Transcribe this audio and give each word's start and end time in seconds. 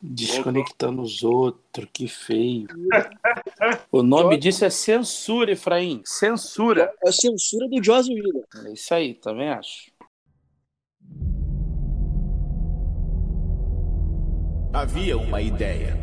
Desconectando 0.00 1.02
os 1.02 1.24
outros, 1.24 1.88
que 1.92 2.06
feio. 2.06 2.68
o 3.90 4.02
nome 4.02 4.36
disso 4.36 4.64
é 4.64 4.70
censura, 4.70 5.52
Efraim. 5.52 6.02
Censura. 6.04 6.92
É 7.04 7.08
a 7.08 7.12
censura 7.12 7.68
do 7.68 7.82
Joss 7.82 8.08
Whedon. 8.08 8.44
É 8.66 8.72
isso 8.72 8.94
aí, 8.94 9.14
também 9.14 9.48
acho. 9.48 9.90
Havia 14.72 15.18
uma 15.18 15.42
ideia. 15.42 15.96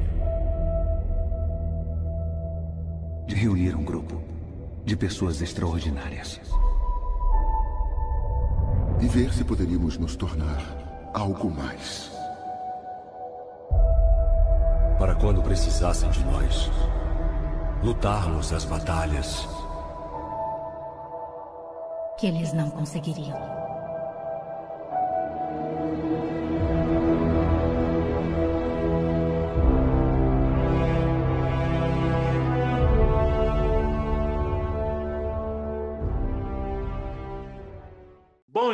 De 3.27 3.35
reunir 3.35 3.75
um 3.75 3.83
grupo 3.83 4.21
de 4.83 4.97
pessoas 4.97 5.41
extraordinárias. 5.41 6.41
E 9.01 9.07
ver 9.07 9.33
se 9.33 9.43
poderíamos 9.43 9.97
nos 9.97 10.15
tornar 10.15 11.11
algo 11.13 11.49
mais. 11.49 12.14
Para 14.97 15.13
quando 15.13 15.43
precisassem 15.43 16.09
de 16.09 16.23
nós, 16.23 16.71
lutarmos 17.83 18.53
as 18.53 18.63
batalhas 18.63 19.45
que 22.17 22.27
eles 22.27 22.53
não 22.53 22.69
conseguiriam. 22.69 23.64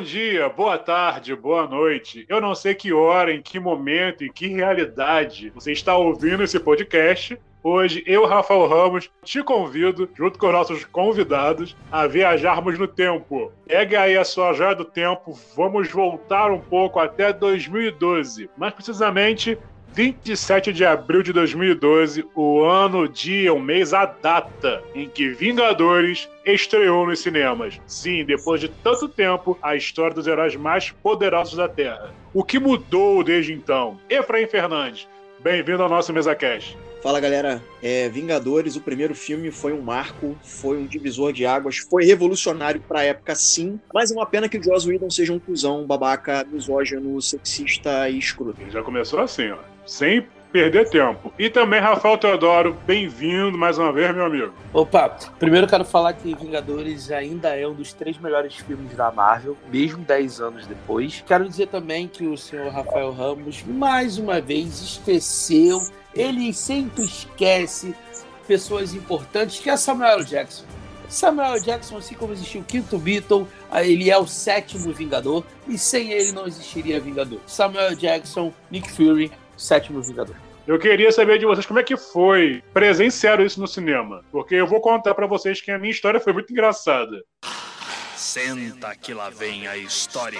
Bom 0.01 0.05
dia, 0.05 0.49
boa 0.49 0.79
tarde, 0.79 1.35
boa 1.35 1.67
noite. 1.67 2.25
Eu 2.27 2.41
não 2.41 2.55
sei 2.55 2.73
que 2.73 2.91
hora, 2.91 3.31
em 3.31 3.39
que 3.39 3.59
momento, 3.59 4.23
em 4.23 4.33
que 4.33 4.47
realidade 4.47 5.51
você 5.53 5.71
está 5.73 5.95
ouvindo 5.95 6.41
esse 6.41 6.59
podcast. 6.59 7.37
Hoje, 7.63 8.03
eu, 8.07 8.25
Rafael 8.25 8.67
Ramos, 8.67 9.11
te 9.23 9.43
convido, 9.43 10.09
junto 10.15 10.39
com 10.39 10.51
nossos 10.51 10.83
convidados, 10.85 11.77
a 11.91 12.07
viajarmos 12.07 12.79
no 12.79 12.87
tempo. 12.87 13.51
Pega 13.67 14.01
aí 14.01 14.17
a 14.17 14.25
sua 14.25 14.53
joia 14.53 14.73
do 14.73 14.83
tempo, 14.83 15.37
vamos 15.55 15.87
voltar 15.91 16.49
um 16.49 16.59
pouco 16.59 16.99
até 16.99 17.31
2012. 17.31 18.49
Mais 18.57 18.73
precisamente, 18.73 19.55
27 19.93 20.71
de 20.71 20.85
abril 20.85 21.21
de 21.21 21.33
2012, 21.33 22.25
o 22.33 22.63
ano, 22.63 22.99
o 22.99 23.07
dia, 23.09 23.53
o 23.53 23.59
mês, 23.59 23.93
a 23.93 24.05
data 24.05 24.81
em 24.95 25.09
que 25.09 25.29
Vingadores 25.29 26.29
estreou 26.45 27.05
nos 27.05 27.19
cinemas. 27.19 27.79
Sim, 27.85 28.23
depois 28.23 28.61
de 28.61 28.69
tanto 28.69 29.09
tempo, 29.09 29.57
a 29.61 29.75
história 29.75 30.15
dos 30.15 30.27
heróis 30.27 30.55
mais 30.55 30.91
poderosos 30.91 31.57
da 31.57 31.67
Terra. 31.67 32.13
O 32.33 32.43
que 32.43 32.57
mudou 32.57 33.21
desde 33.21 33.53
então? 33.53 33.99
Efraim 34.09 34.47
Fernandes, 34.47 35.07
bem-vindo 35.39 35.83
ao 35.83 35.89
nosso 35.89 36.13
Mesa 36.13 36.33
Cash. 36.35 36.77
Fala 37.01 37.19
galera, 37.19 37.61
é, 37.81 38.07
Vingadores, 38.09 38.75
o 38.75 38.81
primeiro 38.81 39.15
filme 39.15 39.49
foi 39.49 39.73
um 39.73 39.81
marco, 39.81 40.37
foi 40.43 40.77
um 40.77 40.85
divisor 40.85 41.33
de 41.33 41.47
águas, 41.47 41.77
foi 41.77 42.05
revolucionário 42.05 42.79
pra 42.87 43.03
época 43.03 43.33
sim, 43.33 43.79
mas 43.91 44.11
é 44.11 44.13
uma 44.13 44.25
pena 44.25 44.47
que 44.47 44.57
o 44.57 44.63
Joss 44.63 44.87
Whedon 44.87 45.09
seja 45.09 45.33
um 45.33 45.39
cuzão, 45.39 45.83
babaca, 45.83 46.45
misógino, 46.49 47.19
sexista 47.19 48.07
e 48.07 48.19
escroto. 48.19 48.61
Ele 48.61 48.69
já 48.69 48.83
começou 48.83 49.19
assim, 49.19 49.49
ó, 49.49 49.57
sem 49.85 50.27
perder 50.51 50.89
tempo. 50.89 51.33
E 51.39 51.49
também, 51.49 51.79
Rafael 51.79 52.17
Teodoro, 52.17 52.75
bem-vindo 52.85 53.57
mais 53.57 53.77
uma 53.77 53.91
vez, 53.93 54.13
meu 54.13 54.25
amigo. 54.25 54.53
Opa, 54.73 55.17
primeiro 55.39 55.65
quero 55.65 55.85
falar 55.85 56.13
que 56.13 56.35
Vingadores 56.35 57.09
ainda 57.09 57.55
é 57.55 57.65
um 57.65 57.73
dos 57.73 57.93
três 57.93 58.17
melhores 58.17 58.55
filmes 58.55 58.93
da 58.95 59.11
Marvel, 59.11 59.55
mesmo 59.71 60.03
10 60.03 60.41
anos 60.41 60.67
depois. 60.67 61.23
Quero 61.25 61.47
dizer 61.47 61.67
também 61.67 62.07
que 62.07 62.27
o 62.27 62.37
senhor 62.37 62.69
Rafael 62.71 63.11
Ramos, 63.11 63.63
mais 63.63 64.17
uma 64.17 64.41
vez, 64.41 64.81
esqueceu 64.81 65.81
ele 66.13 66.53
sempre 66.53 67.03
esquece 67.05 67.95
pessoas 68.47 68.93
importantes, 68.93 69.59
que 69.59 69.69
é 69.69 69.77
Samuel 69.77 70.23
Jackson. 70.23 70.65
Samuel 71.07 71.61
Jackson, 71.61 71.97
assim 71.97 72.15
como 72.15 72.31
existiu 72.31 72.61
o 72.61 72.63
quinto 72.63 72.97
Beatle, 72.97 73.45
ele 73.75 74.09
é 74.09 74.17
o 74.17 74.25
sétimo 74.25 74.93
Vingador, 74.93 75.43
e 75.67 75.77
sem 75.77 76.11
ele 76.11 76.31
não 76.31 76.47
existiria 76.47 76.99
Vingador. 76.99 77.39
Samuel 77.45 77.95
Jackson, 77.95 78.53
Nick 78.69 78.89
Fury, 78.91 79.31
sétimo 79.61 80.01
Vingador. 80.01 80.35
Eu 80.67 80.79
queria 80.79 81.11
saber 81.11 81.39
de 81.39 81.45
vocês 81.45 81.65
como 81.65 81.79
é 81.79 81.83
que 81.83 81.97
foi 81.97 82.63
presenciar 82.73 83.39
isso 83.39 83.59
no 83.59 83.67
cinema, 83.67 84.23
porque 84.31 84.55
eu 84.55 84.67
vou 84.67 84.81
contar 84.81 85.13
para 85.13 85.27
vocês 85.27 85.61
que 85.61 85.71
a 85.71 85.77
minha 85.77 85.91
história 85.91 86.19
foi 86.19 86.33
muito 86.33 86.51
engraçada. 86.51 87.23
Senta 88.15 88.95
que 88.95 89.13
lá 89.13 89.29
vem 89.29 89.67
a 89.67 89.77
história. 89.77 90.39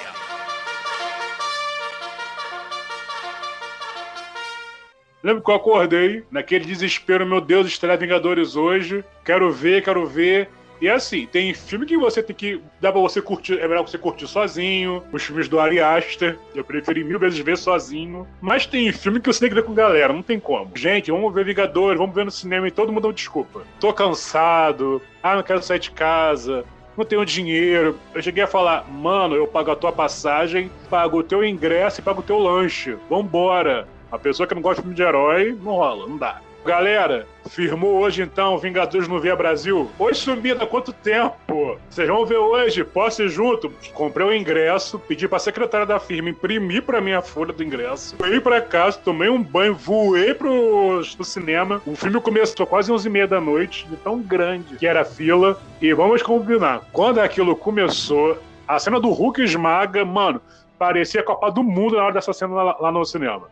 Lembro 5.23 5.43
que 5.43 5.51
eu 5.51 5.55
acordei 5.55 6.23
naquele 6.31 6.65
desespero, 6.65 7.25
meu 7.25 7.39
Deus, 7.41 7.67
estreia 7.67 7.97
Vingadores 7.97 8.55
hoje, 8.55 9.03
quero 9.23 9.51
ver, 9.51 9.83
quero 9.83 10.05
ver. 10.05 10.49
E 10.81 10.89
assim, 10.89 11.27
tem 11.27 11.53
filme 11.53 11.85
que 11.85 11.95
você 11.95 12.23
tem 12.23 12.35
que. 12.35 12.59
dá 12.81 12.91
pra 12.91 12.99
você 12.99 13.21
curtir. 13.21 13.59
É 13.59 13.67
melhor 13.67 13.87
você 13.87 13.99
curtir 13.99 14.27
sozinho. 14.27 15.03
Os 15.13 15.21
filmes 15.21 15.47
do 15.47 15.59
Ari 15.59 15.79
Aster, 15.79 16.39
eu 16.55 16.63
preferi 16.63 17.03
mil 17.03 17.19
vezes 17.19 17.37
ver 17.37 17.55
sozinho. 17.55 18.27
Mas 18.41 18.65
tem 18.65 18.91
filme 18.91 19.19
que 19.19 19.31
você 19.31 19.41
tem 19.41 19.49
que 19.49 19.55
ver 19.55 19.63
com 19.63 19.75
galera, 19.75 20.11
não 20.11 20.23
tem 20.23 20.39
como. 20.39 20.75
Gente, 20.75 21.11
vamos 21.11 21.31
ver 21.31 21.45
Vingadores, 21.45 21.99
vamos 21.99 22.15
ver 22.15 22.25
no 22.25 22.31
cinema 22.31 22.67
e 22.67 22.71
todo 22.71 22.91
mundo 22.91 23.13
desculpa. 23.13 23.61
Tô 23.79 23.93
cansado, 23.93 25.01
ah, 25.21 25.35
não 25.35 25.43
quero 25.43 25.61
sair 25.61 25.79
de 25.79 25.91
casa, 25.91 26.65
não 26.97 27.05
tenho 27.05 27.23
dinheiro. 27.25 27.99
Eu 28.15 28.21
cheguei 28.21 28.43
a 28.43 28.47
falar, 28.47 28.89
mano, 28.89 29.35
eu 29.35 29.45
pago 29.47 29.69
a 29.69 29.75
tua 29.75 29.91
passagem, 29.91 30.71
pago 30.89 31.19
o 31.19 31.23
teu 31.23 31.43
ingresso 31.43 31.99
e 31.99 32.03
pago 32.03 32.21
o 32.21 32.23
teu 32.23 32.39
lanche. 32.39 32.97
Vambora. 33.07 33.87
A 34.11 34.17
pessoa 34.17 34.47
que 34.47 34.55
não 34.55 34.61
gosta 34.61 34.81
de 34.81 34.81
filme 34.81 34.95
de 34.95 35.03
herói, 35.03 35.57
não 35.61 35.73
rola, 35.73 36.07
não 36.07 36.17
dá. 36.17 36.41
Galera, 36.63 37.25
firmou 37.49 37.95
hoje 38.01 38.21
então 38.21 38.55
Vingadores 38.59 39.07
no 39.07 39.19
Via 39.19 39.35
Brasil? 39.35 39.89
Oi, 39.97 40.13
sumida, 40.13 40.63
quanto 40.67 40.93
tempo? 40.93 41.79
Vocês 41.89 42.07
vão 42.07 42.23
ver 42.23 42.37
hoje? 42.37 42.83
Posso 42.83 43.23
ir 43.23 43.29
junto? 43.29 43.73
Comprei 43.95 44.27
o 44.27 44.33
ingresso, 44.33 44.99
pedi 44.99 45.27
pra 45.27 45.39
secretária 45.39 45.87
da 45.87 45.99
firma 45.99 46.29
imprimir 46.29 46.83
pra 46.83 47.01
minha 47.01 47.19
folha 47.19 47.51
do 47.51 47.63
ingresso. 47.63 48.15
Fui 48.15 48.39
pra 48.39 48.61
casa, 48.61 48.99
tomei 48.99 49.27
um 49.27 49.41
banho, 49.41 49.73
voei 49.73 50.35
pro, 50.35 51.01
pro 51.15 51.25
cinema. 51.25 51.81
O 51.83 51.95
filme 51.95 52.21
começou 52.21 52.67
quase 52.67 52.91
11 52.91 53.07
e 53.07 53.11
meia 53.11 53.27
da 53.27 53.41
noite, 53.41 53.87
de 53.87 53.95
tão 53.95 54.21
grande 54.21 54.75
que 54.77 54.85
era 54.85 55.01
a 55.01 55.05
fila. 55.05 55.59
E 55.81 55.91
vamos 55.93 56.21
combinar, 56.21 56.83
quando 56.93 57.19
aquilo 57.19 57.55
começou, 57.55 58.37
a 58.67 58.77
cena 58.77 58.99
do 58.99 59.09
Hulk 59.09 59.41
esmaga, 59.41 60.05
mano, 60.05 60.39
parecia 60.77 61.21
a 61.21 61.23
Copa 61.23 61.49
do 61.49 61.63
Mundo 61.63 61.97
na 61.97 62.03
hora 62.03 62.13
dessa 62.13 62.33
cena 62.33 62.53
lá, 62.53 62.77
lá 62.79 62.91
no 62.91 63.03
cinema. 63.03 63.49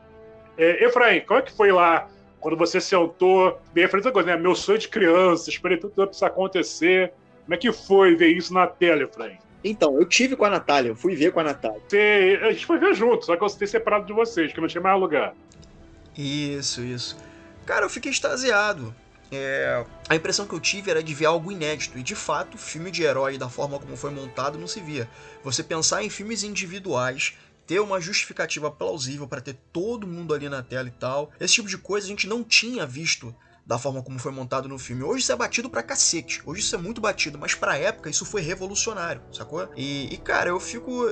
É, 0.55 0.85
Efraim, 0.85 1.21
como 1.21 1.39
é 1.39 1.41
que 1.41 1.51
foi 1.51 1.71
lá 1.71 2.07
quando 2.39 2.57
você 2.57 2.79
sentou? 2.79 3.59
Bem, 3.73 3.87
foi 3.87 3.99
essa 3.99 4.11
coisa, 4.11 4.35
né? 4.35 4.41
Meu 4.41 4.55
sonho 4.55 4.77
de 4.77 4.87
criança, 4.87 5.49
esperei 5.49 5.77
tudo 5.77 6.09
isso 6.11 6.25
acontecer. 6.25 7.11
Como 7.43 7.55
é 7.55 7.57
que 7.57 7.71
foi 7.71 8.15
ver 8.15 8.29
isso 8.29 8.53
na 8.53 8.67
tela, 8.67 9.03
Efraim? 9.03 9.37
Então, 9.63 9.97
eu 9.99 10.05
tive 10.05 10.35
com 10.35 10.45
a 10.45 10.49
Natália, 10.49 10.89
eu 10.89 10.95
fui 10.95 11.15
ver 11.15 11.33
com 11.33 11.39
a 11.41 11.43
Natália. 11.43 11.81
Você, 11.87 12.39
a 12.41 12.51
gente 12.51 12.65
foi 12.65 12.77
ver 12.77 12.93
junto, 12.93 13.25
só 13.25 13.35
que 13.35 13.43
eu 13.43 13.49
fiquei 13.49 13.67
separado 13.67 14.05
de 14.05 14.13
vocês, 14.13 14.53
que 14.53 14.59
eu 14.59 14.61
não 14.61 14.69
tinha 14.69 14.81
mais 14.81 14.99
lugar. 14.99 15.33
Isso, 16.17 16.81
isso. 16.81 17.17
Cara, 17.65 17.85
eu 17.85 17.89
fiquei 17.89 18.11
extasiado. 18.11 18.95
É, 19.31 19.85
a 20.07 20.15
impressão 20.15 20.47
que 20.47 20.53
eu 20.53 20.59
tive 20.59 20.89
era 20.89 21.03
de 21.03 21.13
ver 21.13 21.25
algo 21.25 21.51
inédito, 21.51 21.99
e 21.99 22.03
de 22.03 22.15
fato, 22.15 22.57
filme 22.57 22.89
de 22.89 23.03
herói, 23.03 23.37
da 23.37 23.49
forma 23.49 23.77
como 23.77 23.95
foi 23.97 24.11
montado, 24.11 24.57
não 24.57 24.67
se 24.67 24.79
via. 24.79 25.09
Você 25.43 25.61
pensar 25.61 26.03
em 26.03 26.09
filmes 26.09 26.43
individuais 26.43 27.37
ter 27.69 27.79
uma 27.79 28.01
justificativa 28.01 28.71
plausível 28.71 29.27
para 29.27 29.41
ter 29.41 29.55
todo 29.71 30.07
mundo 30.07 30.33
ali 30.33 30.49
na 30.49 30.63
tela 30.63 30.87
e 30.87 30.91
tal. 30.91 31.31
Esse 31.39 31.53
tipo 31.53 31.69
de 31.69 31.77
coisa 31.77 32.07
a 32.07 32.09
gente 32.09 32.25
não 32.25 32.43
tinha 32.43 32.83
visto 32.83 33.31
da 33.69 33.77
forma 33.77 34.01
como 34.01 34.17
foi 34.17 34.31
montado 34.31 34.67
no 34.67 34.79
filme. 34.79 35.03
Hoje 35.03 35.21
isso 35.21 35.31
é 35.31 35.35
batido 35.35 35.69
pra 35.69 35.83
cacete. 35.83 36.41
Hoje 36.43 36.61
isso 36.61 36.73
é 36.73 36.77
muito 36.79 36.99
batido, 36.99 37.37
mas 37.37 37.53
pra 37.53 37.77
época 37.77 38.09
isso 38.09 38.25
foi 38.25 38.41
revolucionário, 38.41 39.21
sacou? 39.31 39.69
E, 39.77 40.11
e, 40.11 40.17
cara, 40.17 40.49
eu 40.49 40.59
fico. 40.59 41.05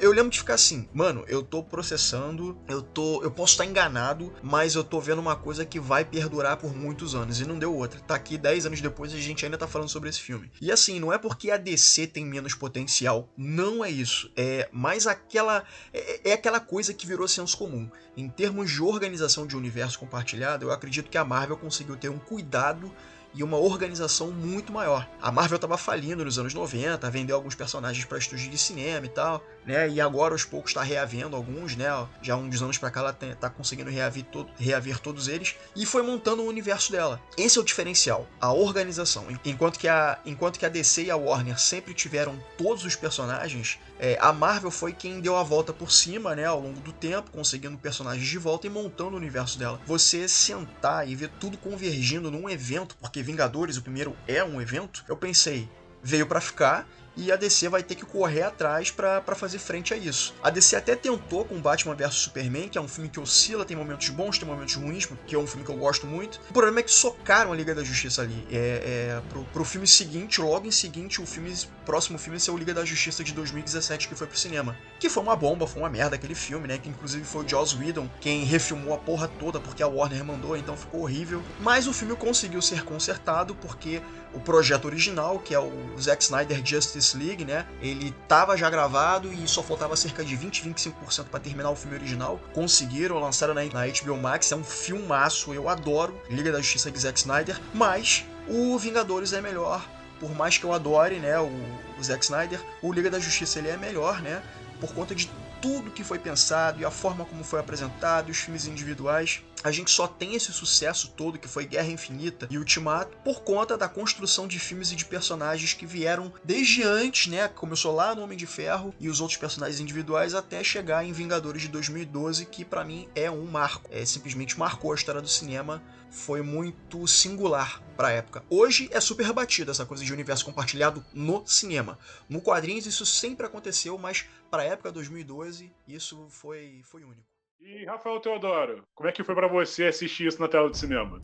Eu 0.00 0.10
lembro 0.10 0.30
de 0.30 0.40
ficar 0.40 0.54
assim, 0.54 0.88
mano, 0.92 1.24
eu 1.28 1.44
tô 1.44 1.62
processando, 1.62 2.58
eu 2.66 2.82
tô. 2.82 3.22
Eu 3.22 3.30
posso 3.30 3.52
estar 3.52 3.64
enganado, 3.64 4.32
mas 4.42 4.74
eu 4.74 4.82
tô 4.82 5.00
vendo 5.00 5.20
uma 5.20 5.36
coisa 5.36 5.64
que 5.64 5.78
vai 5.78 6.04
perdurar 6.04 6.56
por 6.56 6.74
muitos 6.74 7.14
anos. 7.14 7.40
E 7.40 7.46
não 7.46 7.56
deu 7.56 7.72
outra. 7.72 8.00
Tá 8.00 8.16
aqui 8.16 8.36
10 8.36 8.66
anos 8.66 8.80
depois 8.80 9.12
e 9.12 9.16
a 9.16 9.20
gente 9.20 9.44
ainda 9.44 9.56
tá 9.56 9.68
falando 9.68 9.88
sobre 9.88 10.08
esse 10.08 10.20
filme. 10.20 10.50
E 10.60 10.72
assim, 10.72 10.98
não 10.98 11.12
é 11.12 11.18
porque 11.18 11.52
a 11.52 11.56
DC 11.56 12.08
tem 12.08 12.26
menos 12.26 12.52
potencial. 12.52 13.28
Não 13.36 13.84
é 13.84 13.88
isso. 13.88 14.28
É 14.36 14.68
mais 14.72 15.06
aquela. 15.06 15.62
É, 15.94 16.30
é 16.30 16.32
aquela 16.32 16.58
coisa 16.58 16.92
que 16.92 17.06
virou 17.06 17.28
senso 17.28 17.56
comum. 17.56 17.88
Em 18.16 18.28
termos 18.28 18.70
de 18.70 18.82
organização 18.82 19.46
de 19.46 19.56
universo 19.56 20.00
compartilhado, 20.00 20.66
eu 20.66 20.72
acredito 20.72 21.08
que 21.08 21.16
a 21.16 21.24
Marvel 21.24 21.56
conseguiu 21.56 21.91
ter 21.96 22.08
um 22.08 22.18
cuidado 22.18 22.92
e 23.34 23.42
uma 23.42 23.56
organização 23.56 24.30
muito 24.30 24.72
maior. 24.72 25.08
A 25.20 25.32
Marvel 25.32 25.56
estava 25.56 25.78
falindo 25.78 26.24
nos 26.24 26.38
anos 26.38 26.52
90, 26.52 27.10
vendeu 27.10 27.36
alguns 27.36 27.54
personagens 27.54 28.04
para 28.04 28.18
estúdios 28.18 28.50
de 28.50 28.58
cinema 28.58 29.06
e 29.06 29.08
tal, 29.08 29.42
né? 29.64 29.88
E 29.88 30.00
agora 30.00 30.34
aos 30.34 30.44
poucos 30.44 30.70
está 30.70 30.82
reavendo 30.82 31.36
alguns, 31.36 31.76
né? 31.76 31.86
Já 32.20 32.36
uns 32.36 32.60
anos 32.62 32.78
para 32.78 32.90
cá 32.90 33.00
ela 33.00 33.16
está 33.20 33.48
conseguindo 33.48 33.90
reaver, 33.90 34.24
reaver 34.58 34.98
todos 34.98 35.28
eles 35.28 35.56
e 35.74 35.86
foi 35.86 36.02
montando 36.02 36.42
o 36.42 36.46
universo 36.46 36.92
dela. 36.92 37.20
Esse 37.36 37.58
é 37.58 37.60
o 37.60 37.64
diferencial, 37.64 38.26
a 38.40 38.52
organização. 38.52 39.26
Enquanto 39.44 39.78
que 39.78 39.88
a, 39.88 40.18
enquanto 40.26 40.58
que 40.58 40.66
a 40.66 40.68
DC 40.68 41.04
e 41.04 41.10
a 41.10 41.16
Warner 41.16 41.58
sempre 41.58 41.94
tiveram 41.94 42.38
todos 42.58 42.84
os 42.84 42.96
personagens, 42.96 43.78
É, 44.04 44.18
a 44.20 44.32
Marvel 44.32 44.72
foi 44.72 44.92
quem 44.92 45.20
deu 45.20 45.36
a 45.36 45.44
volta 45.44 45.72
por 45.72 45.92
cima, 45.92 46.34
né, 46.34 46.44
ao 46.44 46.60
longo 46.60 46.80
do 46.80 46.92
tempo, 46.92 47.30
conseguindo 47.30 47.78
personagens 47.78 48.26
de 48.26 48.36
volta 48.36 48.66
e 48.66 48.70
montando 48.70 49.12
o 49.12 49.16
universo 49.16 49.56
dela. 49.56 49.80
Você 49.86 50.26
sentar 50.26 51.08
e 51.08 51.14
ver 51.14 51.30
tudo 51.38 51.56
convergindo 51.56 52.28
num 52.28 52.50
evento, 52.50 52.96
porque 52.96 53.22
Vingadores, 53.22 53.76
o 53.76 53.82
primeiro 53.82 54.16
é 54.26 54.42
um 54.42 54.60
evento, 54.60 55.04
eu 55.08 55.16
pensei, 55.16 55.68
veio 56.02 56.26
para 56.26 56.40
ficar 56.40 56.84
e 57.16 57.30
a 57.30 57.36
DC 57.36 57.68
vai 57.68 57.82
ter 57.82 57.94
que 57.94 58.04
correr 58.04 58.42
atrás 58.42 58.90
para 58.90 59.34
fazer 59.34 59.58
frente 59.58 59.92
a 59.92 59.96
isso. 59.96 60.34
A 60.42 60.50
DC 60.50 60.76
até 60.76 60.96
tentou 60.96 61.44
com 61.44 61.60
Batman 61.60 61.94
vs 61.94 62.14
Superman, 62.14 62.68
que 62.68 62.78
é 62.78 62.80
um 62.80 62.88
filme 62.88 63.08
que 63.08 63.20
oscila, 63.20 63.64
tem 63.64 63.76
momentos 63.76 64.08
bons, 64.10 64.38
tem 64.38 64.48
momentos 64.48 64.74
ruins, 64.74 65.08
que 65.26 65.34
é 65.34 65.38
um 65.38 65.46
filme 65.46 65.64
que 65.64 65.70
eu 65.70 65.76
gosto 65.76 66.06
muito. 66.06 66.40
O 66.50 66.52
problema 66.52 66.80
é 66.80 66.82
que 66.82 66.90
socaram 66.90 67.52
a 67.52 67.56
Liga 67.56 67.74
da 67.74 67.84
Justiça 67.84 68.22
ali. 68.22 68.46
É, 68.50 69.18
é 69.18 69.22
pro, 69.28 69.44
pro 69.46 69.64
filme 69.64 69.86
seguinte, 69.86 70.40
logo 70.40 70.66
em 70.66 70.70
seguinte, 70.70 71.20
o 71.20 71.26
filme 71.26 71.52
próximo 71.84 72.18
filme 72.18 72.38
ser 72.38 72.50
o 72.50 72.56
Liga 72.56 72.72
da 72.72 72.84
Justiça 72.84 73.24
de 73.24 73.32
2017 73.32 74.08
que 74.08 74.14
foi 74.14 74.26
pro 74.26 74.38
cinema. 74.38 74.76
Que 74.98 75.08
foi 75.08 75.22
uma 75.22 75.36
bomba, 75.36 75.66
foi 75.66 75.82
uma 75.82 75.90
merda 75.90 76.16
aquele 76.16 76.34
filme, 76.34 76.68
né? 76.68 76.78
Que 76.78 76.88
inclusive 76.88 77.24
foi 77.24 77.44
o 77.44 77.48
Joss 77.48 77.76
Whedon 77.76 78.08
quem 78.20 78.44
refilmou 78.44 78.94
a 78.94 78.98
porra 78.98 79.28
toda 79.28 79.60
porque 79.60 79.82
a 79.82 79.88
Warner 79.88 80.24
mandou, 80.24 80.56
então 80.56 80.76
ficou 80.76 81.02
horrível. 81.02 81.42
Mas 81.60 81.86
o 81.86 81.92
filme 81.92 82.14
conseguiu 82.16 82.62
ser 82.62 82.84
consertado 82.84 83.54
porque 83.56 84.00
o 84.32 84.40
projeto 84.40 84.86
original, 84.86 85.38
que 85.38 85.54
é 85.54 85.58
o 85.58 85.72
Zack 86.00 86.22
Snyder 86.22 86.64
Justice 86.64 87.01
League, 87.14 87.44
né? 87.44 87.66
Ele 87.80 88.14
tava 88.28 88.56
já 88.56 88.70
gravado 88.70 89.32
e 89.32 89.46
só 89.48 89.62
faltava 89.62 89.96
cerca 89.96 90.24
de 90.24 90.36
20, 90.36 90.68
25% 90.68 91.24
para 91.24 91.40
terminar 91.40 91.70
o 91.70 91.76
filme 91.76 91.96
original. 91.96 92.40
Conseguiram, 92.54 93.18
lançaram 93.18 93.54
na, 93.54 93.64
na 93.64 93.86
HBO 93.86 94.16
Max, 94.16 94.52
é 94.52 94.56
um 94.56 94.64
filmaço, 94.64 95.52
eu 95.52 95.68
adoro 95.68 96.20
Liga 96.30 96.52
da 96.52 96.58
Justiça 96.58 96.90
de 96.90 96.98
Zack 96.98 97.18
Snyder, 97.18 97.60
mas 97.74 98.24
o 98.48 98.78
Vingadores 98.78 99.32
é 99.32 99.40
melhor. 99.40 99.86
Por 100.20 100.34
mais 100.34 100.56
que 100.56 100.64
eu 100.64 100.72
adore, 100.72 101.18
né, 101.18 101.38
o, 101.38 101.50
o 101.98 102.02
Zack 102.02 102.24
Snyder, 102.24 102.60
o 102.80 102.92
Liga 102.92 103.10
da 103.10 103.18
Justiça 103.18 103.58
ele 103.58 103.68
é 103.68 103.76
melhor, 103.76 104.22
né? 104.22 104.42
Por 104.80 104.92
conta 104.94 105.14
de 105.14 105.28
tudo 105.60 105.90
que 105.90 106.02
foi 106.02 106.18
pensado 106.18 106.80
e 106.80 106.84
a 106.84 106.90
forma 106.90 107.24
como 107.24 107.44
foi 107.44 107.60
apresentado, 107.60 108.30
os 108.30 108.38
filmes 108.38 108.66
individuais. 108.66 109.42
A 109.64 109.70
gente 109.70 109.90
só 109.90 110.08
tem 110.08 110.34
esse 110.34 110.52
sucesso 110.52 111.12
todo 111.16 111.38
que 111.38 111.46
foi 111.46 111.66
Guerra 111.66 111.88
Infinita 111.88 112.48
e 112.50 112.58
Ultimato 112.58 113.16
por 113.24 113.42
conta 113.42 113.76
da 113.76 113.88
construção 113.88 114.48
de 114.48 114.58
filmes 114.58 114.90
e 114.90 114.96
de 114.96 115.04
personagens 115.04 115.72
que 115.72 115.86
vieram 115.86 116.32
desde 116.42 116.82
antes, 116.82 117.28
né? 117.28 117.46
Começou 117.48 117.94
lá 117.94 118.14
no 118.14 118.22
Homem 118.22 118.36
de 118.36 118.46
Ferro 118.46 118.94
e 118.98 119.08
os 119.08 119.20
outros 119.20 119.38
personagens 119.38 119.80
individuais 119.80 120.34
até 120.34 120.64
chegar 120.64 121.04
em 121.04 121.12
Vingadores 121.12 121.62
de 121.62 121.68
2012, 121.68 122.46
que 122.46 122.64
para 122.64 122.84
mim 122.84 123.08
é 123.14 123.30
um 123.30 123.46
marco. 123.46 123.88
É 123.92 124.04
simplesmente 124.04 124.58
marcou 124.58 124.92
a 124.92 124.94
história 124.96 125.20
do 125.20 125.28
cinema 125.28 125.82
foi 126.12 126.42
muito 126.42 127.06
singular 127.08 127.82
para 127.96 128.08
a 128.08 128.12
época. 128.12 128.44
Hoje 128.50 128.88
é 128.92 129.00
super 129.00 129.32
batida 129.32 129.70
essa 129.70 129.86
coisa 129.86 130.04
de 130.04 130.12
universo 130.12 130.44
compartilhado 130.44 131.04
no 131.12 131.44
cinema. 131.46 131.98
No 132.28 132.40
quadrinhos 132.42 132.86
isso 132.86 133.06
sempre 133.06 133.46
aconteceu, 133.46 133.96
mas 133.96 134.26
para 134.50 134.62
a 134.62 134.66
época 134.66 134.92
2012 134.92 135.72
isso 135.88 136.26
foi 136.28 136.82
foi 136.84 137.02
único. 137.02 137.31
E 137.64 137.84
Rafael 137.84 138.18
Teodoro, 138.18 138.82
como 138.92 139.08
é 139.08 139.12
que 139.12 139.22
foi 139.22 139.36
para 139.36 139.46
você 139.46 139.84
assistir 139.84 140.26
isso 140.26 140.40
na 140.40 140.48
tela 140.48 140.68
do 140.68 140.76
cinema? 140.76 141.20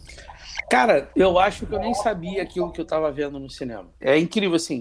Cara, 0.71 1.11
eu 1.17 1.37
acho 1.37 1.67
que 1.67 1.75
eu 1.75 1.81
nem 1.81 1.93
sabia 1.95 2.45
aquilo 2.45 2.71
que 2.71 2.81
eu 2.81 2.85
estava 2.85 3.11
vendo 3.11 3.41
no 3.41 3.51
cinema. 3.51 3.93
É 4.01 4.17
incrível, 4.17 4.55
assim, 4.55 4.81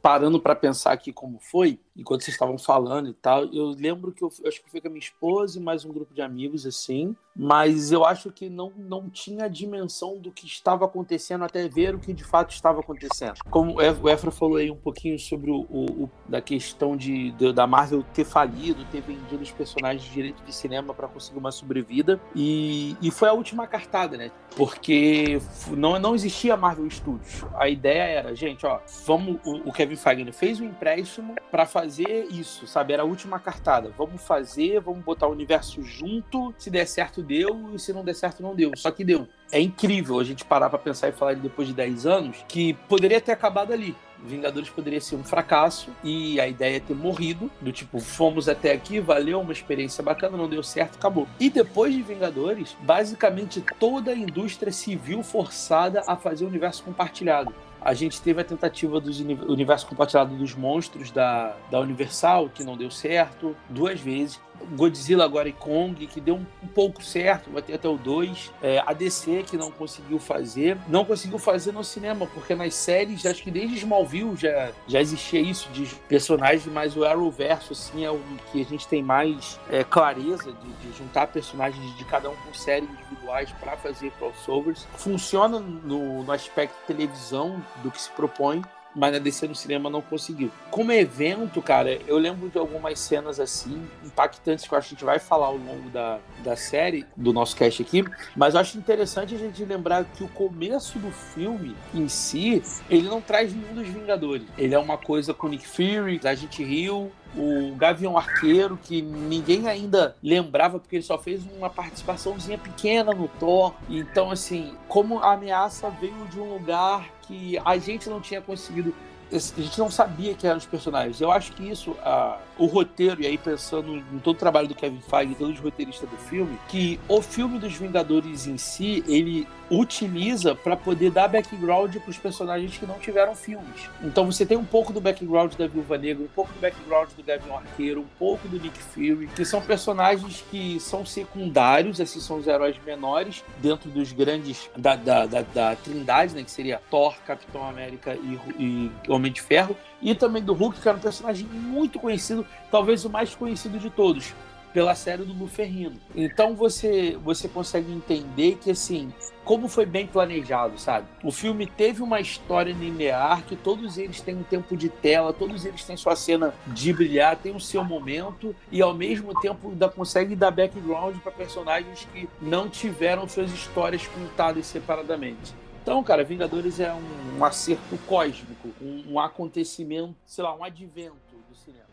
parando 0.00 0.40
para 0.40 0.56
pensar 0.56 0.92
aqui 0.92 1.12
como 1.12 1.38
foi, 1.38 1.78
enquanto 1.94 2.22
vocês 2.22 2.34
estavam 2.34 2.56
falando 2.56 3.10
e 3.10 3.12
tal, 3.12 3.44
eu 3.52 3.66
lembro 3.66 4.10
que 4.10 4.24
eu, 4.24 4.32
acho 4.46 4.62
que 4.62 4.70
fui 4.70 4.80
com 4.80 4.88
a 4.88 4.90
minha 4.90 5.00
esposa 5.00 5.58
e 5.58 5.62
mais 5.62 5.84
um 5.84 5.92
grupo 5.92 6.14
de 6.14 6.22
amigos, 6.22 6.64
assim, 6.64 7.14
mas 7.36 7.92
eu 7.92 8.04
acho 8.04 8.30
que 8.30 8.48
não, 8.48 8.72
não 8.76 9.10
tinha 9.10 9.44
a 9.44 9.48
dimensão 9.48 10.18
do 10.18 10.32
que 10.32 10.46
estava 10.46 10.84
acontecendo 10.86 11.44
até 11.44 11.68
ver 11.68 11.94
o 11.94 11.98
que 11.98 12.12
de 12.12 12.24
fato 12.24 12.52
estava 12.52 12.80
acontecendo. 12.80 13.34
Como 13.50 13.76
o 13.76 14.08
Efra 14.08 14.30
falou 14.30 14.56
aí 14.56 14.70
um 14.70 14.76
pouquinho 14.76 15.18
sobre 15.18 15.50
o, 15.50 15.66
o, 15.68 16.04
o 16.04 16.10
da 16.28 16.40
questão 16.40 16.96
de, 16.96 17.30
de, 17.32 17.52
da 17.52 17.66
Marvel 17.66 18.02
ter 18.14 18.24
falido, 18.24 18.84
ter 18.86 19.02
vendido 19.02 19.42
os 19.42 19.50
personagens 19.50 20.02
de 20.04 20.10
direito 20.10 20.42
de 20.44 20.52
cinema 20.54 20.94
para 20.94 21.08
conseguir 21.08 21.38
uma 21.38 21.52
sobrevida, 21.52 22.20
e, 22.34 22.96
e 23.02 23.10
foi 23.10 23.28
a 23.28 23.32
última 23.32 23.66
cartada, 23.66 24.16
né? 24.16 24.30
Porque 24.56 25.38
não, 25.76 25.98
não 25.98 26.14
existia 26.14 26.56
Marvel 26.56 26.88
Studios. 26.90 27.44
A 27.54 27.68
ideia 27.68 28.02
era, 28.02 28.34
gente, 28.34 28.64
ó, 28.64 28.80
vamos, 29.04 29.38
o, 29.44 29.68
o 29.68 29.72
Kevin 29.72 29.96
Feige 29.96 30.32
fez 30.32 30.60
um 30.60 30.64
empréstimo 30.64 31.34
para 31.50 31.66
fazer 31.66 32.26
isso, 32.30 32.66
sabe? 32.66 32.92
Era 32.92 33.02
a 33.02 33.06
última 33.06 33.38
cartada. 33.38 33.92
Vamos 33.96 34.22
fazer, 34.22 34.80
vamos 34.80 35.04
botar 35.04 35.26
o 35.26 35.32
universo 35.32 35.82
junto. 35.82 36.54
Se 36.56 36.70
der 36.70 36.86
certo, 36.86 37.22
deu. 37.26 37.70
E 37.74 37.78
se 37.78 37.92
não 37.92 38.04
der 38.04 38.14
certo, 38.14 38.42
não 38.42 38.54
deu. 38.54 38.72
Só 38.76 38.90
que 38.90 39.04
deu. 39.04 39.28
É 39.50 39.60
incrível 39.60 40.18
a 40.18 40.24
gente 40.24 40.44
parar 40.44 40.70
pra 40.70 40.78
pensar 40.78 41.08
e 41.08 41.12
falar 41.12 41.34
depois 41.34 41.68
de 41.68 41.74
10 41.74 42.06
anos 42.06 42.38
que 42.48 42.74
poderia 42.88 43.20
ter 43.20 43.32
acabado 43.32 43.72
ali. 43.72 43.94
Vingadores 44.24 44.70
poderia 44.70 45.00
ser 45.00 45.16
um 45.16 45.22
fracasso 45.22 45.90
e 46.02 46.40
a 46.40 46.48
ideia 46.48 46.78
é 46.78 46.80
ter 46.80 46.94
morrido, 46.94 47.50
do 47.60 47.70
tipo, 47.70 48.00
fomos 48.00 48.48
até 48.48 48.72
aqui, 48.72 48.98
valeu, 48.98 49.40
uma 49.40 49.52
experiência 49.52 50.02
bacana, 50.02 50.36
não 50.36 50.48
deu 50.48 50.62
certo, 50.62 50.96
acabou. 50.96 51.28
E 51.38 51.50
depois 51.50 51.94
de 51.94 52.02
Vingadores, 52.02 52.76
basicamente 52.80 53.62
toda 53.78 54.12
a 54.12 54.16
indústria 54.16 54.72
se 54.72 54.96
viu 54.96 55.22
forçada 55.22 56.02
a 56.06 56.16
fazer 56.16 56.44
o 56.44 56.48
universo 56.48 56.82
compartilhado. 56.82 57.54
A 57.80 57.94
gente 57.94 58.20
teve 58.20 58.40
a 58.40 58.44
tentativa 58.44 59.00
do 59.00 59.10
universo 59.50 59.86
compartilhado 59.86 60.34
dos 60.34 60.54
monstros 60.54 61.10
da, 61.10 61.56
da 61.70 61.80
Universal, 61.80 62.48
que 62.48 62.64
não 62.64 62.76
deu 62.76 62.90
certo, 62.90 63.56
duas 63.68 64.00
vezes. 64.00 64.40
Godzilla 64.72 65.24
agora 65.24 65.48
e 65.48 65.52
Kong, 65.52 66.06
que 66.06 66.20
deu 66.20 66.36
um, 66.36 66.46
um 66.62 66.66
pouco 66.66 67.02
certo, 67.02 67.50
vai 67.50 67.62
ter 67.62 67.74
até 67.74 67.88
o 67.88 67.96
2. 67.96 68.52
É, 68.62 68.82
a 68.84 68.92
DC, 68.92 69.44
que 69.46 69.56
não 69.56 69.70
conseguiu 69.70 70.18
fazer. 70.18 70.78
Não 70.88 71.04
conseguiu 71.04 71.38
fazer 71.38 71.72
no 71.72 71.84
cinema, 71.84 72.26
porque 72.26 72.54
nas 72.54 72.74
séries, 72.74 73.24
acho 73.26 73.42
que 73.42 73.50
desde 73.50 73.76
Smallville 73.76 74.36
já, 74.36 74.72
já 74.86 75.00
existia 75.00 75.40
isso 75.40 75.68
de 75.70 75.86
personagens, 76.08 76.66
mas 76.66 76.96
o 76.96 77.04
Arrowverso, 77.04 77.72
assim, 77.72 78.04
é 78.04 78.10
o 78.10 78.20
que 78.50 78.60
a 78.60 78.64
gente 78.64 78.88
tem 78.88 79.02
mais 79.02 79.60
é, 79.70 79.84
clareza 79.84 80.52
de, 80.52 80.88
de, 80.88 80.96
juntar 80.96 81.26
personagens 81.28 81.96
de 81.96 82.04
cada 82.04 82.30
um 82.30 82.34
com 82.34 82.54
séries 82.54 82.88
individuais 82.88 83.50
para 83.60 83.76
fazer 83.76 84.10
crossovers. 84.12 84.86
Funciona 84.96 85.60
no, 85.60 86.22
no 86.22 86.32
aspecto 86.32 86.74
televisão 86.86 87.62
do 87.82 87.90
que 87.90 88.00
se 88.00 88.10
propõe, 88.10 88.62
mas 88.96 89.12
na 89.12 89.18
DC 89.18 89.46
no 89.46 89.54
cinema 89.54 89.90
não 89.90 90.00
conseguiu. 90.00 90.50
Como 90.70 90.90
evento, 90.90 91.60
cara, 91.60 92.00
eu 92.06 92.16
lembro 92.16 92.48
de 92.48 92.58
algumas 92.58 92.98
cenas 92.98 93.38
assim, 93.38 93.86
impactantes, 94.02 94.66
que 94.66 94.72
eu 94.72 94.78
acho 94.78 94.88
que 94.88 94.94
a 94.94 94.96
gente 94.96 95.04
vai 95.04 95.18
falar 95.18 95.48
ao 95.48 95.58
longo 95.58 95.90
da, 95.90 96.18
da 96.42 96.56
série, 96.56 97.06
do 97.14 97.32
nosso 97.32 97.54
cast 97.54 97.82
aqui, 97.82 98.02
mas 98.34 98.54
eu 98.54 98.60
acho 98.60 98.78
interessante 98.78 99.34
a 99.34 99.38
gente 99.38 99.62
lembrar 99.64 100.04
que 100.04 100.24
o 100.24 100.28
começo 100.28 100.98
do 100.98 101.10
filme 101.10 101.76
em 101.94 102.08
si, 102.08 102.62
ele 102.88 103.06
não 103.08 103.20
traz 103.20 103.52
nenhum 103.54 103.74
dos 103.74 103.86
Vingadores. 103.86 104.46
Ele 104.56 104.74
é 104.74 104.78
uma 104.78 104.96
coisa 104.96 105.34
com 105.34 105.48
Nick 105.48 105.66
Fury, 105.66 106.20
a 106.24 106.34
gente 106.34 106.64
riu, 106.64 107.12
o 107.36 107.74
Gavião 107.76 108.16
Arqueiro, 108.16 108.78
que 108.82 109.02
ninguém 109.02 109.68
ainda 109.68 110.16
lembrava, 110.22 110.78
porque 110.78 110.96
ele 110.96 111.02
só 111.02 111.18
fez 111.18 111.42
uma 111.56 111.68
participaçãozinha 111.68 112.58
pequena 112.58 113.12
no 113.12 113.28
Thor. 113.28 113.74
Então, 113.88 114.30
assim, 114.30 114.74
como 114.88 115.18
a 115.18 115.32
ameaça 115.34 115.90
veio 115.90 116.26
de 116.30 116.40
um 116.40 116.52
lugar 116.52 117.08
que 117.22 117.58
a 117.64 117.76
gente 117.76 118.08
não 118.08 118.20
tinha 118.20 118.40
conseguido 118.40 118.94
a 119.32 119.60
gente 119.60 119.78
não 119.78 119.90
sabia 119.90 120.34
que 120.34 120.46
eram 120.46 120.58
os 120.58 120.66
personagens. 120.66 121.20
Eu 121.20 121.32
acho 121.32 121.52
que 121.52 121.68
isso, 121.68 121.96
a, 122.00 122.38
o 122.58 122.66
roteiro, 122.66 123.22
e 123.22 123.26
aí 123.26 123.38
pensando 123.38 123.96
em 123.96 124.18
todo 124.18 124.36
o 124.36 124.38
trabalho 124.38 124.68
do 124.68 124.74
Kevin 124.74 125.00
Feige 125.00 125.34
todos 125.34 125.54
os 125.54 125.60
roteiristas 125.60 126.08
do 126.08 126.16
filme, 126.16 126.58
que 126.68 126.98
o 127.08 127.20
filme 127.20 127.58
dos 127.58 127.74
Vingadores 127.74 128.46
em 128.46 128.56
si, 128.56 129.04
ele 129.06 129.46
utiliza 129.70 130.54
para 130.54 130.76
poder 130.76 131.10
dar 131.10 131.28
background 131.28 131.96
para 131.96 132.10
os 132.10 132.18
personagens 132.18 132.78
que 132.78 132.86
não 132.86 132.98
tiveram 132.98 133.34
filmes. 133.34 133.90
Então 134.02 134.26
você 134.26 134.46
tem 134.46 134.56
um 134.56 134.64
pouco 134.64 134.92
do 134.92 135.00
background 135.00 135.54
da 135.54 135.66
Viúva 135.66 135.98
Negra, 135.98 136.24
um 136.24 136.28
pouco 136.28 136.52
do 136.52 136.60
background 136.60 137.10
do 137.16 137.22
Gavião 137.22 137.56
Arqueiro, 137.56 138.00
um 138.00 138.18
pouco 138.18 138.46
do 138.48 138.60
Nick 138.60 138.78
Fury, 138.78 139.28
que 139.34 139.44
são 139.44 139.60
personagens 139.60 140.44
que 140.50 140.78
são 140.78 141.04
secundários, 141.04 141.98
esses 141.98 142.22
são 142.22 142.38
os 142.38 142.46
heróis 142.46 142.76
menores 142.84 143.44
dentro 143.58 143.90
dos 143.90 144.12
grandes 144.12 144.70
da, 144.76 144.94
da, 144.94 145.26
da, 145.26 145.42
da 145.42 145.76
Trindade, 145.76 146.34
né, 146.34 146.42
que 146.42 146.50
seria 146.50 146.80
Thor, 146.90 147.16
Capitão 147.26 147.68
América 147.68 148.14
e, 148.14 148.38
e 148.58 148.92
Homem 149.08 149.32
de 149.32 149.42
Ferro, 149.42 149.76
e 150.00 150.14
também 150.14 150.42
do 150.42 150.52
Hulk, 150.52 150.80
que 150.80 150.88
era 150.88 150.96
um 150.96 151.00
personagem 151.00 151.46
muito 151.46 151.98
conhecido, 151.98 152.46
talvez 152.70 153.04
o 153.04 153.10
mais 153.10 153.34
conhecido 153.34 153.78
de 153.78 153.90
todos 153.90 154.34
pela 154.76 154.94
série 154.94 155.24
do 155.24 155.32
Luferrino. 155.32 155.96
Então 156.14 156.54
você 156.54 157.16
você 157.24 157.48
consegue 157.48 157.90
entender 157.90 158.58
que 158.60 158.70
assim, 158.70 159.10
como 159.42 159.68
foi 159.68 159.86
bem 159.86 160.06
planejado, 160.06 160.78
sabe? 160.78 161.06
O 161.24 161.32
filme 161.32 161.66
teve 161.66 162.02
uma 162.02 162.20
história 162.20 162.74
linear 162.74 163.42
que 163.44 163.56
todos 163.56 163.96
eles 163.96 164.20
têm 164.20 164.36
um 164.36 164.42
tempo 164.42 164.76
de 164.76 164.90
tela, 164.90 165.32
todos 165.32 165.64
eles 165.64 165.82
têm 165.82 165.96
sua 165.96 166.14
cena 166.14 166.52
de 166.66 166.92
brilhar, 166.92 167.36
tem 167.36 167.56
o 167.56 167.60
seu 167.60 167.82
momento 167.82 168.54
e 168.70 168.82
ao 168.82 168.92
mesmo 168.92 169.32
tempo 169.40 169.70
ainda 169.70 169.88
consegue 169.88 170.36
dar 170.36 170.50
background 170.50 171.16
para 171.22 171.32
personagens 171.32 172.06
que 172.12 172.28
não 172.42 172.68
tiveram 172.68 173.26
suas 173.26 173.50
histórias 173.50 174.06
contadas 174.06 174.66
separadamente. 174.66 175.54
Então, 175.86 176.02
cara, 176.02 176.24
Vingadores 176.24 176.80
é 176.80 176.92
um, 176.92 177.38
um 177.38 177.44
acerto 177.44 177.96
cósmico, 178.08 178.74
um, 178.82 179.12
um 179.12 179.20
acontecimento, 179.20 180.16
sei 180.26 180.42
lá, 180.42 180.52
um 180.52 180.64
advento 180.64 181.14
do 181.48 181.54
cinema. 181.54 181.86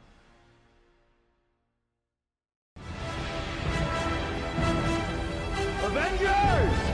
Avengers! 5.85 6.93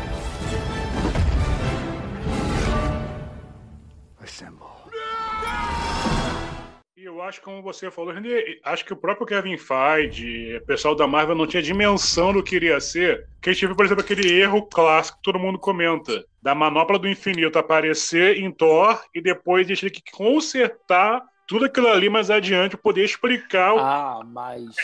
E 7.00 7.06
eu 7.06 7.22
acho 7.22 7.42
como 7.42 7.62
você 7.62 7.90
falou, 7.90 8.14
acho 8.62 8.84
que 8.84 8.92
o 8.92 8.98
próprio 8.98 9.26
Kevin 9.26 9.56
Feige, 9.56 10.58
o 10.58 10.66
pessoal 10.66 10.94
da 10.94 11.08
Marvel 11.08 11.34
não 11.34 11.48
tinha 11.48 11.64
dimensão 11.64 12.34
do 12.34 12.44
que 12.44 12.58
iria 12.58 12.78
ser. 12.82 13.26
Que 13.42 13.54
viu, 13.54 13.74
por 13.74 13.86
exemplo, 13.86 14.04
aquele 14.04 14.30
erro 14.30 14.64
clássico 14.64 15.16
que 15.16 15.24
todo 15.24 15.40
mundo 15.40 15.58
comenta. 15.58 16.26
Da 16.42 16.54
manopla 16.54 17.00
do 17.00 17.08
infinito 17.08 17.58
aparecer 17.58 18.38
em 18.40 18.52
Thor 18.52 19.02
e 19.16 19.22
depois 19.22 19.66
eles 19.66 19.80
ter 19.80 19.92
que 19.92 20.04
consertar 20.12 21.24
tudo 21.48 21.66
aquilo 21.66 21.88
ali 21.88 22.10
mais 22.10 22.30
adiante 22.30 22.76
poder 22.76 23.06
explicar 23.06 23.74
o 23.74 23.80
Ah, 23.80 24.22
mas, 24.26 24.76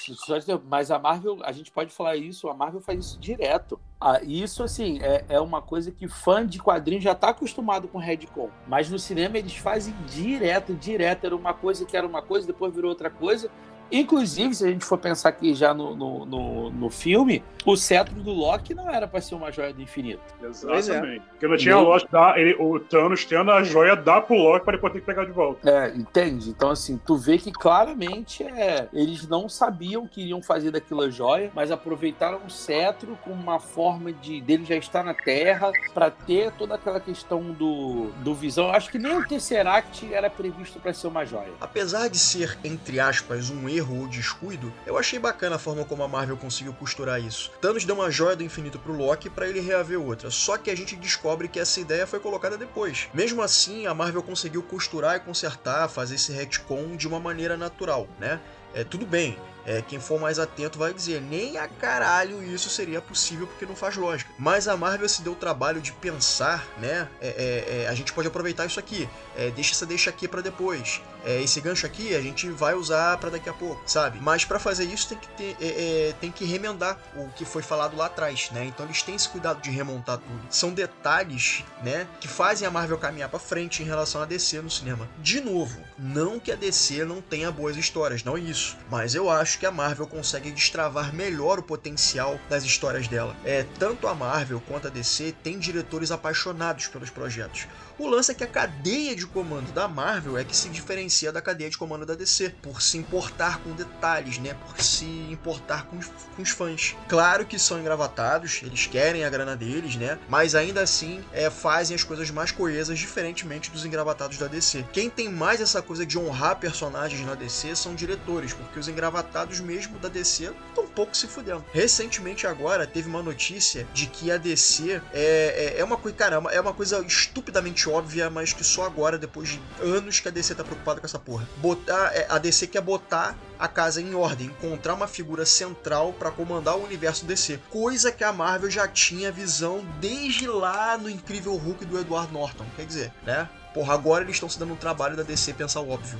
mas 0.70 0.90
a 0.90 0.98
Marvel, 0.98 1.40
a 1.44 1.52
gente 1.52 1.70
pode 1.70 1.92
falar 1.92 2.16
isso, 2.16 2.48
a 2.48 2.54
Marvel 2.54 2.80
faz 2.80 2.98
isso 2.98 3.20
direto. 3.20 3.78
Ah, 4.08 4.22
isso, 4.22 4.62
assim, 4.62 5.00
é, 5.02 5.26
é 5.28 5.40
uma 5.40 5.64
coisa 5.64 5.90
que 5.90 6.08
fã 6.08 6.46
de 6.46 6.60
quadrinhos 6.60 7.04
já 7.04 7.14
está 7.14 7.30
acostumado 7.30 7.88
com 7.88 7.98
Redcon. 7.98 8.52
Mas 8.68 8.88
no 8.88 9.00
cinema 9.00 9.36
eles 9.36 9.58
fazem 9.58 9.96
direto, 10.06 10.76
direto. 10.76 11.26
Era 11.26 11.36
uma 11.36 11.56
coisa 11.56 11.84
que 11.88 11.98
era 11.98 12.06
uma 12.06 12.22
coisa, 12.22 12.46
depois 12.46 12.72
virou 12.72 12.92
outra 12.92 13.10
coisa. 13.10 13.50
Inclusive, 13.92 14.56
se 14.56 14.65
a 14.65 14.70
gente 14.70 14.86
for 14.86 14.98
pensar 14.98 15.30
aqui 15.30 15.54
já 15.54 15.74
no, 15.74 15.96
no, 15.96 16.25
no, 16.25 16.70
no 16.72 16.89
filme, 16.89 17.44
o 17.65 17.75
cetro 17.75 18.15
do 18.15 18.32
Loki 18.32 18.74
não 18.74 18.89
era 18.89 19.08
para 19.08 19.22
ser 19.22 19.36
uma 19.36 19.51
joia 19.51 19.74
do 19.74 19.82
infinito. 19.82 20.22
Exatamente. 20.42 21.24
Porque 21.30 21.48
não 21.48 21.58
tinha 21.58 21.77
lógico 21.77 22.12
dar 22.12 22.38
ele, 22.38 22.56
o 22.60 22.80
Thanos 22.80 23.25
tendo 23.25 23.51
a 23.51 23.63
joia 23.63 23.96
dar 23.96 24.22
pro 24.22 24.36
Loki 24.36 24.65
para 24.65 24.74
ele 24.74 24.82
poder 24.82 25.01
pegar 25.01 25.25
de 25.25 25.32
volta. 25.32 25.70
É, 25.70 25.96
entende? 25.96 26.50
Então, 26.50 26.70
assim, 26.70 27.00
tu 27.06 27.15
vê 27.15 27.38
que 27.38 27.51
claramente 27.51 28.44
é, 28.44 28.88
eles 28.94 29.27
não 29.27 29.50
sabiam 29.50 30.08
que 30.08 30.22
iriam 30.22 30.42
fazer 30.42 30.72
daquela 30.72 31.10
joia, 31.10 31.51
mas 31.54 31.72
aproveitaram 31.72 32.39
o 32.46 32.50
cetro 32.50 33.18
com 33.24 33.32
uma 33.32 33.60
forma 33.60 34.12
de 34.13 34.42
dele 34.42 34.65
já 34.65 34.75
estar 34.75 35.04
na 35.04 35.13
Terra 35.13 35.72
para 35.94 36.12
ter 36.12 36.51
toda 36.51 36.75
aquela 36.75 37.00
questão 37.00 37.42
do, 37.51 38.12
do 38.24 38.34
visão. 38.34 38.65
Eu 38.65 38.74
acho 38.74 38.89
que 38.89 39.00
nem 39.00 39.18
o 39.18 39.27
Tesseract 39.27 40.13
era 40.13 40.30
previsto 40.30 40.80
para 40.80 40.94
ser 40.94 41.08
uma 41.08 41.25
joia. 41.25 41.51
Apesar 41.60 42.10
de 42.10 42.18
ser, 42.18 42.58
entre 42.63 43.00
aspas, 43.00 43.50
um 43.50 43.68
erro 43.68 43.75
ou 43.82 44.08
descuido, 44.08 44.72
eu 44.86 44.98
achei 44.98 45.20
bacana 45.20 45.55
a 45.55 45.60
forma 45.60 45.86
como 45.86 46.03
a 46.03 46.08
Marvel 46.08 46.38
conseguiu 46.38 46.74
costurar 46.74 47.22
isso. 47.22 47.51
Thanos 47.62 47.86
deu 47.86 47.96
uma 47.96 48.12
joia 48.12 48.36
do 48.36 48.44
infinito 48.44 48.79
pro 48.79 48.96
Loki 48.96 49.29
para 49.29 49.48
ele 49.48 49.60
reaver 49.60 50.00
outra, 50.00 50.29
só 50.29 50.58
que 50.58 50.70
a 50.70 50.75
gente 50.75 50.96
descobre 50.96 51.48
que 51.48 51.60
essa 51.60 51.79
ideia 51.79 52.08
foi 52.08 52.20
colocada 52.20 52.58
depois. 52.58 53.08
Mesmo 53.13 53.41
assim, 53.41 53.88
a 53.88 53.94
Marvel 53.94 54.24
conseguiu 54.24 54.63
costurar 54.63 55.15
e 55.17 55.20
consertar, 55.20 55.89
fazer 55.89 56.15
esse 56.15 56.32
retcon 56.32 56.96
de 56.96 57.08
uma 57.08 57.20
maneira 57.20 57.58
natural, 57.58 58.08
né? 58.20 58.39
É, 58.74 58.84
tudo 58.84 59.05
bem, 59.05 59.39
é, 59.65 59.82
quem 59.82 60.01
for 60.01 60.20
mais 60.20 60.38
atento 60.38 60.77
vai 60.77 60.94
dizer, 60.94 61.22
nem 61.22 61.58
a 61.58 61.65
caralho 61.65 62.44
isso 62.44 62.70
seria 62.70 63.01
possível 63.01 63.48
porque 63.48 63.65
não 63.65 63.75
faz 63.75 63.96
lógica. 63.96 64.29
Mas 64.38 64.67
a 64.67 64.75
Marvel 64.75 65.08
se 65.08 65.22
deu 65.22 65.32
o 65.32 65.36
trabalho 65.36 65.82
de 65.82 65.94
pensar, 65.94 66.67
né? 66.77 67.08
É, 67.22 67.27
é, 67.27 67.84
é 67.84 67.88
a 67.88 67.94
gente 67.96 68.12
pode 68.12 68.27
aproveitar 68.27 68.65
isso 68.65 68.79
aqui, 68.79 69.10
é, 69.38 69.50
deixa 69.51 69.72
essa 69.72 69.86
deixa 69.86 70.10
aqui 70.10 70.27
para 70.27 70.41
depois. 70.41 71.01
É, 71.25 71.41
esse 71.41 71.60
gancho 71.60 71.86
aqui 71.86 72.15
a 72.15 72.22
gente 72.22 72.48
vai 72.50 72.75
usar 72.75 73.17
para 73.17 73.32
daqui 73.32 73.50
a 73.50 73.53
pouco, 73.53 73.82
sabe? 73.86 74.20
Mas 74.22 74.46
para 74.46 74.60
fazer 74.60 74.86
isso 74.86 75.10
tem 75.10 75.17
que 75.17 75.27
ter, 75.29 76.13
tem 76.22 76.32
que 76.32 76.46
remendar 76.46 76.98
o 77.15 77.27
que 77.29 77.44
foi 77.44 77.63
falado 77.63 77.98
lá 77.98 78.05
atrás, 78.05 78.51
né? 78.51 78.65
Então 78.65 78.86
eles 78.86 79.01
têm 79.01 79.15
esse 79.15 79.27
cuidado 79.27 79.62
de 79.62 79.72
remontar 79.72 80.20
tudo. 80.20 80.41
São 80.50 80.72
detalhes, 80.72 81.63
né, 81.84 82.08
que 82.20 82.27
fazem 82.27 82.67
a 82.67 82.72
Marvel 82.72 82.98
caminhar 82.98 83.29
para 83.29 83.39
frente 83.39 83.82
em 83.82 83.86
relação 83.86 84.22
a 84.22 84.25
DC 84.25 84.62
no 84.62 84.70
cinema. 84.70 85.10
De 85.20 85.41
novo, 85.41 85.79
não 85.98 86.39
que 86.39 86.51
a 86.51 86.55
DC 86.55 87.03
não 87.05 87.22
tenha 87.22 87.51
boas 87.51 87.75
histórias, 87.75 88.24
não 88.24 88.38
é 88.38 88.39
isso. 88.39 88.77
Mas 88.89 89.15
eu 89.15 89.29
acho 89.29 89.58
que 89.58 89.65
a 89.65 89.72
Marvel 89.72 90.08
consegue 90.08 90.51
destravar 90.51 91.13
melhor 91.13 91.60
o 91.60 91.63
potencial 91.63 92.39
das 92.50 92.63
histórias 92.63 93.08
dela. 93.08 93.36
É, 93.44 93.65
tanto 93.79 94.08
a 94.08 94.13
Marvel 94.13 94.62
quanto 94.67 94.88
a 94.88 94.91
DC 94.91 95.34
têm 95.44 95.58
diretores 95.58 96.12
apaixonados 96.12 96.88
pelos 96.88 97.10
projetos. 97.10 97.67
O 97.98 98.08
lance 98.08 98.32
é 98.32 98.36
que 98.36 98.44
a 98.44 98.48
cadeia 98.48 99.16
de 99.16 99.25
comando 99.25 99.72
da 99.72 99.88
Marvel 99.88 100.38
é 100.38 100.44
que 100.44 100.56
se 100.56 100.68
diferencia 100.68 101.32
da 101.32 101.42
cadeia 101.42 101.70
de 101.70 101.78
comando 101.78 102.06
da 102.06 102.14
DC, 102.14 102.50
por 102.62 102.82
se 102.82 102.98
importar 102.98 103.60
com 103.62 103.72
detalhes, 103.72 104.38
né? 104.38 104.54
Por 104.54 104.82
se 104.84 105.06
importar 105.06 105.86
com, 105.86 105.98
com 106.36 106.42
os 106.42 106.50
fãs. 106.50 106.94
Claro 107.08 107.46
que 107.46 107.58
são 107.58 107.80
engravatados, 107.80 108.62
eles 108.64 108.86
querem 108.86 109.24
a 109.24 109.30
grana 109.30 109.56
deles, 109.56 109.96
né? 109.96 110.20
Mas 110.28 110.56
ainda 110.56 110.82
assim 110.82 111.24
é, 111.32 111.50
fazem 111.50 111.96
as 111.96 112.04
coisas 112.04 112.30
mais 112.30 112.52
coesas, 112.52 113.00
diferentemente 113.00 113.72
dos 113.72 113.86
engravatados 113.86 114.38
da 114.38 114.48
DC. 114.48 114.86
Quem 114.92 115.10
tem 115.10 115.30
mais 115.30 115.62
essa 115.62 115.82
coisa 115.82 116.06
de 116.06 116.20
honrar 116.20 116.58
personagens 116.58 117.25
na 117.25 117.34
DC 117.34 117.75
são 117.78 117.96
diretores, 117.96 118.54
porque 118.54 118.78
os 118.78 118.90
engravatados 118.90 119.62
mesmo 119.62 119.98
da 120.00 120.10
DC 120.10 120.52
estão 120.70 120.86
pouco 120.86 121.16
se 121.16 121.28
fudendo. 121.28 121.64
Recentemente 121.72 122.46
agora 122.46 122.86
teve 122.86 123.08
uma 123.08 123.24
notícia 123.24 123.88
de 123.94 124.08
que 124.08 124.32
a 124.32 124.38
DC 124.38 125.02
é, 125.14 125.75
é, 125.75 125.80
é 125.80 125.84
uma 125.84 125.98
coisa, 125.98 126.18
caramba, 126.18 126.52
é 126.52 126.60
uma 126.60 126.74
coisa 126.74 127.00
estupidamente 127.06 127.85
óbvia, 127.89 128.30
mas 128.30 128.54
que 128.54 128.63
só 128.63 128.86
agora, 128.86 129.18
depois 129.18 129.50
de 129.50 129.62
anos 129.82 130.20
que 130.20 130.27
a 130.27 130.32
DC 130.32 130.56
tá 130.56 130.63
preocupada 130.63 131.00
com 131.00 131.06
essa 131.06 131.20
porra. 131.20 131.48
Botar, 131.58 132.12
é, 132.13 132.27
a 132.30 132.38
DC 132.38 132.68
quer 132.68 132.82
botar 132.82 133.38
a 133.58 133.68
casa 133.68 134.01
em 134.01 134.13
ordem, 134.13 134.48
encontrar 134.48 134.94
uma 134.94 135.08
figura 135.08 135.46
central 135.46 136.13
para 136.13 136.32
comandar 136.32 136.77
o 136.77 136.84
universo 136.84 137.25
DC, 137.25 137.60
coisa 137.70 138.12
que 138.12 138.24
a 138.24 138.34
Marvel 138.34 138.70
já 138.70 138.88
tinha 138.88 139.32
visão 139.32 139.86
desde 140.00 140.48
lá 140.48 140.98
no 140.98 141.10
Incrível 141.10 141.56
Hulk 141.56 141.86
do 141.86 142.00
Edward 142.00 142.32
Norton. 142.34 142.65
Quer 142.75 142.86
dizer, 142.86 143.13
né? 143.25 143.50
Porra, 143.74 143.94
agora 143.94 144.24
eles 144.24 144.36
estão 144.36 144.48
se 144.50 144.58
dando 144.58 144.74
um 144.74 144.77
trabalho 144.77 145.15
da 145.18 145.24
DC 145.24 145.54
pensar 145.54 145.82
o 145.82 145.89
óbvio. 145.89 146.18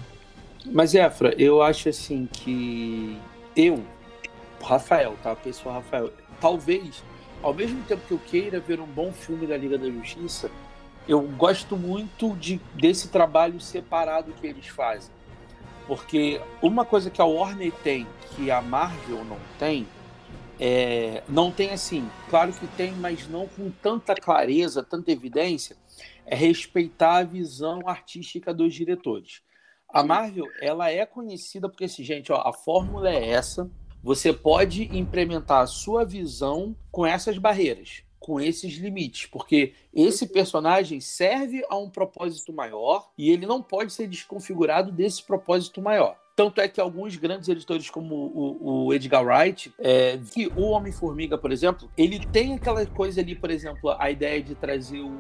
Mas, 0.66 0.96
Efra, 0.96 1.34
eu 1.38 1.62
acho 1.62 1.90
assim 1.90 2.28
que 2.32 3.20
eu, 3.56 3.86
Rafael, 4.62 5.16
tá? 5.22 5.36
Pessoal 5.36 5.76
Rafael, 5.76 6.12
talvez, 6.42 7.04
ao 7.42 7.54
mesmo 7.54 7.82
tempo 7.84 8.02
que 8.08 8.14
eu 8.14 8.20
queira 8.20 8.60
ver 8.60 8.80
um 8.80 8.86
bom 8.86 9.12
filme 9.12 9.46
da 9.46 9.56
Liga 9.56 9.78
da 9.78 9.90
Justiça, 9.90 10.50
eu 11.08 11.22
gosto 11.22 11.78
muito 11.78 12.36
de, 12.36 12.60
desse 12.74 13.10
trabalho 13.10 13.60
separado 13.60 14.34
que 14.34 14.48
eles 14.48 14.68
fazem. 14.68 15.14
Porque 15.88 16.42
uma 16.62 16.84
coisa 16.84 17.12
que 17.12 17.22
a 17.22 17.26
Warner 17.26 17.72
tem, 17.84 18.08
que 18.36 18.50
a 18.50 18.62
Marvel 18.62 19.24
não 19.24 19.38
tem, 19.60 19.88
é, 20.60 21.22
não 21.30 21.52
tem 21.52 21.72
assim, 21.72 22.10
claro 22.30 22.52
que 22.54 22.66
tem, 22.68 22.92
mas 22.94 23.28
não 23.28 23.48
com 23.48 23.70
tanta 23.70 24.16
clareza, 24.16 24.82
tanta 24.82 25.12
evidência, 25.12 25.78
é 26.26 26.36
respeitar 26.36 27.18
a 27.18 27.24
visão 27.24 27.88
artística 27.88 28.52
dos 28.52 28.74
diretores. 28.74 29.44
A 29.88 30.04
Marvel, 30.04 30.46
ela 30.60 30.90
é 30.90 31.06
conhecida 31.06 31.70
porque, 31.70 31.86
assim, 31.86 32.04
gente, 32.04 32.32
ó, 32.32 32.42
a 32.42 32.52
fórmula 32.52 33.10
é 33.10 33.30
essa, 33.30 33.70
você 34.02 34.34
pode 34.34 34.86
implementar 34.98 35.62
a 35.62 35.68
sua 35.68 36.04
visão 36.04 36.76
com 36.92 37.06
essas 37.06 37.38
barreiras 37.38 38.05
com 38.26 38.42
esses 38.42 38.74
limites, 38.78 39.28
porque 39.28 39.74
esse 39.94 40.26
personagem 40.26 41.00
serve 41.00 41.64
a 41.70 41.78
um 41.78 41.88
propósito 41.88 42.52
maior 42.52 43.08
e 43.16 43.30
ele 43.30 43.46
não 43.46 43.62
pode 43.62 43.94
ser 43.94 44.08
desconfigurado 44.08 44.92
desse 44.92 45.22
propósito 45.22 45.80
maior. 45.80 46.18
Tanto 46.36 46.60
é 46.60 46.68
que 46.68 46.82
alguns 46.82 47.16
grandes 47.18 47.48
editores, 47.50 47.88
como 47.88 48.16
o, 48.16 48.88
o 48.88 48.94
Edgar 48.96 49.24
Wright, 49.24 49.72
é, 49.78 50.18
que 50.34 50.48
o 50.58 50.64
Homem-Formiga, 50.64 51.38
por 51.38 51.52
exemplo, 51.52 51.88
ele 51.96 52.20
tem 52.20 52.56
aquela 52.56 52.84
coisa 52.88 53.22
ali, 53.22 53.36
por 53.36 53.52
exemplo, 53.52 53.92
a 53.92 54.10
ideia 54.10 54.42
de 54.42 54.56
trazer 54.56 55.02
o 55.02 55.16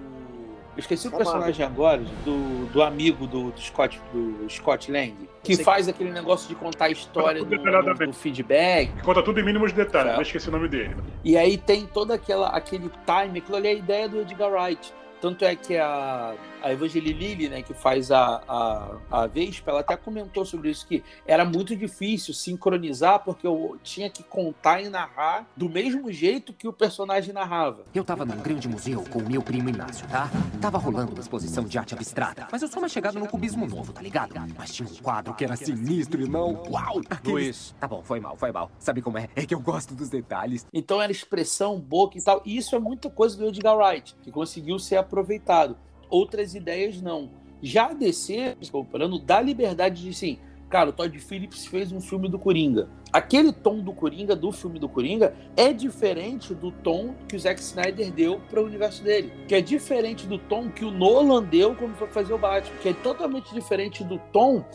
eu 0.75 0.79
esqueci 0.79 1.07
o 1.07 1.11
personagem 1.11 1.65
agora, 1.65 2.01
do, 2.25 2.65
do 2.65 2.83
amigo 2.83 3.25
do, 3.25 3.51
do, 3.51 3.61
Scott, 3.61 4.01
do 4.11 4.49
Scott 4.49 4.91
Lang, 4.91 5.15
que 5.41 5.63
faz 5.63 5.87
aquele 5.87 6.11
negócio 6.11 6.49
de 6.49 6.55
contar 6.55 6.85
a 6.85 6.89
história 6.89 7.43
do, 7.43 7.57
do, 7.57 8.05
do, 8.07 8.13
feedback. 8.13 8.91
Conta 9.01 9.23
tudo 9.23 9.39
em 9.39 9.43
mínimos 9.43 9.71
detalhes, 9.71 10.13
é. 10.13 10.17
eu 10.17 10.21
esqueci 10.21 10.49
o 10.49 10.51
nome 10.51 10.67
dele. 10.67 10.95
E 11.23 11.37
aí 11.37 11.57
tem 11.57 11.85
todo 11.85 12.11
aquela, 12.11 12.49
aquele 12.49 12.89
time, 12.89 13.39
aquilo 13.39 13.55
ali 13.55 13.67
é 13.67 13.71
a 13.71 13.73
ideia 13.73 14.09
do 14.09 14.19
Edgar 14.19 14.51
Wright. 14.51 14.93
Tanto 15.21 15.45
é 15.45 15.55
que 15.55 15.77
a, 15.77 16.35
a 16.65 16.73
Evangeline 16.73 17.13
Lilly, 17.13 17.47
né, 17.47 17.61
que 17.61 17.75
faz 17.75 18.09
a, 18.09 18.41
a, 18.47 18.97
a 19.11 19.27
Vespa, 19.27 19.69
ela 19.69 19.81
até 19.81 19.95
comentou 19.95 20.43
sobre 20.43 20.71
isso, 20.71 20.87
que 20.87 21.03
era 21.27 21.45
muito 21.45 21.75
difícil 21.75 22.33
sincronizar, 22.33 23.23
porque 23.23 23.45
eu 23.45 23.77
tinha 23.83 24.09
que 24.09 24.23
contar 24.23 24.81
e 24.81 24.89
narrar 24.89 25.47
do 25.55 25.69
mesmo 25.69 26.11
jeito 26.11 26.51
que 26.53 26.67
o 26.67 26.73
personagem 26.73 27.31
narrava. 27.31 27.83
Eu 27.93 28.03
tava 28.03 28.25
num 28.25 28.37
grande 28.37 28.67
museu 28.67 29.03
com 29.11 29.19
o 29.19 29.29
meu 29.29 29.43
primo 29.43 29.69
Inácio, 29.69 30.07
tá? 30.07 30.27
Tava 30.59 30.79
rolando 30.79 31.11
uma 31.11 31.21
exposição 31.21 31.65
de 31.65 31.77
arte 31.77 31.93
abstrata, 31.93 32.47
mas 32.51 32.63
eu 32.63 32.67
sou 32.67 32.81
mais 32.81 32.91
chegado 32.91 33.19
no 33.19 33.27
cubismo 33.27 33.67
novo, 33.67 33.93
tá 33.93 34.01
ligado? 34.01 34.33
Mas 34.57 34.73
tinha 34.73 34.89
um 34.89 34.95
quadro 34.95 35.35
que 35.35 35.43
era 35.43 35.55
sinistro 35.55 36.19
e 36.19 36.27
não... 36.27 36.63
Uau! 36.67 37.01
Aqueles... 37.11 37.33
Luiz. 37.33 37.75
Tá 37.79 37.87
bom, 37.87 38.01
foi 38.01 38.19
mal, 38.19 38.35
foi 38.37 38.51
mal. 38.51 38.71
Sabe 38.79 39.03
como 39.03 39.19
é? 39.19 39.29
É 39.35 39.45
que 39.45 39.53
eu 39.53 39.59
gosto 39.59 39.93
dos 39.93 40.09
detalhes. 40.09 40.65
Então 40.73 40.99
era 40.99 41.11
expressão, 41.11 41.79
boca 41.79 42.17
e 42.17 42.23
tal. 42.23 42.41
E 42.43 42.57
isso 42.57 42.75
é 42.75 42.79
muita 42.79 43.07
coisa 43.07 43.37
do 43.37 43.45
Edgar 43.45 43.77
Wright, 43.77 44.15
que 44.23 44.31
conseguiu 44.31 44.79
ser 44.79 44.95
aproveitado. 44.95 45.77
Outras 46.09 46.55
ideias 46.55 47.01
não. 47.01 47.29
Já 47.61 47.87
a 47.87 47.93
DC, 47.93 48.57
comparando, 48.71 49.19
dá 49.19 49.41
liberdade 49.41 50.03
de 50.03 50.13
sim. 50.13 50.37
Cara, 50.69 50.89
o 50.89 50.93
Todd 50.93 51.17
Phillips 51.19 51.65
fez 51.65 51.91
um 51.91 52.01
filme 52.01 52.27
do 52.27 52.39
Coringa. 52.39 52.89
Aquele 53.13 53.53
tom 53.53 53.79
do 53.79 53.93
Coringa, 53.93 54.35
do 54.35 54.51
filme 54.51 54.79
do 54.79 54.89
Coringa, 54.89 55.33
é 55.55 55.71
diferente 55.71 56.53
do 56.53 56.71
tom 56.71 57.13
que 57.29 57.35
o 57.35 57.39
Zack 57.39 57.61
Snyder 57.61 58.11
deu 58.11 58.41
para 58.49 58.61
o 58.61 58.65
universo 58.65 59.03
dele. 59.03 59.31
Que 59.47 59.55
é 59.55 59.61
diferente 59.61 60.25
do 60.25 60.37
tom 60.37 60.69
que 60.69 60.83
o 60.83 60.91
Nolan 60.91 61.43
deu 61.43 61.75
quando 61.75 61.95
foi 61.95 62.07
fazer 62.07 62.33
o 62.33 62.37
Batman. 62.37 62.77
Que 62.81 62.89
é 62.89 62.93
totalmente 62.93 63.53
diferente 63.53 64.03
do 64.03 64.19
tom 64.33 64.65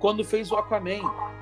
quando 0.00 0.24
fez 0.24 0.50
o 0.50 0.56
Aquaman, 0.56 1.00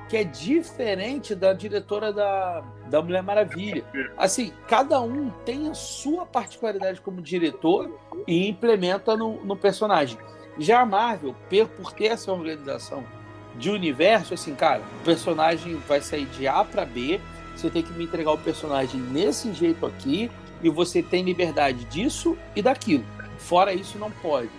que 0.09 0.17
é 0.17 0.23
diferente 0.23 1.33
da 1.33 1.53
diretora 1.53 2.11
da, 2.11 2.63
da 2.89 3.01
Mulher 3.01 3.23
Maravilha. 3.23 3.83
Assim, 4.17 4.53
cada 4.67 5.01
um 5.01 5.29
tem 5.45 5.69
a 5.69 5.73
sua 5.73 6.25
particularidade 6.25 7.01
como 7.01 7.21
diretor 7.21 7.89
e 8.27 8.47
implementa 8.47 9.15
no, 9.15 9.43
no 9.43 9.55
personagem. 9.55 10.17
Já 10.57 10.81
a 10.81 10.85
Marvel, 10.85 11.35
por 11.77 11.93
ter 11.93 12.07
essa 12.07 12.31
organização 12.31 13.03
de 13.55 13.69
universo, 13.69 14.33
assim, 14.33 14.53
cara, 14.55 14.81
o 15.01 15.05
personagem 15.05 15.75
vai 15.87 16.01
sair 16.01 16.25
de 16.25 16.47
A 16.47 16.63
para 16.63 16.85
B, 16.85 17.19
você 17.55 17.69
tem 17.69 17.83
que 17.83 17.93
me 17.93 18.03
entregar 18.03 18.31
o 18.31 18.37
personagem 18.37 18.99
nesse 18.99 19.53
jeito 19.53 19.85
aqui, 19.85 20.29
e 20.61 20.69
você 20.69 21.03
tem 21.03 21.23
liberdade 21.23 21.83
disso 21.85 22.37
e 22.55 22.61
daquilo. 22.61 23.03
Fora 23.37 23.73
isso, 23.73 23.97
não 23.99 24.09
pode. 24.09 24.49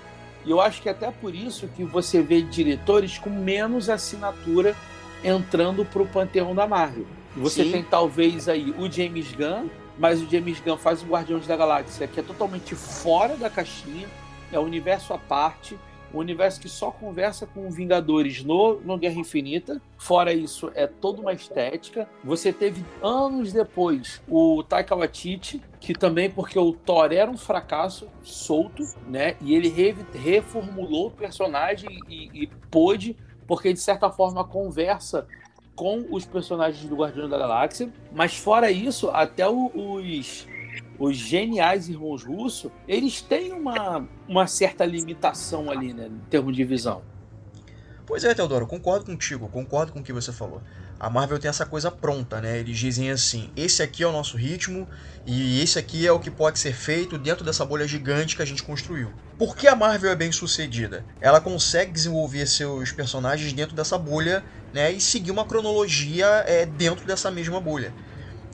E 0.44 0.50
eu 0.50 0.60
acho 0.60 0.82
que 0.82 0.88
até 0.88 1.10
por 1.10 1.34
isso 1.34 1.68
que 1.68 1.84
você 1.84 2.22
vê 2.22 2.42
diretores 2.42 3.18
com 3.18 3.30
menos 3.30 3.88
assinatura 3.88 4.76
entrando 5.22 5.84
para 5.84 6.02
o 6.02 6.06
panteão 6.06 6.54
da 6.54 6.66
Marvel. 6.66 7.06
Você 7.36 7.64
Sim. 7.64 7.72
tem 7.72 7.82
talvez 7.82 8.48
aí 8.48 8.74
o 8.78 8.90
James 8.90 9.32
Gunn, 9.32 9.68
mas 9.98 10.20
o 10.20 10.30
James 10.30 10.60
Gunn 10.60 10.76
faz 10.76 11.02
o 11.02 11.06
Guardiões 11.06 11.46
da 11.46 11.56
Galáxia, 11.56 12.06
que 12.06 12.20
é 12.20 12.22
totalmente 12.22 12.74
fora 12.74 13.36
da 13.36 13.48
caixinha, 13.48 14.06
é 14.52 14.58
um 14.58 14.64
universo 14.64 15.12
à 15.12 15.18
parte 15.18 15.78
um 16.14 16.18
universo 16.18 16.60
que 16.60 16.68
só 16.68 16.90
conversa 16.90 17.46
com 17.46 17.70
Vingadores 17.70 18.44
no, 18.44 18.80
no 18.80 18.96
Guerra 18.96 19.18
Infinita. 19.18 19.82
Fora 19.98 20.32
isso, 20.32 20.70
é 20.74 20.86
toda 20.86 21.20
uma 21.20 21.32
estética. 21.32 22.08
Você 22.22 22.52
teve 22.52 22.84
anos 23.02 23.52
depois 23.52 24.22
o 24.28 24.62
Taika 24.62 24.94
Waititi, 24.94 25.60
que 25.80 25.92
também 25.92 26.30
porque 26.30 26.58
o 26.58 26.72
Thor 26.72 27.12
era 27.12 27.30
um 27.30 27.36
fracasso 27.36 28.08
solto, 28.22 28.84
né? 29.08 29.36
E 29.40 29.54
ele 29.54 29.68
re, 29.68 29.94
reformulou 30.14 31.08
o 31.08 31.10
personagem 31.10 31.98
e, 32.08 32.30
e 32.44 32.46
pôde, 32.70 33.16
porque 33.46 33.72
de 33.72 33.80
certa 33.80 34.08
forma 34.10 34.44
conversa 34.44 35.26
com 35.74 36.06
os 36.10 36.24
personagens 36.24 36.88
do 36.88 36.96
Guardião 36.96 37.28
da 37.28 37.36
Galáxia. 37.36 37.92
Mas 38.12 38.36
fora 38.36 38.70
isso, 38.70 39.10
até 39.10 39.48
os 39.48 40.46
os 40.98 41.16
geniais 41.16 41.88
irmãos 41.88 42.22
Russo, 42.22 42.70
eles 42.86 43.20
têm 43.20 43.52
uma, 43.52 44.06
uma 44.28 44.46
certa 44.46 44.84
limitação 44.84 45.70
ali, 45.70 45.92
né, 45.92 46.06
em 46.06 46.30
termos 46.30 46.54
de 46.54 46.64
visão. 46.64 47.02
Pois 48.06 48.22
é, 48.22 48.34
Teodoro, 48.34 48.66
concordo 48.66 49.06
contigo, 49.06 49.48
concordo 49.48 49.92
com 49.92 50.00
o 50.00 50.02
que 50.02 50.12
você 50.12 50.30
falou. 50.30 50.60
A 51.00 51.08
Marvel 51.08 51.38
tem 51.38 51.48
essa 51.48 51.64
coisa 51.64 51.90
pronta, 51.90 52.38
né? 52.40 52.58
Eles 52.58 52.78
dizem 52.78 53.10
assim: 53.10 53.50
esse 53.56 53.82
aqui 53.82 54.02
é 54.02 54.06
o 54.06 54.12
nosso 54.12 54.36
ritmo 54.36 54.86
e 55.26 55.62
esse 55.62 55.78
aqui 55.78 56.06
é 56.06 56.12
o 56.12 56.20
que 56.20 56.30
pode 56.30 56.58
ser 56.58 56.74
feito 56.74 57.16
dentro 57.16 57.44
dessa 57.44 57.64
bolha 57.64 57.86
gigante 57.88 58.36
que 58.36 58.42
a 58.42 58.44
gente 58.44 58.62
construiu. 58.62 59.10
Por 59.38 59.56
que 59.56 59.66
a 59.66 59.74
Marvel 59.74 60.10
é 60.10 60.16
bem 60.16 60.30
sucedida? 60.30 61.04
Ela 61.18 61.40
consegue 61.40 61.92
desenvolver 61.92 62.46
seus 62.46 62.92
personagens 62.92 63.52
dentro 63.54 63.74
dessa 63.74 63.96
bolha 63.96 64.44
né, 64.72 64.92
e 64.92 65.00
seguir 65.00 65.30
uma 65.30 65.46
cronologia 65.46 66.26
é, 66.46 66.66
dentro 66.66 67.06
dessa 67.06 67.30
mesma 67.30 67.60
bolha. 67.60 67.92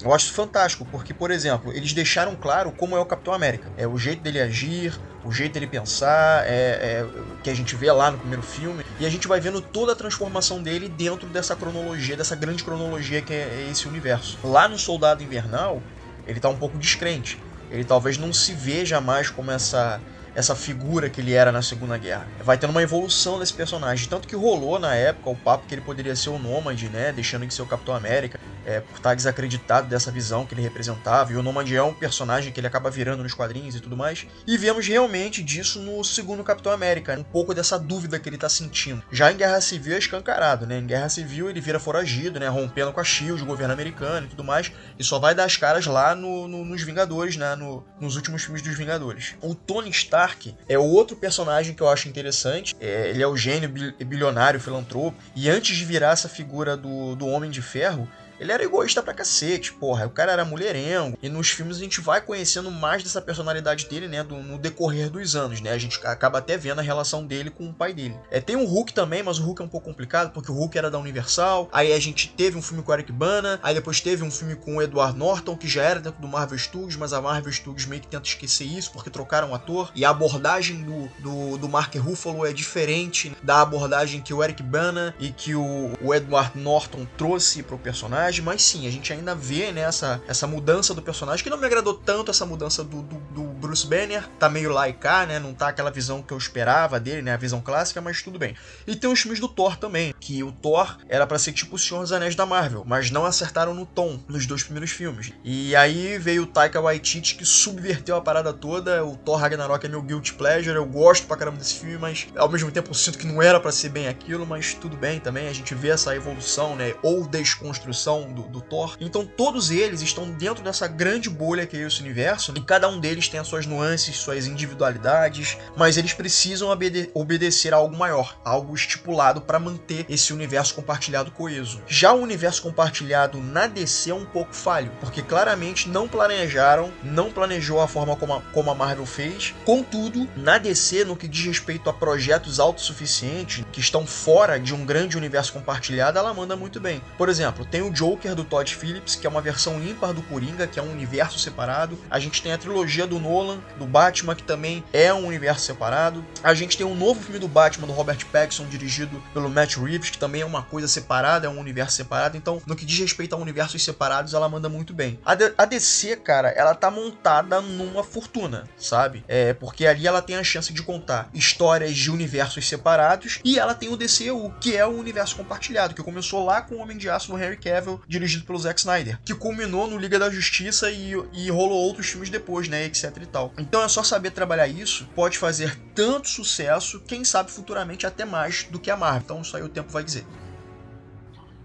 Eu 0.02 0.14
acho 0.14 0.33
fantástico, 0.33 0.87
porque, 0.90 1.12
por 1.12 1.30
exemplo, 1.30 1.73
eles 1.73 1.92
deixaram 1.92 2.35
claro 2.35 2.73
como 2.73 2.97
é 2.97 3.00
o 3.00 3.04
Capitão 3.04 3.35
América. 3.35 3.71
É 3.76 3.87
o 3.87 3.99
jeito 3.99 4.23
dele 4.23 4.40
agir, 4.40 4.99
o 5.25 5.30
jeito 5.30 5.52
dele 5.52 5.66
pensar, 5.66 6.45
é, 6.47 6.49
é, 6.50 7.07
que 7.42 7.50
a 7.50 7.54
gente 7.54 7.76
vê 7.76 7.92
lá 7.92 8.11
no 8.11 8.19
primeiro 8.19 8.42
filme. 8.42 8.85
E 8.99 9.04
a 9.04 9.11
gente 9.11 9.28
vai 9.28 9.40
vendo 9.40 9.61
toda 9.61 9.92
a 9.92 9.97
transformação 9.97 10.62
dele 10.62 10.88
dentro 10.88 11.28
dessa 11.28 11.54
cronologia, 11.54 12.16
dessa 12.16 12.35
grande 12.35 12.64
cronologia 12.64 13.21
que 13.21 13.33
é, 13.33 13.37
é 13.37 13.69
esse 13.71 13.87
universo. 13.87 14.38
Lá 14.42 14.66
no 14.69 14.78
Soldado 14.78 15.23
Invernal, 15.23 15.83
ele 16.26 16.40
tá 16.40 16.49
um 16.49 16.57
pouco 16.57 16.78
descrente. 16.78 17.38
Ele 17.71 17.85
talvez 17.85 18.16
não 18.16 18.33
se 18.33 18.54
veja 18.54 19.00
mais 19.00 19.28
como 19.28 19.50
essa 19.50 20.00
essa 20.34 20.54
figura 20.54 21.08
que 21.10 21.20
ele 21.20 21.32
era 21.32 21.52
na 21.52 21.62
Segunda 21.62 21.96
Guerra. 21.99 22.26
Vai 22.42 22.58
tendo 22.58 22.70
uma 22.70 22.82
evolução 22.82 23.38
desse 23.38 23.52
personagem, 23.52 24.08
tanto 24.08 24.28
que 24.28 24.37
rolou 24.37 24.78
na 24.78 24.94
época 24.94 25.30
o 25.30 25.37
papo 25.37 25.66
que 25.66 25.75
ele 25.75 25.82
poderia 25.82 26.14
ser 26.14 26.30
o 26.30 26.38
Nômade, 26.38 26.88
né, 26.88 27.12
deixando 27.12 27.46
de 27.46 27.54
ser 27.54 27.62
o 27.62 27.66
Capitão 27.66 27.94
América 27.94 28.38
é, 28.64 28.80
por 28.80 28.96
estar 28.96 29.14
desacreditado 29.14 29.88
dessa 29.88 30.10
visão 30.10 30.46
que 30.46 30.54
ele 30.54 30.62
representava. 30.62 31.32
E 31.32 31.37
o 31.37 31.42
Nomad 31.42 31.70
é 31.70 31.82
um 31.82 31.94
personagem 31.94 32.52
que 32.52 32.60
ele 32.60 32.66
acaba 32.66 32.90
virando 32.90 33.22
nos 33.22 33.34
quadrinhos 33.34 33.75
e 33.75 33.80
tudo 33.80 33.96
mais. 33.96 34.26
E 34.46 34.56
vemos 34.56 34.87
realmente 34.87 35.42
disso 35.42 35.80
no 35.80 36.02
segundo 36.04 36.44
Capitão 36.44 36.72
América, 36.72 37.18
um 37.18 37.25
pouco 37.25 37.54
dessa 37.54 37.78
dúvida 37.78 38.18
que 38.18 38.28
ele 38.28 38.37
está 38.37 38.49
sentindo. 38.49 39.02
Já 39.10 39.32
em 39.32 39.37
Guerra 39.37 39.60
Civil 39.60 39.94
é 39.94 39.99
escancarado, 39.99 40.66
né? 40.66 40.78
Em 40.78 40.87
Guerra 40.87 41.08
Civil 41.08 41.49
ele 41.49 41.60
vira 41.60 41.80
foragido, 41.80 42.38
né? 42.38 42.49
Rompendo 42.49 42.92
com 42.92 43.00
a 43.00 43.04
SHIELD, 43.04 43.42
o 43.42 43.46
governo 43.46 43.72
americano 43.72 44.26
e 44.26 44.30
tudo 44.30 44.44
mais. 44.44 44.70
E 44.99 45.04
só 45.04 45.18
vai 45.18 45.34
dar 45.34 45.44
as 45.44 45.56
caras 45.56 45.87
lá 45.87 46.14
no, 46.14 46.46
no, 46.46 46.64
nos 46.64 46.82
Vingadores, 46.82 47.37
né? 47.37 47.54
No, 47.56 47.84
nos 48.00 48.16
últimos 48.16 48.42
filmes 48.42 48.62
dos 48.62 48.76
Vingadores. 48.76 49.34
O 49.40 49.54
Tony 49.54 49.90
Stark 49.90 50.19
é 50.68 50.78
outro 50.78 51.16
personagem 51.16 51.75
que 51.75 51.82
eu 51.82 51.88
acho 51.88 52.08
interessante. 52.08 52.75
É, 52.80 53.10
ele 53.10 53.23
é 53.23 53.26
o 53.26 53.36
gênio 53.36 53.68
bilionário, 54.04 54.60
filantropo. 54.60 55.16
E 55.34 55.49
antes 55.49 55.76
de 55.76 55.84
virar 55.84 56.12
essa 56.12 56.28
figura 56.28 56.76
do, 56.76 57.14
do 57.14 57.26
Homem 57.26 57.50
de 57.50 57.62
Ferro, 57.62 58.08
ele 58.40 58.52
era 58.52 58.64
egoísta 58.64 59.02
pra 59.02 59.12
cacete, 59.12 59.74
porra. 59.74 60.06
O 60.06 60.10
cara 60.10 60.32
era 60.32 60.44
mulherengo. 60.46 61.18
E 61.22 61.28
nos 61.28 61.50
filmes 61.50 61.76
a 61.76 61.80
gente 61.80 62.00
vai 62.00 62.22
conhecendo 62.22 62.70
mais 62.70 63.02
dessa 63.02 63.20
personalidade 63.20 63.86
dele, 63.86 64.08
né? 64.08 64.24
Do, 64.24 64.36
no 64.36 64.58
decorrer 64.58 65.10
dos 65.10 65.36
anos, 65.36 65.60
né? 65.60 65.70
A 65.70 65.78
gente 65.78 66.00
acaba 66.06 66.38
até 66.38 66.56
vendo 66.56 66.78
a 66.78 66.82
relação 66.82 67.26
dele 67.26 67.50
com 67.50 67.68
o 67.68 67.74
pai 67.74 67.92
dele. 67.92 68.16
É, 68.30 68.40
tem 68.40 68.56
o 68.56 68.64
Hulk 68.64 68.94
também, 68.94 69.22
mas 69.22 69.38
o 69.38 69.44
Hulk 69.44 69.60
é 69.60 69.64
um 69.66 69.68
pouco 69.68 69.86
complicado, 69.86 70.32
porque 70.32 70.50
o 70.50 70.54
Hulk 70.54 70.78
era 70.78 70.90
da 70.90 70.98
Universal. 70.98 71.68
Aí 71.70 71.92
a 71.92 72.00
gente 72.00 72.28
teve 72.28 72.56
um 72.56 72.62
filme 72.62 72.82
com 72.82 72.90
o 72.90 72.94
Eric 72.94 73.12
Bana. 73.12 73.60
Aí 73.62 73.74
depois 73.74 74.00
teve 74.00 74.24
um 74.24 74.30
filme 74.30 74.56
com 74.56 74.76
o 74.76 74.82
Edward 74.82 75.18
Norton, 75.18 75.54
que 75.54 75.68
já 75.68 75.82
era 75.82 76.00
dentro 76.00 76.20
do 76.20 76.28
Marvel 76.28 76.58
Studios, 76.58 76.96
mas 76.96 77.12
a 77.12 77.20
Marvel 77.20 77.52
Studios 77.52 77.86
meio 77.86 78.00
que 78.00 78.08
tenta 78.08 78.26
esquecer 78.26 78.64
isso, 78.64 78.90
porque 78.90 79.10
trocaram 79.10 79.50
o 79.50 79.54
ator. 79.54 79.92
E 79.94 80.02
a 80.02 80.10
abordagem 80.10 80.82
do, 80.82 81.08
do, 81.18 81.58
do 81.58 81.68
Mark 81.68 81.94
Ruffalo 81.96 82.46
é 82.46 82.54
diferente 82.54 83.36
da 83.42 83.60
abordagem 83.60 84.22
que 84.22 84.32
o 84.32 84.42
Eric 84.42 84.62
Bana 84.62 85.14
e 85.20 85.30
que 85.30 85.54
o, 85.54 85.92
o 86.00 86.14
Edward 86.14 86.58
Norton 86.58 87.06
trouxe 87.18 87.62
pro 87.62 87.76
personagem 87.76 88.29
personagem, 88.30 88.45
mas 88.45 88.62
sim, 88.62 88.86
a 88.86 88.90
gente 88.90 89.12
ainda 89.12 89.34
vê 89.34 89.73
né, 89.73 89.82
essa, 89.82 90.23
essa 90.26 90.47
mudança 90.47 90.95
do 90.95 91.02
personagem, 91.02 91.43
que 91.43 91.50
não 91.50 91.58
me 91.58 91.66
agradou 91.66 91.95
tanto 91.95 92.30
essa 92.30 92.47
mudança 92.47 92.84
do, 92.84 93.02
do, 93.02 93.16
do 93.16 93.43
Bruce 93.43 93.86
Banner, 93.86 94.26
tá 94.38 94.49
meio 94.49 94.71
lá 94.71 94.88
e 94.88 94.93
cá, 94.93 95.26
né, 95.26 95.38
não 95.38 95.52
tá 95.52 95.69
aquela 95.69 95.90
visão 95.90 96.23
que 96.23 96.32
eu 96.32 96.38
esperava 96.38 97.00
dele, 97.00 97.23
né, 97.23 97.34
a 97.34 97.36
visão 97.36 97.60
clássica, 97.60 98.00
mas 98.00 98.23
tudo 98.23 98.38
bem. 98.38 98.56
E 98.86 98.95
tem 98.95 99.10
os 99.10 99.21
filmes 99.21 99.40
do 99.40 99.49
Thor 99.49 99.76
também, 99.76 100.14
que 100.19 100.43
o 100.43 100.52
Thor 100.52 100.97
era 101.08 101.26
para 101.26 101.38
ser 101.38 101.52
tipo 101.52 101.76
o 101.76 101.78
Senhor 101.78 102.00
dos 102.00 102.12
Anéis 102.12 102.34
da 102.34 102.47
Marvel, 102.47 102.84
mas 102.86 103.10
não 103.10 103.25
acertaram 103.25 103.75
no 103.75 103.84
tom 103.84 104.21
nos 104.28 104.47
dois 104.47 104.62
primeiros 104.62 104.90
filmes. 104.90 105.32
E 105.45 105.75
aí 105.75 106.16
veio 106.19 106.45
o 106.45 106.47
Taika 106.47 106.80
Waititi 106.80 107.34
que 107.34 107.45
subverteu 107.45 108.16
a 108.16 108.21
parada 108.21 108.52
toda, 108.52 109.04
o 109.04 109.16
Thor 109.16 109.38
Ragnarok 109.38 109.84
é 109.84 109.88
meu 109.88 110.02
guilty 110.02 110.34
pleasure, 110.34 110.76
eu 110.76 110.86
gosto 110.86 111.26
pra 111.26 111.36
caramba 111.36 111.58
desse 111.58 111.75
filme, 111.75 111.99
mas 111.99 112.28
ao 112.36 112.49
mesmo 112.49 112.71
tempo 112.71 112.90
eu 112.90 112.95
sinto 112.95 113.19
que 113.19 113.26
não 113.26 113.43
era 113.43 113.58
para 113.58 113.73
ser 113.73 113.88
bem 113.88 114.08
aquilo, 114.08 114.47
mas 114.47 114.75
tudo 114.75 114.97
bem 114.97 115.19
também, 115.19 115.49
a 115.49 115.52
gente 115.52 115.75
vê 115.75 115.88
essa 115.88 116.14
evolução, 116.14 116.76
né, 116.76 116.95
ou 117.02 117.26
desconstrução 117.26 118.20
do, 118.33 118.43
do 118.43 118.61
Thor. 118.61 118.97
Então 119.00 119.25
todos 119.25 119.71
eles 119.71 120.00
estão 120.02 120.30
dentro 120.30 120.63
dessa 120.63 120.87
grande 120.87 121.28
bolha 121.28 121.67
que 121.67 121.76
é 121.76 121.87
esse 121.87 122.00
universo, 122.00 122.52
e 122.56 122.61
cada 122.61 122.89
um 122.89 122.99
deles 123.00 123.28
tem 123.28 123.41
as 123.41 123.47
suas 123.47 123.67
nuances, 123.67 124.17
suas 124.17 124.47
individualidades, 124.47 125.56
mas 125.76 125.97
eles 125.97 126.13
precisam 126.13 126.69
obede 126.69 127.11
obedecer 127.15 127.75
a 127.75 127.76
algo 127.76 127.97
maior, 127.97 128.39
algo 128.45 128.75
estipulado 128.75 129.41
para 129.41 129.59
manter 129.59 130.06
esse 130.09 130.33
universo 130.33 130.75
compartilhado 130.75 131.30
coeso. 131.30 131.83
Já 131.87 132.13
o 132.13 132.21
universo 132.21 132.63
compartilhado 132.63 133.39
na 133.39 133.67
DC 133.67 134.11
é 134.11 134.15
um 134.15 134.25
pouco 134.25 134.54
falho, 134.54 134.93
porque 135.00 135.23
claramente 135.23 135.89
não 135.89 136.09
planejaram, 136.09 136.93
não 137.02 137.30
planejou 137.30 137.80
a 137.80 137.89
forma 137.89 138.17
como 138.17 138.35
a, 138.35 138.41
como 138.52 138.71
a 138.71 138.75
Marvel 138.75 139.06
fez. 139.06 139.54
Contudo, 139.65 140.28
na 140.37 140.59
DC, 140.59 141.04
no 141.04 141.17
que 141.17 141.28
diz 141.28 141.47
respeito 141.47 141.89
a 141.89 141.93
projetos 141.93 142.61
autossuficientes 142.61 143.65
que 143.73 143.80
estão 143.80 144.06
fora 144.06 144.59
de 144.59 144.75
um 144.75 144.85
grande 144.85 145.17
universo 145.17 145.52
compartilhado, 145.52 146.19
ela 146.19 146.35
manda 146.35 146.56
muito 146.56 146.80
bem. 146.80 147.02
Por 147.17 147.28
exemplo, 147.28 147.65
tem 147.65 147.83
o 147.83 147.95
Joe 147.95 148.09
Joker 148.10 148.34
do 148.34 148.42
Todd 148.42 148.75
Phillips, 148.75 149.14
que 149.14 149.25
é 149.25 149.30
uma 149.30 149.40
versão 149.40 149.80
ímpar 149.80 150.12
do 150.12 150.20
Coringa, 150.23 150.66
que 150.66 150.80
é 150.80 150.82
um 150.82 150.90
universo 150.90 151.38
separado. 151.38 151.96
A 152.10 152.18
gente 152.18 152.42
tem 152.42 152.52
a 152.52 152.58
trilogia 152.58 153.06
do 153.06 153.20
Nolan, 153.20 153.60
do 153.78 153.86
Batman, 153.86 154.34
que 154.34 154.42
também 154.42 154.82
é 154.92 155.14
um 155.14 155.26
universo 155.26 155.64
separado. 155.64 156.25
A 156.42 156.52
gente 156.52 156.76
tem 156.76 156.84
um 156.84 156.96
novo 156.96 157.23
filme 157.23 157.38
do 157.38 157.46
Batman, 157.46 157.86
do 157.86 157.92
Robert 157.92 158.26
Pattinson, 158.26 158.66
dirigido 158.66 159.23
pelo 159.32 159.49
Matt 159.49 159.76
Reeves, 159.76 160.10
que 160.10 160.18
também 160.18 160.42
é 160.42 160.44
uma 160.44 160.62
coisa 160.62 160.88
separada, 160.88 161.46
é 161.46 161.50
um 161.50 161.60
universo 161.60 161.96
separado. 161.96 162.36
Então, 162.36 162.60
no 162.66 162.75
que 162.75 162.84
diz 162.84 162.99
respeito 162.99 163.34
a 163.34 163.38
universos 163.38 163.84
separados, 163.84 164.34
ela 164.34 164.49
manda 164.49 164.68
muito 164.68 164.92
bem. 164.92 165.20
A, 165.25 165.36
a 165.58 165.64
DC, 165.64 166.16
cara, 166.16 166.49
ela 166.49 166.75
tá 166.75 166.90
montada 166.90 167.60
numa 167.60 168.02
fortuna, 168.02 168.64
sabe? 168.76 169.25
É, 169.28 169.54
porque 169.54 169.86
ali 169.86 170.06
ela 170.06 170.20
tem 170.20 170.34
a 170.34 170.42
chance 170.42 170.73
de 170.73 170.82
contar 170.82 171.30
histórias 171.32 171.96
de 171.96 172.10
universos 172.10 172.68
separados 172.68 173.38
e 173.44 173.56
ela 173.56 173.75
tem 173.75 173.88
o 173.88 173.96
DCU, 173.96 174.52
que 174.60 174.76
é 174.76 174.84
o 174.84 174.99
universo 174.99 175.36
compartilhado, 175.36 175.94
que 175.94 176.02
começou 176.02 176.44
lá 176.44 176.60
com 176.60 176.75
o 176.75 176.78
Homem 176.78 176.96
de 176.96 177.08
Aço 177.08 177.30
do 177.30 177.38
Henry 177.38 177.56
Cavill 177.56 177.89
dirigido 178.06 178.44
pelo 178.44 178.58
Zack 178.58 178.80
Snyder, 178.80 179.18
que 179.24 179.34
culminou 179.34 179.88
no 179.88 179.96
Liga 179.96 180.18
da 180.18 180.30
Justiça 180.30 180.90
e, 180.90 181.12
e 181.32 181.50
rolou 181.50 181.78
outros 181.78 182.08
filmes 182.08 182.30
depois, 182.30 182.68
né, 182.68 182.84
etc 182.84 183.16
e 183.22 183.26
tal. 183.26 183.52
Então 183.58 183.82
é 183.82 183.88
só 183.88 184.02
saber 184.02 184.30
trabalhar 184.30 184.68
isso, 184.68 185.08
pode 185.14 185.38
fazer 185.38 185.76
tanto 185.94 186.28
sucesso, 186.28 187.00
quem 187.00 187.24
sabe 187.24 187.50
futuramente 187.50 188.06
até 188.06 188.24
mais 188.24 188.64
do 188.64 188.78
que 188.78 188.90
a 188.90 188.96
Marvel. 188.96 189.22
Então 189.24 189.40
isso 189.40 189.56
aí 189.56 189.62
o 189.62 189.68
tempo 189.68 189.90
vai 189.90 190.04
dizer. 190.04 190.24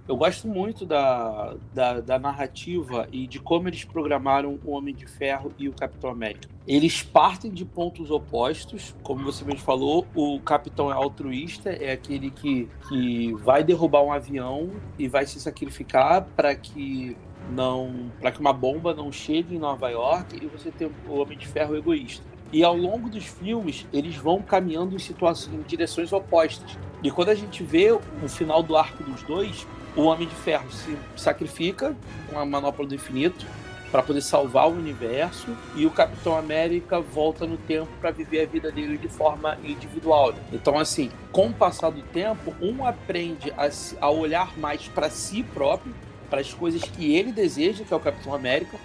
Eu 0.07 0.15
gosto 0.15 0.47
muito 0.47 0.85
da, 0.85 1.55
da, 1.73 1.99
da, 1.99 2.19
narrativa 2.19 3.07
e 3.11 3.25
de 3.25 3.39
como 3.39 3.67
eles 3.67 3.83
programaram 3.83 4.59
o 4.63 4.71
Homem 4.71 4.93
de 4.93 5.07
Ferro 5.07 5.51
e 5.57 5.67
o 5.67 5.73
Capitão 5.73 6.11
América. 6.11 6.47
Eles 6.67 7.01
partem 7.01 7.51
de 7.51 7.65
pontos 7.65 8.11
opostos, 8.11 8.95
como 9.01 9.23
você 9.23 9.43
mesmo 9.43 9.61
falou, 9.61 10.05
o 10.13 10.39
Capitão 10.41 10.91
é 10.91 10.93
altruísta, 10.93 11.71
é 11.71 11.91
aquele 11.91 12.29
que, 12.29 12.69
que 12.87 13.33
vai 13.33 13.63
derrubar 13.63 14.03
um 14.03 14.11
avião 14.11 14.69
e 14.97 15.07
vai 15.07 15.25
se 15.25 15.39
sacrificar 15.39 16.23
para 16.35 16.53
que 16.55 17.17
não 17.51 18.11
para 18.19 18.31
que 18.31 18.39
uma 18.39 18.53
bomba 18.53 18.93
não 18.93 19.11
chegue 19.11 19.55
em 19.55 19.59
Nova 19.59 19.89
York 19.89 20.35
e 20.41 20.47
você 20.47 20.71
tem 20.71 20.89
o 21.07 21.13
Homem 21.13 21.37
de 21.37 21.47
Ferro 21.47 21.75
egoísta. 21.75 22.34
E 22.51 22.63
ao 22.63 22.75
longo 22.75 23.09
dos 23.09 23.25
filmes, 23.25 23.85
eles 23.91 24.15
vão 24.15 24.41
caminhando 24.41 24.95
em 24.95 24.99
situações 24.99 25.53
em 25.53 25.61
direções 25.63 26.13
opostas. 26.13 26.77
E 27.03 27.11
quando 27.11 27.29
a 27.29 27.35
gente 27.35 27.63
vê 27.63 27.91
o 27.91 28.01
final 28.27 28.63
do 28.63 28.75
arco 28.75 29.03
dos 29.03 29.21
dois, 29.23 29.67
o 29.95 30.03
Homem 30.03 30.27
de 30.27 30.35
Ferro 30.35 30.71
se 30.71 30.97
sacrifica 31.15 31.95
com 32.29 32.39
a 32.39 32.45
manopla 32.45 32.85
do 32.85 32.95
infinito 32.95 33.45
para 33.91 34.03
poder 34.03 34.21
salvar 34.21 34.67
o 34.67 34.73
universo 34.73 35.55
e 35.75 35.85
o 35.85 35.91
Capitão 35.91 36.35
América 36.37 36.99
volta 36.99 37.45
no 37.45 37.55
tempo 37.55 37.87
para 38.01 38.11
viver 38.11 38.41
a 38.41 38.45
vida 38.45 38.71
dele 38.71 38.97
de 38.97 39.07
forma 39.07 39.57
individual. 39.63 40.33
Então, 40.51 40.77
assim, 40.77 41.09
com 41.31 41.47
o 41.47 41.53
passar 41.53 41.91
do 41.91 42.01
tempo, 42.01 42.53
um 42.61 42.85
aprende 42.85 43.51
a, 43.51 43.69
a 44.01 44.09
olhar 44.09 44.57
mais 44.57 44.87
para 44.87 45.09
si 45.09 45.43
próprio, 45.43 45.95
para 46.29 46.41
as 46.41 46.53
coisas 46.53 46.81
que 46.81 47.15
ele 47.15 47.31
deseja, 47.31 47.85
que 47.85 47.93
é 47.93 47.95
o 47.95 47.99
Capitão 47.99 48.33
América, 48.33 48.77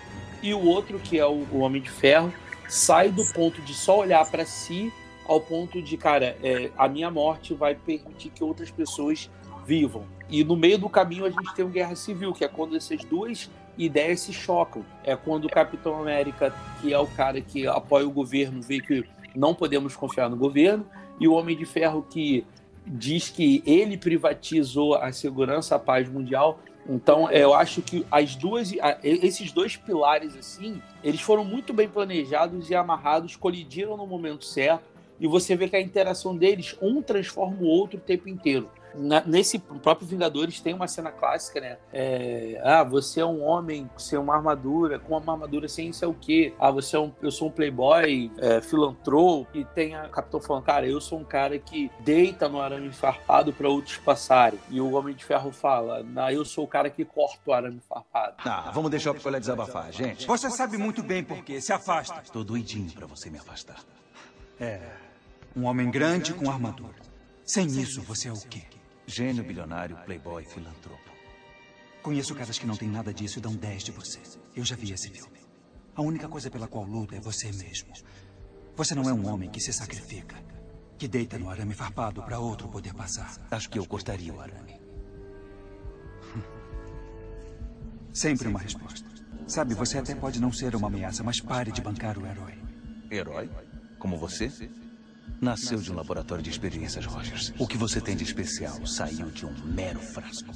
e 0.42 0.55
o 0.55 0.64
outro, 0.64 0.99
que 0.99 1.18
é 1.18 1.27
o, 1.27 1.44
o 1.51 1.59
Homem 1.59 1.83
de 1.83 1.90
Ferro, 1.90 2.33
sai 2.71 3.11
do 3.11 3.25
ponto 3.33 3.61
de 3.63 3.75
só 3.75 3.99
olhar 3.99 4.25
para 4.31 4.47
si 4.47 4.93
ao 5.27 5.41
ponto 5.41 5.83
de, 5.83 5.97
cara, 5.97 6.37
é, 6.43 6.71
a 6.77 6.89
minha 6.89 7.11
morte 7.11 7.53
vai 7.55 7.75
permitir 7.75 8.31
que 8.31 8.43
outras 8.43 8.71
pessoas 8.71 9.31
vivam. 9.67 10.05
E 10.29 10.43
no 10.43 10.57
meio 10.57 10.79
do 10.79 10.89
caminho 10.89 11.25
a 11.25 11.31
gente 11.31 11.55
tem 11.55 11.65
uma 11.65 11.71
guerra 11.73 11.95
civil, 11.95 12.33
que 12.33 12.45
é 12.45 12.49
quando 12.49 12.77
essas 12.77 13.05
duas 13.05 13.51
ideias 13.77 14.21
se 14.21 14.33
chocam. 14.33 14.85
É 15.05 15.15
quando 15.15 15.45
o 15.45 15.49
Capitão 15.49 16.01
América, 16.01 16.55
que 16.81 16.93
é 16.93 16.99
o 16.99 17.07
cara 17.07 17.41
que 17.41 17.67
apoia 17.67 18.07
o 18.07 18.11
governo, 18.11 18.63
vê 18.63 18.81
que 18.81 19.05
não 19.35 19.55
podemos 19.55 19.95
confiar 19.97 20.29
no 20.29 20.37
governo, 20.37 20.87
e 21.19 21.29
o 21.29 21.35
Homem 21.35 21.57
de 21.57 21.65
Ferro 21.65 22.05
que 22.09 22.45
diz 22.87 23.29
que 23.29 23.63
ele 23.67 23.97
privatizou 23.97 24.95
a 24.95 25.13
segurança, 25.13 25.77
a 25.77 25.79
paz 25.79 26.09
mundial. 26.09 26.61
Então, 26.88 27.31
eu 27.31 27.55
acho 27.55 27.83
que 27.83 28.07
as 28.11 28.35
duas, 28.35 28.73
esses 29.03 29.53
dois 29.53 29.77
pilares 29.77 30.37
assim, 30.37 30.83
eles 31.05 31.21
foram 31.21 31.45
muito 31.45 31.73
bem 31.73 31.88
planejados 31.88 32.71
e 32.71 32.75
amarrados, 32.75 33.37
colidiram 33.37 33.97
no 33.97 34.07
momento 34.07 34.45
certo, 34.45 34.85
e 35.21 35.27
você 35.27 35.55
vê 35.55 35.69
que 35.69 35.77
a 35.77 35.81
interação 35.81 36.37
deles, 36.37 36.77
um 36.81 37.03
transforma 37.03 37.59
o 37.61 37.66
outro 37.66 37.99
o 37.99 38.01
tempo 38.01 38.29
inteiro. 38.29 38.71
Na, 38.94 39.22
nesse 39.24 39.59
próprio 39.59 40.07
Vingadores 40.07 40.61
tem 40.61 40.74
uma 40.74 40.88
cena 40.88 41.11
clássica, 41.11 41.61
né? 41.61 41.79
É, 41.92 42.61
ah, 42.64 42.85
você 42.85 43.20
é 43.20 43.26
um 43.26 43.42
homem 43.42 43.88
sem 43.96 44.18
uma 44.18 44.35
armadura, 44.35 44.98
com 44.98 45.16
uma 45.16 45.33
armadura 45.33 45.68
sem 45.68 45.88
isso 45.88 46.05
é 46.05 46.09
o 46.09 46.14
quê? 46.14 46.55
Ah, 46.59 46.70
você 46.70 46.96
é 46.96 46.98
um, 46.98 47.12
eu 47.22 47.31
sou 47.31 47.48
um 47.48 47.50
playboy, 47.50 48.31
é, 48.38 48.61
filantropo, 48.61 49.57
e 49.57 49.64
tem 49.64 49.94
a 49.94 50.09
Capitão 50.09 50.40
falando, 50.40 50.64
cara, 50.64 50.87
eu 50.87 51.00
sou 51.00 51.18
um 51.18 51.24
cara 51.24 51.59
que 51.59 51.90
deita 52.00 52.48
no 52.48 52.61
arame 52.61 52.92
farpado 52.92 53.53
para 53.53 53.68
outros 53.68 53.96
passarem. 53.98 54.59
E 54.70 54.81
o 54.81 54.92
Homem 54.92 55.14
de 55.14 55.24
Ferro 55.24 55.53
fala, 55.53 56.03
não, 56.03 56.31
eu 56.31 56.44
sou 56.44 56.64
o 56.64 56.68
cara 56.68 56.90
que 56.90 57.05
corta 57.05 57.38
o 57.46 57.53
arame 57.53 57.81
farpado. 57.88 58.35
Ah, 58.38 58.70
vamos 58.72 58.90
deixar 58.90 59.12
o 59.12 59.14
picolé 59.14 59.38
desabafar, 59.38 59.92
gente. 59.92 60.26
Você 60.26 60.50
sabe 60.50 60.76
muito 60.76 61.03
bem 61.03 61.22
por 61.22 61.42
quê, 61.44 61.61
se 61.61 61.72
afasta. 61.72 62.20
Estou 62.22 62.44
doidinho 62.44 62.90
para 62.92 63.07
você 63.07 63.31
me 63.31 63.38
afastar. 63.38 63.81
É, 64.59 64.81
um 65.57 65.64
homem 65.64 65.90
grande 65.90 66.35
com 66.35 66.50
armadura. 66.50 66.94
Sem 67.44 67.66
isso, 67.66 68.00
você 68.03 68.29
é 68.29 68.33
o 68.33 68.40
quê? 68.40 68.62
Gênio, 69.11 69.42
bilionário, 69.42 69.96
playboy, 70.05 70.44
filantropo. 70.44 71.11
Conheço 72.01 72.33
caras 72.33 72.57
que 72.61 72.64
não 72.64 72.77
têm 72.77 72.88
nada 72.88 73.12
disso 73.12 73.40
e 73.40 73.42
dão 73.42 73.57
10 73.57 73.83
de 73.83 73.90
você. 73.90 74.20
Eu 74.55 74.64
já 74.64 74.77
vi 74.77 74.92
esse 74.92 75.11
filme. 75.11 75.40
A 75.96 76.01
única 76.01 76.29
coisa 76.29 76.49
pela 76.49 76.68
qual 76.68 76.85
luta 76.85 77.16
é 77.16 77.20
você 77.20 77.51
mesmo. 77.51 77.92
Você 78.77 78.94
não 78.94 79.09
é 79.09 79.12
um 79.12 79.27
homem 79.27 79.51
que 79.51 79.59
se 79.59 79.73
sacrifica, 79.73 80.37
que 80.96 81.09
deita 81.09 81.40
no 81.40 81.51
arame 81.51 81.75
farpado 81.75 82.23
para 82.23 82.38
outro 82.38 82.68
poder 82.68 82.94
passar. 82.94 83.37
Acho 83.51 83.68
que 83.68 83.81
eu 83.81 83.85
cortaria 83.85 84.33
o 84.33 84.40
arame. 84.40 84.81
Sempre 88.14 88.46
uma 88.46 88.61
resposta. 88.61 89.11
Sabe, 89.44 89.75
você 89.75 89.99
até 89.99 90.14
pode 90.14 90.40
não 90.40 90.53
ser 90.53 90.77
uma 90.77 90.87
ameaça, 90.87 91.25
mas 91.25 91.40
pare 91.40 91.73
de 91.73 91.83
bancar 91.83 92.16
o 92.16 92.25
herói. 92.25 92.62
Herói? 93.11 93.51
Como 93.99 94.16
você? 94.16 94.49
Nasceu 95.40 95.79
de 95.79 95.93
um 95.93 95.97
laboratório 95.97 96.43
de 96.43 96.51
experiências, 96.51 97.05
Rogers. 97.05 97.53
O 97.59 97.66
que 97.66 97.77
você 97.77 98.01
tem 98.01 98.16
de 98.16 98.25
especial 98.25 98.87
saiu 98.87 99.27
de 99.27 99.45
um 99.45 99.53
mero 99.64 100.01
frasco. 100.01 100.51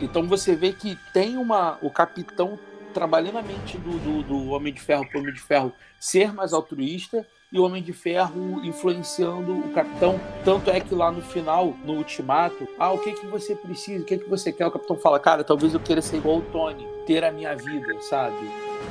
Então 0.00 0.26
você 0.26 0.54
vê 0.54 0.72
que 0.72 0.98
tem 1.12 1.36
uma. 1.36 1.78
O 1.82 1.90
capitão 1.90 2.58
trabalhando 2.92 3.38
a 3.38 3.42
mente 3.42 3.78
do, 3.78 3.98
do, 3.98 4.22
do 4.22 4.48
Homem 4.50 4.72
de 4.72 4.80
Ferro 4.80 5.06
para 5.06 5.18
o 5.18 5.20
Homem 5.20 5.32
de 5.32 5.40
Ferro 5.40 5.72
ser 5.98 6.32
mais 6.32 6.52
altruísta 6.52 7.26
e 7.52 7.58
o 7.58 7.64
Homem 7.64 7.82
de 7.82 7.92
Ferro 7.92 8.64
influenciando 8.64 9.58
o 9.58 9.72
Capitão. 9.72 10.20
Tanto 10.44 10.70
é 10.70 10.80
que 10.80 10.94
lá 10.94 11.10
no 11.10 11.20
final, 11.20 11.76
no 11.84 11.94
Ultimato, 11.94 12.68
ah, 12.78 12.92
o 12.92 12.98
que 12.98 13.12
que 13.12 13.26
você 13.26 13.54
precisa? 13.56 14.02
O 14.02 14.06
que 14.06 14.18
que 14.18 14.28
você 14.28 14.52
quer? 14.52 14.66
O 14.66 14.70
Capitão 14.70 14.96
fala, 14.96 15.18
cara, 15.18 15.42
talvez 15.42 15.74
eu 15.74 15.80
queira 15.80 16.00
ser 16.00 16.18
igual 16.18 16.38
o 16.38 16.42
Tony, 16.42 16.86
ter 17.06 17.24
a 17.24 17.32
minha 17.32 17.56
vida, 17.56 18.00
sabe? 18.02 18.48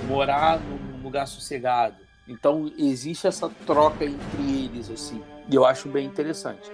Morar 0.07 0.59
num 0.59 1.01
lugar 1.01 1.25
sossegado. 1.25 1.95
Então 2.29 2.71
existe 2.77 3.25
essa 3.25 3.49
troca 3.65 4.05
entre 4.05 4.41
eles, 4.41 4.89
assim. 4.91 5.19
E 5.49 5.55
eu 5.55 5.65
acho 5.65 5.89
bem 5.89 6.05
interessante. 6.05 6.71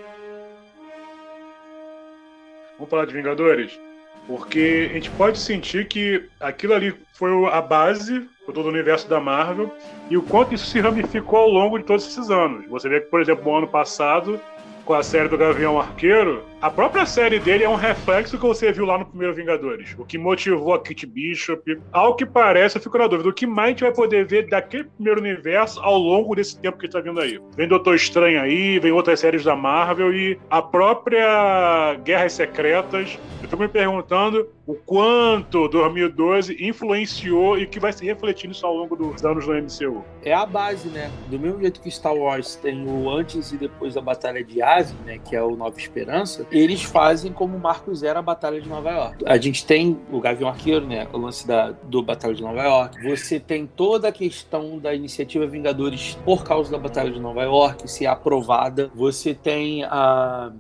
Vamos 2.78 2.90
falar 2.90 3.06
de 3.06 3.14
Vingadores? 3.14 3.80
Porque 4.28 4.90
a 4.92 4.94
gente 4.94 5.10
pode 5.12 5.40
sentir 5.40 5.88
que 5.88 6.28
aquilo 6.42 6.74
ali 6.74 6.94
foi 7.14 7.32
a 7.50 7.62
base 7.62 8.28
para 8.44 8.54
todo 8.54 8.66
o 8.66 8.70
universo 8.70 9.08
da 9.08 9.20
Marvel 9.20 9.74
e 10.10 10.18
o 10.18 10.22
quanto 10.22 10.54
isso 10.54 10.66
se 10.66 10.82
ramificou 10.82 11.40
ao 11.40 11.50
longo 11.50 11.78
de 11.78 11.86
todos 11.86 12.06
esses 12.06 12.30
anos. 12.30 12.68
Você 12.68 12.90
vê 12.90 13.00
que, 13.00 13.08
por 13.08 13.22
exemplo, 13.22 13.46
no 13.46 13.58
ano 13.58 13.68
passado 13.68 14.40
com 14.84 14.94
a 14.94 15.02
série 15.02 15.30
do 15.30 15.38
Gavião 15.38 15.80
Arqueiro, 15.80 16.44
a 16.62 16.70
própria 16.70 17.06
série 17.06 17.40
dele 17.40 17.64
é 17.64 17.70
um 17.70 17.76
reflexo 17.76 18.38
que 18.38 18.46
você 18.46 18.72
viu 18.72 18.86
lá 18.86 18.98
no 18.98 19.06
primeiro 19.06 19.34
Vingadores. 19.34 19.96
O 19.98 20.06
que 20.06 20.18
motivou 20.18 20.74
a 20.74 20.80
Kate 20.80 21.06
Bishop. 21.06 21.80
Ao 21.92 22.16
que 22.16 22.26
parece, 22.26 22.78
eu 22.78 22.82
fico 22.82 22.98
na 22.98 23.08
dúvida, 23.08 23.30
o 23.30 23.34
que 23.34 23.46
mais 23.46 23.66
a 23.66 23.70
gente 23.72 23.84
vai 23.84 23.94
poder 23.94 24.26
ver 24.26 24.48
daquele 24.48 24.86
primeiro 24.86 25.20
universo 25.20 25.80
ao 25.82 25.98
longo 25.98 26.36
desse 26.36 26.60
tempo 26.60 26.78
que 26.78 26.86
está 26.86 27.00
vindo 27.00 27.20
aí? 27.20 27.40
Vem 27.56 27.68
Doutor 27.68 27.96
Estranho 27.96 28.42
aí, 28.42 28.80
vem 28.80 28.92
outras 28.92 29.20
séries 29.20 29.44
da 29.44 29.56
Marvel 29.56 30.14
e 30.14 30.40
a 30.50 30.62
própria 30.62 31.96
Guerras 32.04 32.34
Secretas. 32.34 33.18
Eu 33.42 33.50
fico 33.50 33.62
me 33.62 33.68
perguntando 33.68 34.50
o 34.66 34.74
quanto 34.74 35.68
2012 35.68 36.58
influenciou 36.60 37.58
e 37.58 37.68
que 37.68 37.80
vai 37.80 37.94
se 37.94 38.04
refletir 38.04 38.48
nisso 38.48 38.66
ao 38.66 38.76
longo 38.76 38.96
dos 38.96 39.24
anos 39.24 39.46
no 39.48 39.54
MCU. 39.54 40.04
É 40.24 40.34
a 40.34 40.46
base, 40.46 40.88
né? 40.90 41.12
Do 41.28 41.38
mesmo 41.38 41.62
jeito 41.62 41.80
que 41.80 41.92
Star 41.92 42.16
Wars 42.16 42.56
tem 42.56 42.88
o 42.88 43.10
antes 43.10 43.52
e 43.52 43.58
depois 43.58 43.94
da 43.94 44.02
Batalha 44.02 44.44
de 44.44 44.60
Yavin, 44.60 44.96
né? 45.06 45.20
Que 45.24 45.36
é 45.36 45.44
o 45.44 45.56
Nova 45.56 45.78
Esperança, 45.78 46.48
eles 46.58 46.84
fazem 46.84 47.34
como 47.34 47.60
Marco 47.60 47.94
Zero 47.94 48.20
a 48.20 48.22
Batalha 48.22 48.62
de 48.62 48.70
Nova 48.70 48.90
York. 48.90 49.26
A 49.28 49.38
gente 49.38 49.66
tem 49.66 50.00
o 50.10 50.22
Gavião 50.22 50.50
Arqueiro, 50.50 50.88
né? 50.88 51.06
O 51.12 51.18
lance 51.18 51.46
da, 51.46 51.72
do 51.72 52.02
Batalha 52.02 52.34
de 52.34 52.42
Nova 52.42 52.64
York. 52.64 53.04
Você 53.10 53.42
tem 53.42 53.68
toda 53.68 54.08
a 54.08 54.12
questão 54.12 54.80
da 54.80 54.94
iniciativa 54.94 55.46
Vingadores 55.46 56.18
por 56.24 56.46
causa 56.46 56.72
da 56.72 56.78
Batalha 56.78 57.12
de 57.12 57.20
Nova 57.20 57.44
York 57.44 57.92
ser 57.92 58.06
aprovada. 58.06 58.90
Você 58.96 59.34
tem 59.34 59.84
a. 59.84 60.54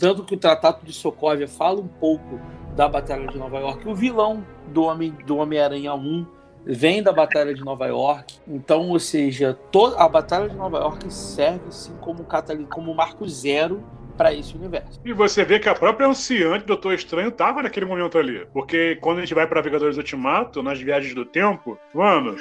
Tanto 0.00 0.24
que 0.24 0.34
o 0.34 0.38
Tratado 0.38 0.78
de 0.84 0.92
Sokovia 0.92 1.46
fala 1.46 1.80
um 1.80 1.86
pouco 1.86 2.40
da 2.74 2.88
Batalha 2.88 3.26
de 3.28 3.36
Nova 3.36 3.58
York. 3.58 3.86
O 3.86 3.94
vilão 3.94 4.44
do 4.68 4.84
Homem 4.84 5.14
do 5.26 5.36
Homem-Aranha 5.36 5.94
1 5.94 6.26
vem 6.64 7.02
da 7.02 7.12
Batalha 7.12 7.54
de 7.54 7.62
Nova 7.62 7.86
York. 7.86 8.38
Então, 8.48 8.88
ou 8.88 8.98
seja, 8.98 9.56
toda 9.70 9.96
a 9.96 10.08
Batalha 10.08 10.48
de 10.48 10.56
Nova 10.56 10.78
York 10.78 11.12
serve 11.12 11.70
sim 11.70 11.92
como 12.00 12.26
como 12.70 12.94
marco 12.94 13.28
zero 13.28 13.82
para 14.20 14.34
esse 14.34 14.54
universo. 14.54 15.00
E 15.02 15.14
você 15.14 15.46
vê 15.46 15.58
que 15.58 15.66
a 15.66 15.74
própria 15.74 16.06
anciã 16.06 16.58
Doutor 16.58 16.92
Estranho 16.92 17.30
tava 17.30 17.62
naquele 17.62 17.86
momento 17.86 18.18
ali. 18.18 18.46
Porque 18.52 18.98
quando 19.00 19.16
a 19.16 19.20
gente 19.22 19.32
vai 19.32 19.46
para 19.46 19.62
Vingadores 19.62 19.96
Ultimato, 19.96 20.62
nas 20.62 20.78
viagens 20.78 21.14
do 21.14 21.24
tempo, 21.24 21.78
mano, 21.94 22.36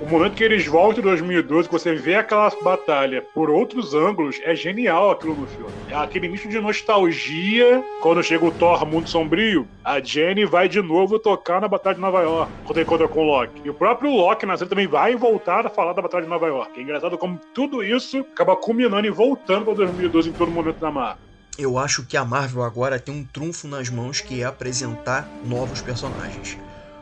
o 0.00 0.06
momento 0.06 0.36
que 0.36 0.44
eles 0.44 0.64
voltam 0.68 1.00
em 1.00 1.02
2012, 1.02 1.68
que 1.68 1.74
você 1.74 1.96
vê 1.96 2.14
aquela 2.14 2.48
batalha 2.62 3.24
por 3.34 3.50
outros 3.50 3.92
ângulos, 3.92 4.40
é 4.44 4.54
genial 4.54 5.10
aquilo 5.10 5.34
no 5.34 5.48
filme. 5.48 5.72
É 5.90 5.96
aquele 5.96 6.28
misto 6.28 6.48
de 6.48 6.60
nostalgia. 6.60 7.82
Quando 8.00 8.22
chega 8.22 8.44
o 8.44 8.52
Thor 8.52 8.86
Mundo 8.86 9.08
Sombrio, 9.08 9.66
a 9.84 9.98
Jenny 10.00 10.44
vai 10.44 10.68
de 10.68 10.80
novo 10.80 11.18
tocar 11.18 11.60
na 11.60 11.66
Batalha 11.66 11.96
de 11.96 12.00
Nova 12.00 12.22
York, 12.22 12.52
quando 12.64 12.80
encontra 12.80 13.08
com 13.08 13.22
o 13.22 13.24
Loki. 13.24 13.62
E 13.64 13.70
o 13.70 13.74
próprio 13.74 14.12
Loki 14.12 14.46
na 14.46 14.56
série 14.56 14.70
também 14.70 14.86
vai 14.86 15.16
voltar 15.16 15.66
a 15.66 15.70
falar 15.70 15.92
da 15.92 16.02
Batalha 16.02 16.22
de 16.22 16.30
Nova 16.30 16.46
York. 16.46 16.78
É 16.78 16.82
engraçado 16.84 17.18
como 17.18 17.40
tudo 17.52 17.82
isso 17.82 18.20
acaba 18.32 18.54
culminando 18.54 19.08
e 19.08 19.10
voltando 19.10 19.64
para 19.64 19.74
2012 19.74 20.28
em 20.28 20.32
todo 20.32 20.52
momento 20.52 20.78
da 20.78 20.88
Marvel 20.88 21.15
eu 21.58 21.78
acho 21.78 22.04
que 22.04 22.16
a 22.16 22.24
Marvel 22.24 22.62
agora 22.62 22.98
tem 22.98 23.14
um 23.14 23.24
trunfo 23.24 23.66
nas 23.66 23.88
mãos 23.88 24.20
que 24.20 24.42
é 24.42 24.44
apresentar 24.44 25.28
novos 25.44 25.80
personagens. 25.80 26.58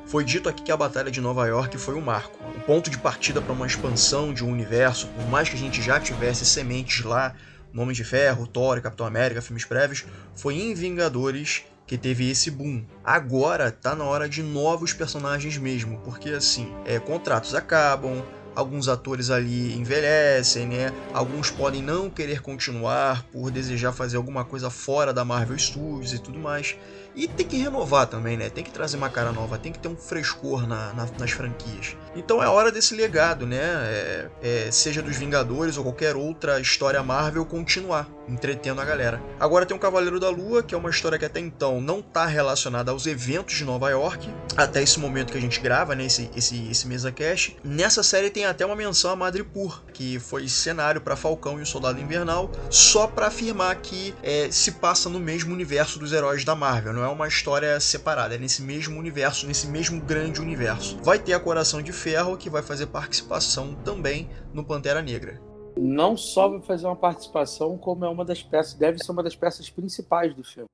Foi 0.06 0.24
dito 0.24 0.48
aqui 0.48 0.62
que 0.62 0.72
a 0.72 0.76
Batalha 0.76 1.10
de 1.10 1.20
Nova 1.20 1.46
York 1.46 1.76
foi 1.78 1.94
o 1.94 2.00
marco, 2.00 2.38
o 2.56 2.60
ponto 2.60 2.90
de 2.90 2.98
partida 2.98 3.40
para 3.40 3.52
uma 3.52 3.66
expansão 3.66 4.32
de 4.32 4.44
um 4.44 4.50
universo, 4.50 5.08
por 5.08 5.26
mais 5.28 5.48
que 5.48 5.56
a 5.56 5.58
gente 5.58 5.82
já 5.82 5.98
tivesse 5.98 6.44
sementes 6.44 7.04
lá, 7.04 7.34
Nome 7.72 7.92
de 7.92 8.04
Ferro, 8.04 8.46
Thor, 8.46 8.80
Capitão 8.80 9.06
América, 9.06 9.42
filmes 9.42 9.64
prévios, 9.64 10.04
foi 10.36 10.54
em 10.54 10.74
Vingadores 10.74 11.64
que 11.86 11.98
teve 11.98 12.30
esse 12.30 12.50
boom. 12.50 12.84
Agora 13.02 13.70
tá 13.70 13.96
na 13.96 14.04
hora 14.04 14.28
de 14.28 14.42
novos 14.42 14.92
personagens 14.92 15.58
mesmo, 15.58 15.98
porque 16.04 16.30
assim, 16.30 16.72
é, 16.84 17.00
contratos 17.00 17.54
acabam, 17.54 18.22
alguns 18.54 18.88
atores 18.88 19.30
ali 19.30 19.74
envelhecem, 19.74 20.66
né? 20.66 20.92
Alguns 21.12 21.50
podem 21.50 21.82
não 21.82 22.08
querer 22.08 22.40
continuar 22.40 23.24
por 23.32 23.50
desejar 23.50 23.92
fazer 23.92 24.16
alguma 24.16 24.44
coisa 24.44 24.70
fora 24.70 25.12
da 25.12 25.24
Marvel 25.24 25.58
Studios 25.58 26.12
e 26.12 26.18
tudo 26.18 26.38
mais. 26.38 26.76
E 27.14 27.28
tem 27.28 27.46
que 27.46 27.56
renovar 27.56 28.06
também, 28.06 28.36
né? 28.36 28.50
Tem 28.50 28.64
que 28.64 28.72
trazer 28.72 28.96
uma 28.96 29.08
cara 29.08 29.32
nova, 29.32 29.58
tem 29.58 29.72
que 29.72 29.78
ter 29.78 29.88
um 29.88 29.96
frescor 29.96 30.66
na, 30.66 30.92
na, 30.92 31.08
nas 31.18 31.30
franquias. 31.30 31.96
Então 32.14 32.42
é 32.42 32.48
hora 32.48 32.70
desse 32.70 32.94
legado, 32.94 33.46
né? 33.46 33.58
É, 33.60 34.28
é, 34.42 34.70
seja 34.70 35.02
dos 35.02 35.16
Vingadores 35.16 35.76
ou 35.76 35.84
qualquer 35.84 36.16
outra 36.16 36.60
história 36.60 37.02
Marvel 37.02 37.44
continuar 37.44 38.08
entretendo 38.28 38.80
a 38.80 38.84
galera. 38.84 39.22
Agora 39.38 39.66
tem 39.66 39.76
o 39.76 39.80
Cavaleiro 39.80 40.18
da 40.18 40.30
Lua, 40.30 40.62
que 40.62 40.74
é 40.74 40.78
uma 40.78 40.90
história 40.90 41.18
que 41.18 41.24
até 41.24 41.40
então 41.40 41.80
não 41.80 42.00
está 42.00 42.26
relacionada 42.26 42.90
aos 42.90 43.06
eventos 43.06 43.56
de 43.56 43.64
Nova 43.64 43.90
York, 43.90 44.28
até 44.56 44.82
esse 44.82 44.98
momento 44.98 45.32
que 45.32 45.38
a 45.38 45.40
gente 45.40 45.60
grava, 45.60 45.94
né, 45.94 46.06
esse, 46.06 46.30
esse, 46.34 46.68
esse 46.70 46.86
mesa 46.86 47.12
cast. 47.12 47.56
Nessa 47.62 48.02
série 48.02 48.30
tem 48.30 48.44
até 48.44 48.64
uma 48.64 48.76
menção 48.76 49.10
a 49.10 49.16
Madripoor, 49.16 49.82
que 49.92 50.18
foi 50.18 50.48
cenário 50.48 51.00
para 51.00 51.16
Falcão 51.16 51.58
e 51.58 51.62
o 51.62 51.66
Soldado 51.66 52.00
Invernal, 52.00 52.50
só 52.70 53.06
para 53.06 53.26
afirmar 53.26 53.74
que 53.76 54.14
é, 54.22 54.48
se 54.50 54.72
passa 54.72 55.08
no 55.08 55.20
mesmo 55.20 55.52
universo 55.52 55.98
dos 55.98 56.12
heróis 56.12 56.44
da 56.44 56.54
Marvel, 56.54 56.92
não 56.92 57.04
é 57.04 57.08
uma 57.08 57.28
história 57.28 57.78
separada, 57.80 58.34
é 58.34 58.38
nesse 58.38 58.62
mesmo 58.62 58.98
universo, 58.98 59.46
nesse 59.46 59.66
mesmo 59.66 60.00
grande 60.00 60.40
universo. 60.40 60.98
Vai 61.02 61.18
ter 61.18 61.32
a 61.32 61.40
Coração 61.40 61.82
de 61.82 61.92
Ferro, 62.04 62.36
que 62.36 62.50
vai 62.50 62.62
fazer 62.62 62.86
participação 62.86 63.74
também 63.82 64.28
no 64.52 64.62
Pantera 64.62 65.00
Negra 65.00 65.40
não 65.76 66.16
só 66.16 66.48
vai 66.48 66.60
fazer 66.60 66.86
uma 66.86 66.96
participação, 66.96 67.76
como 67.76 68.04
é 68.04 68.08
uma 68.08 68.24
das 68.24 68.42
peças, 68.42 68.74
deve 68.74 69.02
ser 69.02 69.10
uma 69.10 69.22
das 69.22 69.34
peças 69.34 69.68
principais 69.68 70.34
do 70.34 70.44
filme. 70.44 70.68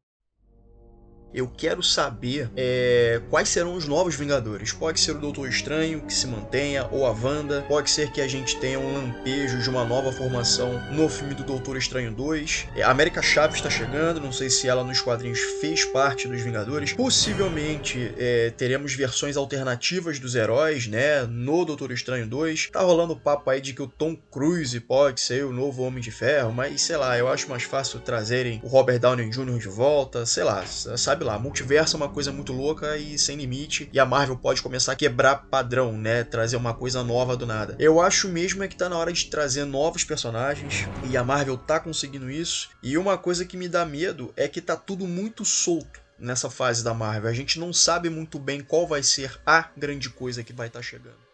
Eu 1.32 1.46
quero 1.46 1.82
saber 1.82 2.50
é, 2.56 3.20
quais 3.30 3.48
serão 3.48 3.74
os 3.74 3.86
novos 3.86 4.16
Vingadores. 4.16 4.72
Pode 4.72 4.98
ser 4.98 5.12
o 5.12 5.18
Doutor 5.18 5.48
Estranho 5.48 6.00
que 6.00 6.12
se 6.12 6.26
mantenha, 6.26 6.88
ou 6.90 7.06
a 7.06 7.10
Wanda. 7.10 7.64
Pode 7.68 7.88
ser 7.90 8.10
que 8.10 8.20
a 8.20 8.26
gente 8.26 8.58
tenha 8.58 8.78
um 8.78 8.92
lampejo 8.92 9.62
de 9.62 9.70
uma 9.70 9.84
nova 9.84 10.10
formação 10.10 10.80
no 10.90 11.08
filme 11.08 11.34
do 11.34 11.44
Doutor 11.44 11.76
Estranho 11.76 12.10
2. 12.10 12.68
É, 12.74 12.82
a 12.82 12.90
América 12.90 13.22
Chaves 13.22 13.56
está 13.56 13.70
chegando, 13.70 14.20
não 14.20 14.32
sei 14.32 14.50
se 14.50 14.68
ela 14.68 14.82
nos 14.82 15.00
quadrinhos 15.00 15.38
fez 15.60 15.84
parte 15.84 16.26
dos 16.26 16.40
Vingadores. 16.40 16.92
Possivelmente 16.92 18.12
é, 18.18 18.50
teremos 18.56 18.94
versões 18.94 19.36
alternativas 19.36 20.18
dos 20.18 20.34
heróis, 20.34 20.88
né? 20.88 21.22
No 21.22 21.64
Doutor 21.64 21.92
Estranho 21.92 22.26
2. 22.26 22.70
Tá 22.72 22.80
rolando 22.80 23.16
papo 23.16 23.50
aí 23.50 23.60
de 23.60 23.72
que 23.72 23.82
o 23.82 23.86
Tom 23.86 24.16
Cruise 24.30 24.78
pode 24.80 25.20
ser 25.20 25.44
o 25.44 25.52
novo 25.52 25.82
Homem 25.82 26.02
de 26.02 26.10
Ferro, 26.10 26.52
mas 26.52 26.82
sei 26.82 26.96
lá, 26.96 27.16
eu 27.16 27.28
acho 27.28 27.48
mais 27.48 27.62
fácil 27.62 28.00
trazerem 28.00 28.60
o 28.64 28.68
Robert 28.68 28.98
Downey 28.98 29.30
Jr. 29.30 29.58
de 29.58 29.68
volta, 29.68 30.26
sei 30.26 30.42
lá, 30.42 30.64
sabe 30.66 31.19
sabe 31.20 31.24
lá, 31.24 31.38
multiverso 31.38 31.96
é 31.96 31.98
uma 31.98 32.08
coisa 32.08 32.32
muito 32.32 32.52
louca 32.52 32.96
e 32.96 33.18
sem 33.18 33.36
limite, 33.36 33.90
e 33.92 34.00
a 34.00 34.06
Marvel 34.06 34.38
pode 34.38 34.62
começar 34.62 34.92
a 34.92 34.96
quebrar 34.96 35.48
padrão, 35.50 35.92
né? 35.92 36.24
Trazer 36.24 36.56
uma 36.56 36.72
coisa 36.72 37.04
nova 37.04 37.36
do 37.36 37.46
nada. 37.46 37.76
Eu 37.78 38.00
acho 38.00 38.26
mesmo 38.28 38.62
é 38.62 38.68
que 38.68 38.76
tá 38.76 38.88
na 38.88 38.96
hora 38.96 39.12
de 39.12 39.26
trazer 39.26 39.66
novos 39.66 40.02
personagens, 40.02 40.88
e 41.10 41.16
a 41.16 41.24
Marvel 41.24 41.58
tá 41.58 41.78
conseguindo 41.78 42.30
isso. 42.30 42.70
E 42.82 42.96
uma 42.96 43.18
coisa 43.18 43.44
que 43.44 43.56
me 43.56 43.68
dá 43.68 43.84
medo 43.84 44.32
é 44.34 44.48
que 44.48 44.62
tá 44.62 44.76
tudo 44.76 45.06
muito 45.06 45.44
solto 45.44 46.00
nessa 46.18 46.48
fase 46.48 46.82
da 46.82 46.94
Marvel. 46.94 47.28
A 47.28 47.34
gente 47.34 47.58
não 47.58 47.72
sabe 47.72 48.08
muito 48.08 48.38
bem 48.38 48.62
qual 48.62 48.86
vai 48.86 49.02
ser 49.02 49.38
a 49.44 49.68
grande 49.76 50.08
coisa 50.08 50.42
que 50.42 50.54
vai 50.54 50.68
estar 50.68 50.80
tá 50.80 50.82
chegando. 50.82 51.29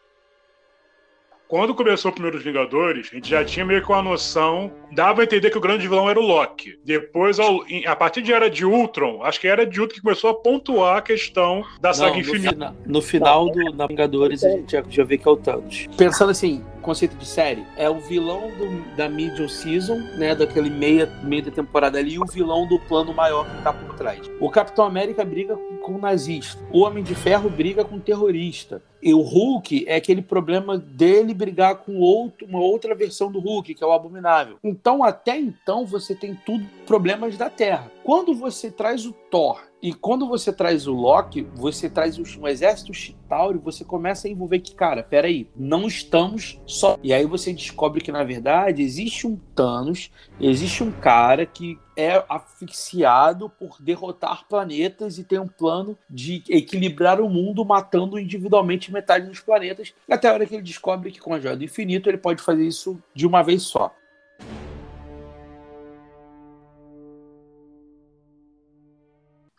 Quando 1.49 1.75
começou 1.75 2.11
o 2.11 2.15
primeiro 2.15 2.39
Vingadores, 2.41 3.09
a 3.13 3.15
gente 3.15 3.31
já 3.31 3.45
tinha 3.45 3.65
meio 3.65 3.81
que 3.81 3.89
uma 3.89 4.03
noção, 4.03 4.71
dava 4.93 5.21
a 5.21 5.25
entender 5.25 5.49
que 5.49 5.59
o 5.59 5.61
grande 5.61 5.87
vilão 5.87 6.11
era 6.11 6.19
o 6.19 6.23
Loki. 6.23 6.77
Depois, 6.85 7.39
a 7.87 7.95
partir 7.95 8.21
de 8.23 8.33
Era 8.33 8.51
de 8.51 8.65
Ultron, 8.65 9.23
acho 9.23 9.41
que 9.41 9.47
Era 9.47 9.65
de 9.65 9.81
Ultron 9.81 9.95
que 9.95 10.03
começou 10.03 10.31
a 10.31 10.35
pontuar 10.35 10.97
a 10.97 11.03
questão 11.03 11.65
da 11.81 11.95
saga 11.95 12.19
infinita. 12.19 12.53
No, 12.53 12.57
fina, 12.57 12.77
no 12.87 13.03
final 13.03 13.49
do 13.49 13.77
na 13.77 13.87
Vingadores, 13.87 14.43
a 14.43 14.51
gente 14.51 14.73
já, 14.73 14.83
já 14.89 15.05
vê 15.05 15.17
que 15.17 15.29
é 15.29 15.31
o 15.31 15.37
Thanos. 15.37 15.87
Pensando 15.97 16.31
assim, 16.31 16.65
conceito 16.87 17.17
de 17.17 17.27
série, 17.27 17.65
é 17.77 17.91
o 17.91 17.99
vilão 17.99 18.51
do, 18.57 18.97
da 18.97 19.09
middle 19.09 19.49
season, 19.49 19.97
né, 20.17 20.37
daquele 20.37 20.71
meia, 20.71 21.07
meia 21.25 21.43
da 21.43 21.51
temporada 21.51 21.99
ali, 21.99 22.15
e 22.15 22.19
o 22.19 22.25
vilão 22.25 22.67
do 22.67 22.79
plano 22.79 23.13
maior 23.13 23.45
que 23.45 23.63
tá 23.63 23.73
por 23.73 23.95
trás. 23.97 24.21
O 24.41 24.49
Capitão 24.49 24.85
América 24.85 25.25
briga 25.25 25.57
com, 25.57 25.77
com 25.79 25.93
o 25.97 25.99
nazista, 25.99 26.63
o 26.71 26.81
Homem 26.81 27.03
de 27.03 27.15
Ferro 27.15 27.51
briga 27.51 27.85
com 27.85 27.97
o 27.97 28.01
terrorista. 28.01 28.83
E 29.07 29.15
o 29.15 29.21
Hulk 29.21 29.85
é 29.87 29.95
aquele 29.95 30.21
problema 30.21 30.77
dele 30.77 31.33
brigar 31.33 31.77
com 31.77 32.01
outro, 32.01 32.45
uma 32.45 32.59
outra 32.59 32.93
versão 32.93 33.31
do 33.31 33.39
Hulk, 33.39 33.73
que 33.73 33.85
é 33.85 33.87
o 33.87 33.93
Abominável. 33.93 34.59
Então, 34.65 35.05
até 35.05 35.39
então, 35.39 35.87
você 35.87 36.13
tem 36.13 36.35
tudo 36.45 36.67
problemas 36.85 37.37
da 37.37 37.49
Terra. 37.49 37.89
Quando 38.03 38.35
você 38.35 38.69
traz 38.69 39.07
o 39.07 39.13
Thor 39.13 39.63
e 39.87 39.93
quando 39.93 40.27
você 40.27 40.53
traz 40.53 40.89
o 40.89 40.93
Loki, 40.93 41.47
você 41.55 41.89
traz 41.89 42.19
um 42.19 42.49
exército 42.49 42.93
Chitauri, 42.93 43.57
você 43.57 43.85
começa 43.85 44.27
a 44.27 44.31
envolver 44.33 44.59
que, 44.59 44.75
cara, 44.75 45.01
peraí, 45.01 45.49
não 45.55 45.87
estamos 45.87 46.61
só. 46.67 46.99
E 47.05 47.13
aí 47.13 47.25
você 47.25 47.53
descobre 47.53 48.01
que, 48.01 48.11
na 48.11 48.25
verdade, 48.25 48.83
existe 48.83 49.29
um 49.29 49.37
Thanos, 49.55 50.11
existe 50.41 50.83
um 50.83 50.91
cara 50.91 51.47
que 51.47 51.79
é 51.97 52.21
asfixiado 52.29 53.49
por 53.49 53.81
derrotar 53.81 54.49
planetas 54.49 55.19
e 55.19 55.25
tem 55.25 55.39
um 55.39 55.47
plano 55.47 55.97
de 56.11 56.43
equilibrar 56.49 57.21
o 57.21 57.31
mundo, 57.31 57.65
matando 57.65 58.19
individualmente 58.19 58.93
metade 58.93 59.29
dos 59.29 59.39
planetas, 59.39 59.95
até 60.11 60.29
a 60.29 60.33
hora 60.33 60.47
que 60.47 60.57
ele 60.57 60.65
descobre 60.65 61.13
que 61.13 61.21
com 61.21 61.33
a 61.33 61.39
Joia 61.39 61.57
do 61.57 61.63
Infinito 61.63 62.11
ele 62.11 62.19
pode 62.19 62.43
fazer 62.43 62.67
isso 62.67 63.01
de 63.15 63.25
uma 63.25 63.41
vez 63.41 63.63
só. 63.63 63.95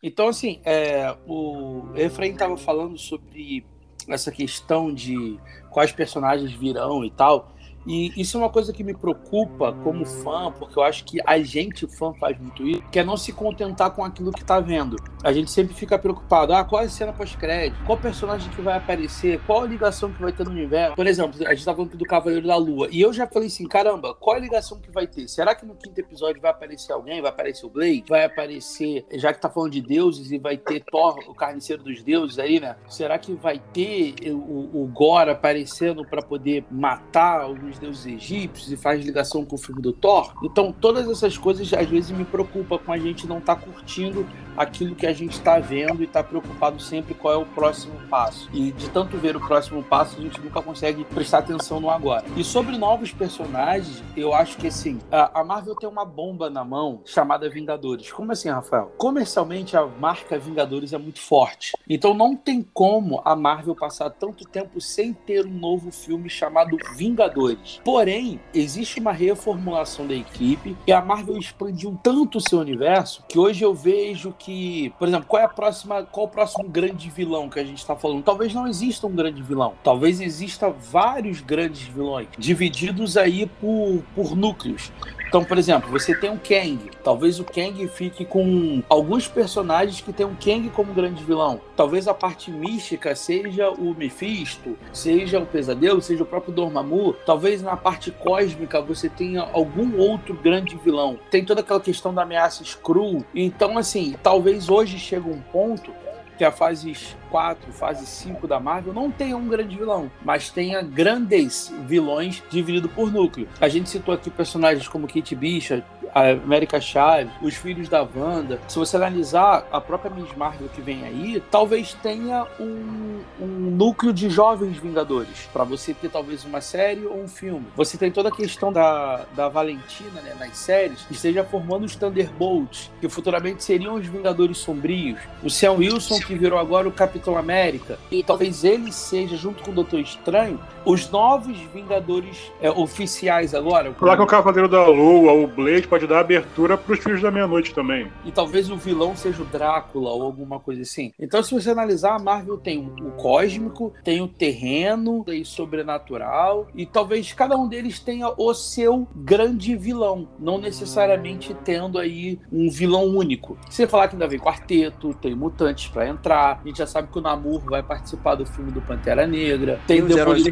Então, 0.08 0.30
assim, 0.30 0.62
é, 0.63 1.13
o 1.28 1.84
Efraim 1.93 2.32
estava 2.32 2.56
falando 2.56 2.98
sobre 2.98 3.65
essa 4.08 4.32
questão 4.32 4.93
de 4.93 5.38
quais 5.70 5.91
personagens 5.91 6.54
virão 6.54 7.04
e 7.04 7.12
tal. 7.12 7.52
E 7.88 8.12
isso 8.19 8.38
é 8.38 8.41
uma 8.41 8.50
coisa 8.50 8.73
que 8.73 8.84
me 8.84 8.93
preocupa 8.93 9.71
como 9.84 10.06
fã, 10.06 10.52
porque 10.52 10.78
eu 10.78 10.84
acho 10.84 11.06
que 11.06 11.19
a 11.26 11.39
gente, 11.39 11.88
fã, 11.88 12.13
faz 12.13 12.38
muito 12.38 12.67
isso, 12.67 12.84
que 12.91 13.00
é 13.00 13.04
não 13.04 13.15
se 13.15 13.32
contentar 13.32 13.91
com 13.91 14.04
aquilo 14.04 14.32
que 14.32 14.43
tá 14.43 14.60
vendo. 14.60 14.97
A 15.23 15.32
gente 15.32 15.50
sempre 15.50 15.73
fica 15.73 15.97
preocupado, 15.97 16.54
ah, 16.54 16.63
qual 16.63 16.82
é 16.82 16.86
a 16.86 16.89
cena 16.89 17.13
pós-crédito? 17.13 17.82
Qual 17.86 17.97
personagem 17.97 18.50
que 18.52 18.62
vai 18.62 18.78
aparecer? 18.78 19.39
Qual 19.47 19.63
a 19.63 19.67
ligação 19.67 20.12
que 20.12 20.21
vai 20.21 20.32
ter 20.32 20.43
no 20.43 20.52
universo? 20.52 20.95
Por 20.95 21.08
exemplo, 21.08 21.47
a 21.47 21.54
gente 21.54 21.65
tá 21.65 21.73
falando 21.73 21.95
do 21.95 22.06
Cavaleiro 22.06 22.45
da 22.45 22.58
Lua, 22.58 22.89
e 22.91 23.02
eu 23.02 23.13
já 23.13 23.26
falei 23.26 23.47
assim, 23.47 23.65
caramba, 23.67 24.13
qual 24.13 24.36
a 24.36 24.39
ligação 24.39 24.80
que 24.80 24.91
vai 24.91 25.08
ter? 25.08 25.28
Será 25.28 25.56
que 25.56 25.65
no 25.65 25.76
quinto 25.76 26.00
episódio 26.00 26.41
vai 26.41 26.52
aparecer 26.52 26.91
alguém? 26.91 27.21
Vai 27.21 27.32
aparecer 27.32 27.65
o 27.65 27.69
Blade? 27.69 28.04
Vai 28.10 28.26
aparecer, 28.26 29.06
já 29.13 29.34
que 29.34 29.39
tá 29.39 29.50
falando 29.50 29.71
de 29.71 29.82
deuses, 29.82 30.32
e 30.32 30.38
vai 30.38 30.58
ter 30.58 30.84
Thor, 30.84 31.19
o 31.28 31.34
carniceiro 31.34 31.84
dos 31.84 32.04
deuses 32.04 32.38
aí, 32.38 32.60
né? 32.60 32.76
Será 32.89 33.17
que 33.17 33.34
vai 33.34 33.62
ter 33.73 34.15
o, 34.32 34.84
o 34.84 34.91
Gore 34.93 35.30
aparecendo 35.30 36.06
para 36.06 36.21
poder 36.21 36.65
matar 36.69 37.41
alguns 37.41 37.77
deuses 37.78 38.06
egípcios 38.06 38.72
e 38.72 38.78
faz 38.78 39.04
ligação 39.04 39.46
com 39.46 39.56
o 39.56 39.60
filme 39.60 39.82
do 39.82 39.94
Thor. 39.94 40.34
Então, 40.44 40.72
todas 40.72 41.08
essas 41.10 41.38
coisas 41.38 41.72
às 41.74 41.88
vezes 41.88 42.12
me 42.12 42.26
preocupa 42.26 42.78
com 42.78 42.92
a 42.92 42.98
gente 42.98 43.28
não 43.28 43.40
estar 43.40 43.56
tá 43.56 43.62
curtindo 43.62 44.26
aquilo 44.58 44.96
que 44.96 45.06
a 45.06 45.13
gente 45.13 45.34
está 45.34 45.60
vendo 45.60 46.02
e 46.02 46.06
estar 46.06 46.24
tá 46.24 46.30
preocupado 46.30 46.82
sempre 46.82 47.13
qual 47.13 47.34
é 47.34 47.38
o 47.38 47.46
próximo 47.46 47.94
passo. 48.10 48.50
E 48.52 48.72
de 48.72 48.90
tanto 48.90 49.18
ver 49.18 49.36
o 49.36 49.40
próximo 49.40 49.84
passo, 49.84 50.18
a 50.18 50.22
gente 50.22 50.42
nunca 50.42 50.62
consegue 50.62 51.06
prestar 51.06 51.40
atenção 51.40 51.80
no 51.80 51.90
agora. 51.90 52.26
E 52.36 52.44
sobre 52.44 52.78
novos 52.78 53.12
personagens, 53.12 54.02
eu 54.16 54.34
acho 54.34 54.58
que 54.58 54.68
assim, 54.68 55.00
a 55.12 55.44
Marvel 55.44 55.76
tem 55.76 55.88
uma 55.88 56.04
bomba 56.04 56.50
na 56.50 56.63
mão 56.63 57.02
chamada 57.06 57.50
Vingadores. 57.50 58.12
Como 58.12 58.32
assim, 58.32 58.50
Rafael? 58.50 58.92
Comercialmente, 58.98 59.78
a 59.78 59.86
marca 59.86 60.40
Vingadores 60.40 60.94
é 60.94 60.98
muito 60.98 61.22
forte. 61.22 61.74
Então 61.88 62.13
não 62.13 62.36
tem 62.36 62.66
como 62.74 63.22
a 63.24 63.36
Marvel 63.36 63.76
passar 63.76 64.10
tanto 64.10 64.46
tempo 64.46 64.82
sem 64.82 65.13
ter 65.13 65.46
um 65.46 65.52
novo 65.52 65.92
filme 65.92 66.30
chamado 66.30 66.78
Vingadores. 66.96 67.57
Porém, 67.84 68.39
existe 68.54 69.00
uma 69.00 69.12
reformulação 69.12 70.08
da 70.08 70.13
equipe 70.13 70.76
e 70.86 70.91
a 70.91 71.02
Marvel 71.02 71.38
expandiu 71.38 71.98
tanto 72.02 72.38
o 72.38 72.41
seu 72.41 72.60
universo 72.60 73.24
que 73.28 73.38
hoje 73.38 73.63
eu 73.63 73.74
vejo 73.74 74.34
que 74.38 74.93
por 74.98 75.08
exemplo, 75.08 75.28
qual 75.28 75.41
é 75.41 75.46
a 75.46 75.50
próxima, 75.50 76.04
qual 76.04 76.26
o 76.26 76.30
próximo 76.30 76.67
grande 76.67 77.10
vilão 77.10 77.50
que 77.50 77.60
a 77.60 77.63
gente 77.63 77.78
está 77.78 77.96
falando? 77.96 78.24
Talvez 78.24 78.54
não 78.54 78.67
exista 78.67 79.08
um 79.08 79.15
grande 79.15 79.41
vilão. 79.41 79.74
Talvez 79.84 80.20
exista 80.20 80.70
vários 80.70 81.41
grandes 81.41 81.82
vilões 81.84 82.28
divididos 82.38 83.17
aí 83.17 83.46
por, 83.46 84.04
por 84.15 84.36
núcleos. 84.36 84.91
Então, 85.28 85.44
por 85.44 85.58
exemplo, 85.58 85.90
você 85.90 86.16
tem 86.16 86.30
um 86.30 86.38
Kang. 86.38 86.80
Talvez 87.04 87.40
o 87.40 87.44
Kang 87.44 87.86
fique 87.90 88.24
com 88.24 88.82
alguns 88.90 89.28
personagens 89.28 90.00
que 90.00 90.13
tem 90.13 90.26
um 90.26 90.36
Kang 90.36 90.70
como 90.70 90.94
grande 90.94 91.24
vilão. 91.24 91.60
Talvez 91.76 92.08
a 92.08 92.13
parte 92.13 92.50
mística 92.50 93.13
seja 93.16 93.70
o 93.70 93.94
Mephisto, 93.94 94.78
seja 94.94 95.40
o 95.40 95.46
Pesadelo, 95.46 96.02
seja 96.02 96.24
o 96.24 96.26
próprio 96.26 96.54
Dormammu. 96.54 97.13
Talvez 97.26 97.62
na 97.62 97.76
parte 97.76 98.10
cósmica 98.10 98.82
você 98.82 99.10
tenha 99.10 99.42
algum 99.54 99.98
outro 99.98 100.34
grande 100.34 100.78
vilão. 100.78 101.20
Tem 101.30 101.44
toda 101.44 101.62
aquela 101.62 101.82
questão 101.82 102.13
da 102.13 102.22
ameaça 102.22 102.63
Skrull. 102.63 103.26
Então, 103.36 103.78
assim, 103.78 104.16
talvez 104.24 104.70
hoje 104.70 104.98
chegue 104.98 105.30
um 105.30 105.42
ponto 105.42 105.92
que 106.38 106.46
a 106.46 106.52
fase 106.52 106.94
4, 107.30 107.72
fase 107.72 108.06
5 108.06 108.48
da 108.48 108.60
Marvel 108.60 108.94
não 108.94 109.12
tenha 109.12 109.38
um 109.38 109.48
grande 109.48 109.78
vilão, 109.78 110.12
mas 110.24 110.50
tenha 110.50 110.82
grandes 110.82 111.74
vilões 111.86 112.44
dividido 112.50 112.90
por 112.90 113.12
núcleo. 113.12 113.48
A 113.60 113.68
gente 113.68 113.90
citou 113.90 114.13
aqui 114.13 114.30
personagens 114.30 114.88
como 114.88 115.08
Kate 115.08 115.36
Bishop, 115.36 115.84
a 116.13 116.32
América 116.32 116.80
Chaves, 116.80 117.32
os 117.42 117.56
filhos 117.56 117.90
da 117.90 118.02
Wanda. 118.02 118.60
Se 118.68 118.80
você 118.80 118.96
analisar 118.96 119.68
a 119.72 119.80
própria 119.80 120.10
Miss 120.12 120.36
Marvel 120.36 120.70
que 120.70 120.82
vem 120.82 121.04
aí, 121.06 121.42
talvez 121.52 121.94
tenha 121.94 122.48
um, 122.60 123.20
um 123.40 123.46
núcleo 123.46 124.13
de 124.13 124.30
jovens 124.30 124.78
Vingadores, 124.78 125.48
para 125.52 125.63
você 125.63 125.94
ter 125.94 126.10
talvez 126.10 126.44
uma 126.44 126.62
série 126.62 127.06
ou 127.06 127.22
um 127.22 127.28
filme. 127.28 127.66
Você 127.76 127.98
tem 127.98 128.12
toda 128.12 128.30
a 128.30 128.32
questão 128.32 128.72
da, 128.72 129.26
da 129.36 129.48
Valentina 129.48 130.22
né, 130.22 130.36
nas 130.40 130.58
séries, 130.58 131.02
que 131.02 131.13
esteja 131.13 131.44
formando 131.44 131.86
os 131.86 131.96
Thunderbolts, 131.96 132.92
que 133.00 133.10
futuramente 133.10 133.63
seriam 133.63 133.96
os 133.96 134.08
Vingadores 134.08 134.58
Sombrios. 134.58 135.20
O 135.44 135.50
Sam 135.50 135.74
Wilson, 135.74 136.20
que 136.20 136.36
virou 136.36 136.60
agora 136.60 136.88
o 136.88 136.92
Capitão 136.92 137.16
Capitão 137.17 137.38
América. 137.38 137.99
E 138.12 138.23
talvez 138.23 138.63
ele 138.63 138.91
seja, 138.91 139.36
junto 139.36 139.63
com 139.63 139.71
o 139.71 139.73
Doutor 139.73 139.99
Estranho, 139.99 140.60
os 140.86 141.10
novos 141.10 141.58
Vingadores 141.73 142.51
é, 142.62 142.69
oficiais 142.71 143.53
agora. 143.53 143.93
Falar 143.93 144.15
que 144.15 144.23
o 144.23 144.27
Cavaleiro 144.27 144.69
da 144.69 144.86
Lua, 144.88 145.34
o 145.34 145.47
Blade, 145.47 145.88
pode 145.88 146.08
dar 146.08 146.19
abertura 146.19 146.77
pros 146.77 146.99
Filhos 146.99 147.21
da 147.21 147.30
Meia-Noite 147.30 147.73
também. 147.73 148.08
E 148.23 148.32
talvez 148.32 148.69
o 148.69 148.77
vilão 148.77 149.15
seja 149.15 149.41
o 149.41 149.45
Drácula 149.45 150.12
ou 150.12 150.23
alguma 150.23 150.60
coisa 150.60 150.82
assim. 150.82 151.12
Então, 151.19 151.43
se 151.43 151.53
você 151.53 151.71
analisar, 151.71 152.15
a 152.15 152.19
Marvel 152.19 152.58
tem 152.58 152.91
o 153.01 153.12
cósmico, 153.12 153.93
tem 154.03 154.21
o 154.21 154.27
terreno 154.27 155.25
e 155.27 155.43
sobrenatural, 155.43 156.67
e 156.73 156.86
talvez 156.86 157.34
cada 157.34 157.58
um 157.58 157.67
deles 157.67 157.99
tenha 157.99 158.32
o 158.38 158.53
seu 158.53 159.08
grande 159.15 159.75
vilão, 159.75 160.27
não 160.39 160.58
necessariamente 160.58 161.56
tendo 161.65 161.99
aí 161.99 162.39
um 162.51 162.69
vilão 162.69 163.06
único. 163.06 163.58
Você 163.69 163.88
falar 163.88 164.08
que 164.08 164.15
ainda 164.15 164.27
vem 164.27 164.39
quarteto, 164.39 165.13
tem 165.15 165.36
mutantes 165.36 165.88
para 165.88 166.08
entrar, 166.08 166.62
a 166.63 166.67
gente 166.67 166.77
já 166.77 166.88
sabe 166.88 167.07
que 167.08 167.17
o 167.17 167.22
Namor 167.22 167.62
vai 167.65 167.82
participar 167.82 168.36
do 168.36 168.46
filme 168.46 168.72
do 168.72 168.82
Pantera 168.82 169.26
Negra, 169.26 169.80
tem, 169.88 169.98
Tem 169.98 170.06
os 170.06 170.15
heróis 170.15 170.43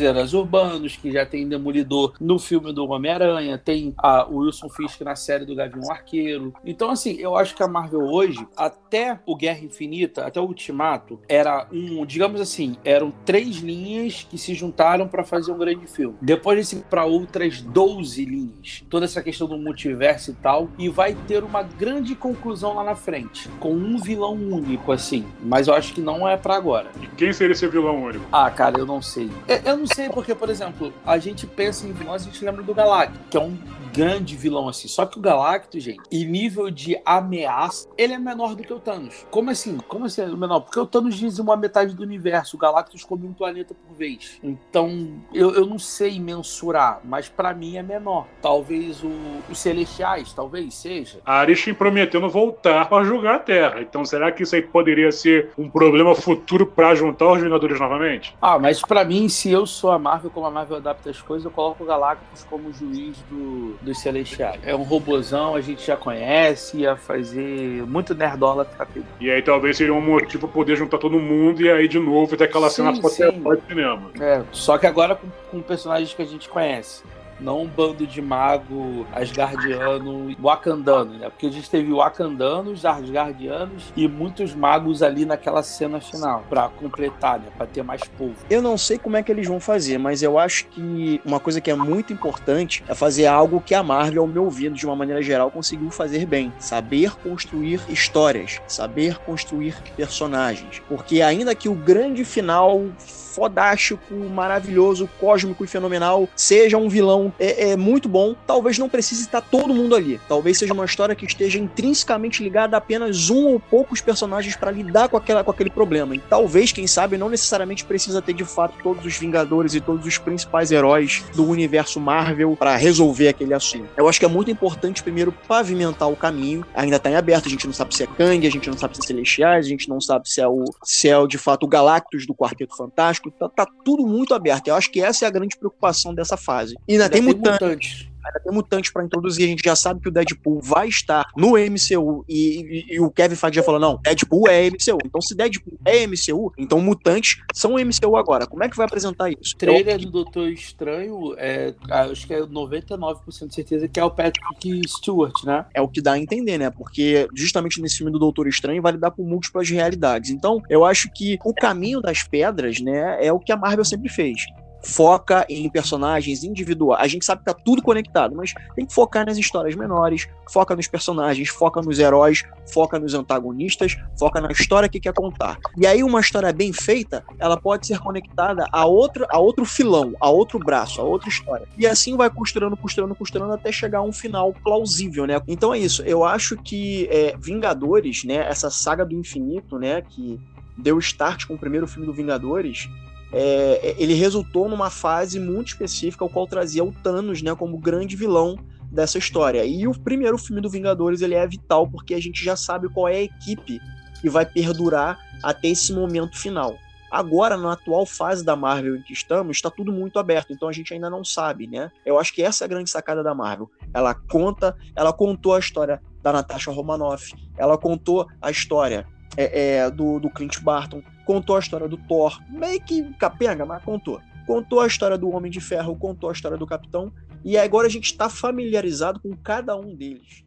heróis 0.00 0.34
urbanos, 0.34 0.96
que 0.96 1.10
já 1.10 1.24
tem 1.24 1.48
Demolidor 1.48 2.14
no 2.20 2.38
filme 2.38 2.72
do 2.72 2.86
Homem-Aranha, 2.86 3.58
tem 3.58 3.94
a, 3.98 4.26
o 4.26 4.38
Wilson 4.38 4.68
Fisk 4.68 5.00
na 5.02 5.16
série 5.16 5.44
do 5.44 5.54
Gavião 5.54 5.90
Arqueiro. 5.90 6.52
Então, 6.64 6.90
assim, 6.90 7.16
eu 7.18 7.36
acho 7.36 7.54
que 7.54 7.62
a 7.62 7.68
Marvel 7.68 8.00
hoje, 8.00 8.46
até 8.56 9.18
o 9.26 9.36
Guerra 9.36 9.64
Infinita, 9.64 10.26
até 10.26 10.40
o 10.40 10.44
Ultimato, 10.44 11.20
era 11.28 11.66
um, 11.72 12.04
digamos 12.04 12.40
assim, 12.40 12.76
eram 12.84 13.12
três 13.24 13.56
linhas 13.56 14.26
que 14.28 14.38
se 14.38 14.54
juntaram 14.54 15.08
para 15.08 15.24
fazer 15.24 15.52
um 15.52 15.58
grande 15.58 15.86
filme. 15.86 16.16
Depois 16.20 16.58
desse 16.58 16.76
para 16.76 17.04
outras 17.04 17.60
12 17.60 18.24
linhas. 18.24 18.84
Toda 18.88 19.04
essa 19.04 19.22
questão 19.22 19.46
do 19.46 19.58
multiverso 19.58 20.30
e 20.30 20.34
tal, 20.34 20.68
e 20.78 20.88
vai 20.88 21.14
ter 21.26 21.42
uma 21.42 21.62
grande 21.62 22.14
conclusão 22.14 22.74
lá 22.74 22.84
na 22.84 22.94
frente, 22.94 23.48
com 23.60 23.72
um 23.72 23.98
vilão 23.98 24.34
único, 24.34 24.92
assim. 24.92 25.24
Mas 25.42 25.68
eu 25.68 25.74
acho 25.74 25.92
que 25.92 26.00
não 26.00 26.28
é 26.28 26.36
para 26.36 26.56
agora. 26.56 26.90
E 27.02 27.06
quem 27.08 27.32
seria 27.32 27.52
esse 27.52 27.66
vilão 27.66 28.02
único? 28.02 28.24
Ah, 28.32 28.50
cara, 28.50 28.78
eu 28.78 28.86
não 28.86 29.00
sei. 29.02 29.30
Eu, 29.48 29.59
eu 29.64 29.76
não 29.76 29.86
sei 29.86 30.08
porque, 30.08 30.34
por 30.34 30.48
exemplo, 30.50 30.92
a 31.04 31.18
gente 31.18 31.46
pensa 31.46 31.86
em 31.86 31.92
vilões, 31.92 32.22
a 32.22 32.24
gente 32.24 32.44
lembra 32.44 32.62
do 32.62 32.74
Galactus, 32.74 33.20
que 33.30 33.36
é 33.36 33.40
um 33.40 33.56
grande 33.92 34.36
vilão 34.36 34.68
assim. 34.68 34.88
Só 34.88 35.06
que 35.06 35.18
o 35.18 35.20
Galactus, 35.20 35.82
gente, 35.82 36.00
em 36.10 36.24
nível 36.24 36.70
de 36.70 37.00
ameaça, 37.04 37.88
ele 37.96 38.12
é 38.12 38.18
menor 38.18 38.54
do 38.54 38.62
que 38.62 38.72
o 38.72 38.78
Thanos. 38.78 39.26
Como 39.30 39.50
assim? 39.50 39.78
Como 39.88 40.06
assim 40.06 40.22
é 40.22 40.26
menor? 40.26 40.60
Porque 40.60 40.78
o 40.78 40.86
Thanos 40.86 41.16
dizima 41.16 41.56
metade 41.56 41.94
do 41.94 42.02
universo, 42.02 42.56
o 42.56 42.58
Galactus 42.58 43.04
come 43.04 43.26
um 43.26 43.32
planeta 43.32 43.74
por 43.74 43.96
vez. 43.96 44.38
Então, 44.42 45.08
eu, 45.32 45.54
eu 45.54 45.66
não 45.66 45.78
sei 45.78 46.18
mensurar, 46.20 47.00
mas 47.04 47.28
pra 47.28 47.52
mim 47.52 47.76
é 47.76 47.82
menor. 47.82 48.26
Talvez 48.40 49.02
o, 49.02 49.10
os 49.48 49.58
Celestiais, 49.58 50.32
talvez 50.32 50.74
seja. 50.74 51.20
A 51.24 51.40
Arishin 51.40 51.74
prometendo 51.74 52.28
voltar 52.28 52.88
para 52.88 53.04
julgar 53.04 53.36
a 53.36 53.38
Terra. 53.38 53.80
Então, 53.80 54.04
será 54.04 54.32
que 54.32 54.42
isso 54.42 54.54
aí 54.54 54.62
poderia 54.62 55.12
ser 55.12 55.50
um 55.58 55.68
problema 55.68 56.14
futuro 56.14 56.66
para 56.66 56.94
juntar 56.94 57.32
os 57.32 57.40
Vingadores 57.40 57.78
novamente? 57.78 58.34
Ah, 58.40 58.58
mas 58.58 58.80
pra 58.80 59.04
mim, 59.04 59.28
se 59.28 59.50
eu 59.50 59.66
sou 59.66 59.90
a 59.90 59.98
Marvel, 59.98 60.30
como 60.30 60.46
a 60.46 60.50
Marvel 60.50 60.76
adapta 60.76 61.10
as 61.10 61.20
coisas, 61.20 61.44
eu 61.44 61.50
coloco 61.50 61.82
o 61.82 61.86
Galactus 61.86 62.44
como 62.44 62.72
juiz 62.72 63.16
do, 63.30 63.76
dos 63.80 63.98
Celestiais. 64.00 64.60
É 64.64 64.74
um 64.74 64.82
robozão, 64.82 65.54
a 65.54 65.60
gente 65.60 65.86
já 65.86 65.96
conhece, 65.96 66.78
ia 66.78 66.96
fazer 66.96 67.84
muito 67.86 68.14
nerdola 68.14 68.64
ficar 68.64 68.86
feliz. 68.86 69.06
E 69.20 69.30
aí 69.30 69.42
talvez 69.42 69.76
seria 69.76 69.94
um 69.94 70.00
motivo 70.00 70.46
para 70.46 70.54
poder 70.54 70.76
juntar 70.76 70.98
todo 70.98 71.18
mundo 71.18 71.62
e 71.62 71.70
aí 71.70 71.88
de 71.88 71.98
novo 71.98 72.36
ter 72.36 72.44
aquela 72.44 72.68
Sim, 72.68 72.76
cena 72.76 72.94
sim. 72.94 73.40
de 73.40 73.66
cinema. 73.68 74.10
É, 74.20 74.42
só 74.52 74.78
que 74.78 74.86
agora 74.86 75.14
com, 75.14 75.28
com 75.50 75.62
personagens 75.62 76.12
que 76.12 76.22
a 76.22 76.26
gente 76.26 76.48
conhece. 76.48 77.02
Não 77.40 77.62
um 77.62 77.66
bando 77.66 78.06
de 78.06 78.20
mago 78.20 79.06
asgardiano, 79.12 80.34
wakandano, 80.38 81.14
né? 81.14 81.30
Porque 81.30 81.46
a 81.46 81.50
gente 81.50 81.70
teve 81.70 81.92
wakandanos, 81.92 82.84
asgardianos 82.84 83.92
e 83.96 84.06
muitos 84.06 84.54
magos 84.54 85.02
ali 85.02 85.24
naquela 85.24 85.62
cena 85.62 86.00
final, 86.00 86.44
pra 86.48 86.68
completar, 86.68 87.38
né? 87.38 87.46
Pra 87.56 87.66
ter 87.66 87.82
mais 87.82 88.02
povo. 88.04 88.34
Eu 88.48 88.60
não 88.60 88.76
sei 88.76 88.98
como 88.98 89.16
é 89.16 89.22
que 89.22 89.32
eles 89.32 89.46
vão 89.46 89.60
fazer, 89.60 89.98
mas 89.98 90.22
eu 90.22 90.38
acho 90.38 90.66
que 90.66 91.20
uma 91.24 91.40
coisa 91.40 91.60
que 91.60 91.70
é 91.70 91.74
muito 91.74 92.12
importante 92.12 92.84
é 92.86 92.94
fazer 92.94 93.26
algo 93.26 93.60
que 93.60 93.74
a 93.74 93.82
Marvel, 93.82 94.22
ao 94.22 94.28
meu 94.28 94.44
ouvido, 94.44 94.74
de 94.74 94.86
uma 94.86 94.96
maneira 94.96 95.22
geral, 95.22 95.50
conseguiu 95.50 95.90
fazer 95.90 96.26
bem. 96.26 96.52
Saber 96.58 97.16
construir 97.16 97.80
histórias, 97.88 98.60
saber 98.66 99.18
construir 99.18 99.76
personagens. 99.96 100.82
Porque 100.88 101.22
ainda 101.22 101.54
que 101.54 101.68
o 101.68 101.74
grande 101.74 102.24
final 102.24 102.86
fodástico, 103.30 104.14
maravilhoso, 104.14 105.08
cósmico 105.18 105.64
e 105.64 105.66
fenomenal 105.66 106.28
seja 106.36 106.76
um 106.76 106.88
vilão 106.88 107.32
é, 107.38 107.70
é 107.70 107.76
muito 107.76 108.08
bom, 108.08 108.34
talvez 108.46 108.78
não 108.78 108.88
precise 108.88 109.22
estar 109.22 109.40
todo 109.40 109.74
mundo 109.74 109.94
ali. 109.94 110.20
Talvez 110.28 110.58
seja 110.58 110.74
uma 110.74 110.84
história 110.84 111.14
que 111.14 111.24
esteja 111.24 111.58
intrinsecamente 111.58 112.42
ligada 112.42 112.76
a 112.76 112.80
apenas 112.80 113.30
um 113.30 113.46
ou 113.46 113.60
poucos 113.60 114.00
personagens 114.00 114.56
para 114.56 114.72
lidar 114.72 115.08
com, 115.08 115.16
aquela, 115.16 115.44
com 115.44 115.50
aquele 115.50 115.70
problema. 115.70 116.16
E 116.16 116.18
talvez, 116.18 116.72
quem 116.72 116.86
sabe, 116.86 117.16
não 117.16 117.28
necessariamente 117.28 117.84
precisa 117.84 118.20
ter 118.20 118.32
de 118.32 118.44
fato 118.44 118.74
todos 118.82 119.04
os 119.04 119.20
Vingadores 119.20 119.74
e 119.74 119.80
todos 119.80 120.06
os 120.06 120.16
principais 120.16 120.72
heróis 120.72 121.22
do 121.34 121.46
universo 121.46 122.00
Marvel 122.00 122.56
para 122.58 122.74
resolver 122.74 123.28
aquele 123.28 123.52
assunto. 123.52 123.88
Eu 123.96 124.08
acho 124.08 124.18
que 124.18 124.24
é 124.24 124.28
muito 124.28 124.50
importante 124.50 125.02
primeiro 125.02 125.30
pavimentar 125.46 126.10
o 126.10 126.16
caminho. 126.16 126.64
Ainda 126.74 126.98
tá 126.98 127.10
em 127.10 127.16
aberto, 127.16 127.46
a 127.46 127.50
gente 127.50 127.66
não 127.66 127.74
sabe 127.74 127.94
se 127.94 128.02
é 128.02 128.06
Kang, 128.06 128.46
a 128.46 128.50
gente 128.50 128.68
não 128.68 128.78
sabe 128.78 128.96
se 128.96 129.02
é 129.02 129.06
Celestiais, 129.06 129.66
a 129.66 129.68
gente 129.68 129.88
não 129.88 130.00
sabe 130.00 130.28
se 130.28 130.40
é 130.40 130.48
o 130.48 130.64
se 130.82 131.08
é 131.08 131.26
de 131.26 131.36
fato 131.36 131.64
o 131.64 131.68
Galactus 131.68 132.26
do 132.26 132.34
Quarteto 132.34 132.74
Fantástico. 132.76 133.19
Tá, 133.38 133.48
tá 133.48 133.66
tudo 133.84 134.06
muito 134.06 134.34
aberto. 134.34 134.68
Eu 134.68 134.74
acho 134.74 134.90
que 134.90 135.00
essa 135.00 135.24
é 135.24 135.28
a 135.28 135.30
grande 135.30 135.56
preocupação 135.56 136.14
dessa 136.14 136.36
fase. 136.36 136.76
E 136.88 136.92
ainda, 136.92 137.08
tem, 137.08 137.22
mutantes. 137.22 137.52
mutantes. 137.52 138.09
Ainda 138.24 138.40
tem 138.40 138.52
mutantes 138.52 138.90
pra 138.92 139.04
introduzir. 139.04 139.44
A 139.44 139.48
gente 139.48 139.62
já 139.64 139.74
sabe 139.76 140.00
que 140.00 140.08
o 140.08 140.12
Deadpool 140.12 140.60
vai 140.62 140.88
estar 140.88 141.26
no 141.36 141.56
MCU. 141.56 142.24
E, 142.28 142.84
e- 142.90 142.94
e 142.94 143.00
o 143.00 143.10
Kevin 143.10 143.34
Feige 143.36 143.56
já 143.56 143.62
falou: 143.62 143.80
não, 143.80 143.98
Deadpool 144.02 144.48
é 144.48 144.66
MCU. 144.66 144.98
Então, 145.04 145.20
se 145.20 145.34
Deadpool 145.34 145.78
é 145.84 146.06
MCU, 146.06 146.52
então 146.58 146.80
mutantes 146.80 147.38
são 147.54 147.72
MCU 147.78 148.16
agora. 148.16 148.46
Como 148.46 148.62
é 148.64 148.68
que 148.68 148.76
vai 148.76 148.86
apresentar 148.86 149.30
isso? 149.30 149.54
O 149.54 149.58
trailer 149.58 149.98
do 149.98 150.10
Doutor 150.10 150.48
Estranho, 150.48 151.34
é, 151.38 151.74
acho 151.90 152.26
que 152.26 152.34
é 152.34 152.40
99% 152.40 153.48
de 153.48 153.54
certeza 153.54 153.88
que 153.88 153.98
é 153.98 154.04
o 154.04 154.10
Patrick 154.10 154.80
Stewart, 154.88 155.44
né? 155.44 155.64
É 155.74 155.80
o 155.80 155.88
que 155.88 156.00
dá 156.00 156.12
a 156.12 156.18
entender, 156.18 156.58
né? 156.58 156.70
Porque 156.70 157.28
justamente 157.34 157.80
nesse 157.80 157.96
filme 157.98 158.12
do 158.12 158.18
Doutor 158.18 158.46
Estranho 158.48 158.82
vai 158.82 158.92
lidar 158.92 159.10
com 159.10 159.22
múltiplas 159.22 159.68
realidades. 159.70 160.30
Então, 160.30 160.62
eu 160.68 160.84
acho 160.84 161.10
que 161.12 161.38
o 161.44 161.54
caminho 161.54 162.00
das 162.00 162.22
pedras, 162.22 162.80
né, 162.80 163.24
é 163.24 163.32
o 163.32 163.38
que 163.38 163.52
a 163.52 163.56
Marvel 163.56 163.84
sempre 163.84 164.08
fez. 164.08 164.44
Foca 164.82 165.44
em 165.48 165.68
personagens 165.68 166.42
individuais. 166.42 167.02
A 167.02 167.06
gente 167.06 167.24
sabe 167.24 167.40
que 167.40 167.46
tá 167.46 167.54
tudo 167.54 167.82
conectado, 167.82 168.34
mas 168.34 168.52
tem 168.74 168.86
que 168.86 168.94
focar 168.94 169.26
nas 169.26 169.36
histórias 169.36 169.74
menores, 169.74 170.26
foca 170.48 170.74
nos 170.74 170.86
personagens, 170.86 171.48
foca 171.48 171.82
nos 171.82 171.98
heróis, 171.98 172.44
foca 172.72 172.98
nos 172.98 173.14
antagonistas, 173.14 173.96
foca 174.18 174.40
na 174.40 174.50
história 174.50 174.88
que 174.88 175.00
quer 175.00 175.12
contar. 175.12 175.58
E 175.76 175.86
aí, 175.86 176.02
uma 176.02 176.20
história 176.20 176.52
bem 176.52 176.72
feita, 176.72 177.24
ela 177.38 177.56
pode 177.56 177.86
ser 177.86 177.98
conectada 177.98 178.66
a 178.72 178.86
outro, 178.86 179.26
a 179.28 179.38
outro 179.38 179.64
filão, 179.64 180.14
a 180.20 180.30
outro 180.30 180.58
braço, 180.58 181.00
a 181.00 181.04
outra 181.04 181.28
história. 181.28 181.66
E 181.76 181.86
assim 181.86 182.16
vai 182.16 182.30
costurando, 182.30 182.76
costurando, 182.76 183.14
costurando 183.14 183.52
até 183.52 183.70
chegar 183.70 183.98
a 183.98 184.02
um 184.02 184.12
final 184.12 184.52
plausível, 184.64 185.26
né? 185.26 185.40
Então 185.46 185.74
é 185.74 185.78
isso. 185.78 186.02
Eu 186.02 186.24
acho 186.24 186.56
que 186.56 187.08
é, 187.10 187.36
Vingadores, 187.38 188.24
né? 188.24 188.36
Essa 188.36 188.70
saga 188.70 189.04
do 189.04 189.14
infinito, 189.14 189.78
né? 189.78 190.02
Que 190.02 190.40
deu 190.76 190.98
start 190.98 191.46
com 191.46 191.54
o 191.54 191.58
primeiro 191.58 191.86
filme 191.86 192.06
do 192.06 192.12
Vingadores. 192.12 192.88
É, 193.32 193.94
ele 193.98 194.14
resultou 194.14 194.68
numa 194.68 194.90
fase 194.90 195.38
muito 195.38 195.68
específica, 195.68 196.24
o 196.24 196.28
qual 196.28 196.46
trazia 196.46 196.84
o 196.84 196.92
Thanos, 196.92 197.42
né, 197.42 197.54
como 197.54 197.78
grande 197.78 198.16
vilão 198.16 198.56
dessa 198.90 199.18
história. 199.18 199.64
E 199.64 199.86
o 199.86 199.92
primeiro 199.92 200.36
filme 200.36 200.60
do 200.60 200.68
Vingadores 200.68 201.20
ele 201.20 201.34
é 201.34 201.46
vital 201.46 201.88
porque 201.88 202.14
a 202.14 202.20
gente 202.20 202.44
já 202.44 202.56
sabe 202.56 202.88
qual 202.88 203.08
é 203.08 203.16
a 203.16 203.22
equipe 203.22 203.80
que 204.20 204.28
vai 204.28 204.44
perdurar 204.44 205.18
até 205.42 205.68
esse 205.68 205.92
momento 205.92 206.36
final. 206.36 206.76
Agora, 207.10 207.56
na 207.56 207.72
atual 207.72 208.06
fase 208.06 208.44
da 208.44 208.54
Marvel 208.54 208.96
em 208.96 209.02
que 209.02 209.12
estamos, 209.12 209.56
está 209.56 209.68
tudo 209.68 209.92
muito 209.92 210.18
aberto, 210.18 210.52
então 210.52 210.68
a 210.68 210.72
gente 210.72 210.94
ainda 210.94 211.10
não 211.10 211.24
sabe, 211.24 211.66
né? 211.66 211.90
Eu 212.06 212.20
acho 212.20 212.32
que 212.32 212.40
essa 212.40 212.62
é 212.62 212.66
a 212.66 212.68
grande 212.68 212.88
sacada 212.88 213.20
da 213.20 213.34
Marvel. 213.34 213.68
Ela 213.92 214.14
conta, 214.14 214.76
ela 214.94 215.12
contou 215.12 215.54
a 215.54 215.58
história 215.58 216.00
da 216.22 216.32
Natasha 216.32 216.70
Romanoff, 216.70 217.34
ela 217.58 217.76
contou 217.76 218.28
a 218.40 218.50
história 218.50 219.06
é, 219.36 219.76
é, 219.76 219.90
do, 219.90 220.18
do 220.18 220.30
Clint 220.30 220.60
Barton, 220.60 221.02
contou 221.24 221.56
a 221.56 221.60
história 221.60 221.88
do 221.88 221.96
Thor, 221.96 222.40
meio 222.48 222.80
que 222.80 223.02
capenga, 223.14 223.64
mas 223.64 223.82
contou. 223.82 224.20
Contou 224.46 224.80
a 224.80 224.86
história 224.86 225.16
do 225.16 225.30
Homem 225.30 225.50
de 225.50 225.60
Ferro, 225.60 225.96
contou 225.96 226.28
a 226.28 226.32
história 226.32 226.58
do 226.58 226.66
Capitão, 226.66 227.12
e 227.44 227.56
agora 227.56 227.86
a 227.86 227.90
gente 227.90 228.06
está 228.06 228.28
familiarizado 228.28 229.20
com 229.20 229.36
cada 229.36 229.76
um 229.76 229.94
deles. 229.94 230.44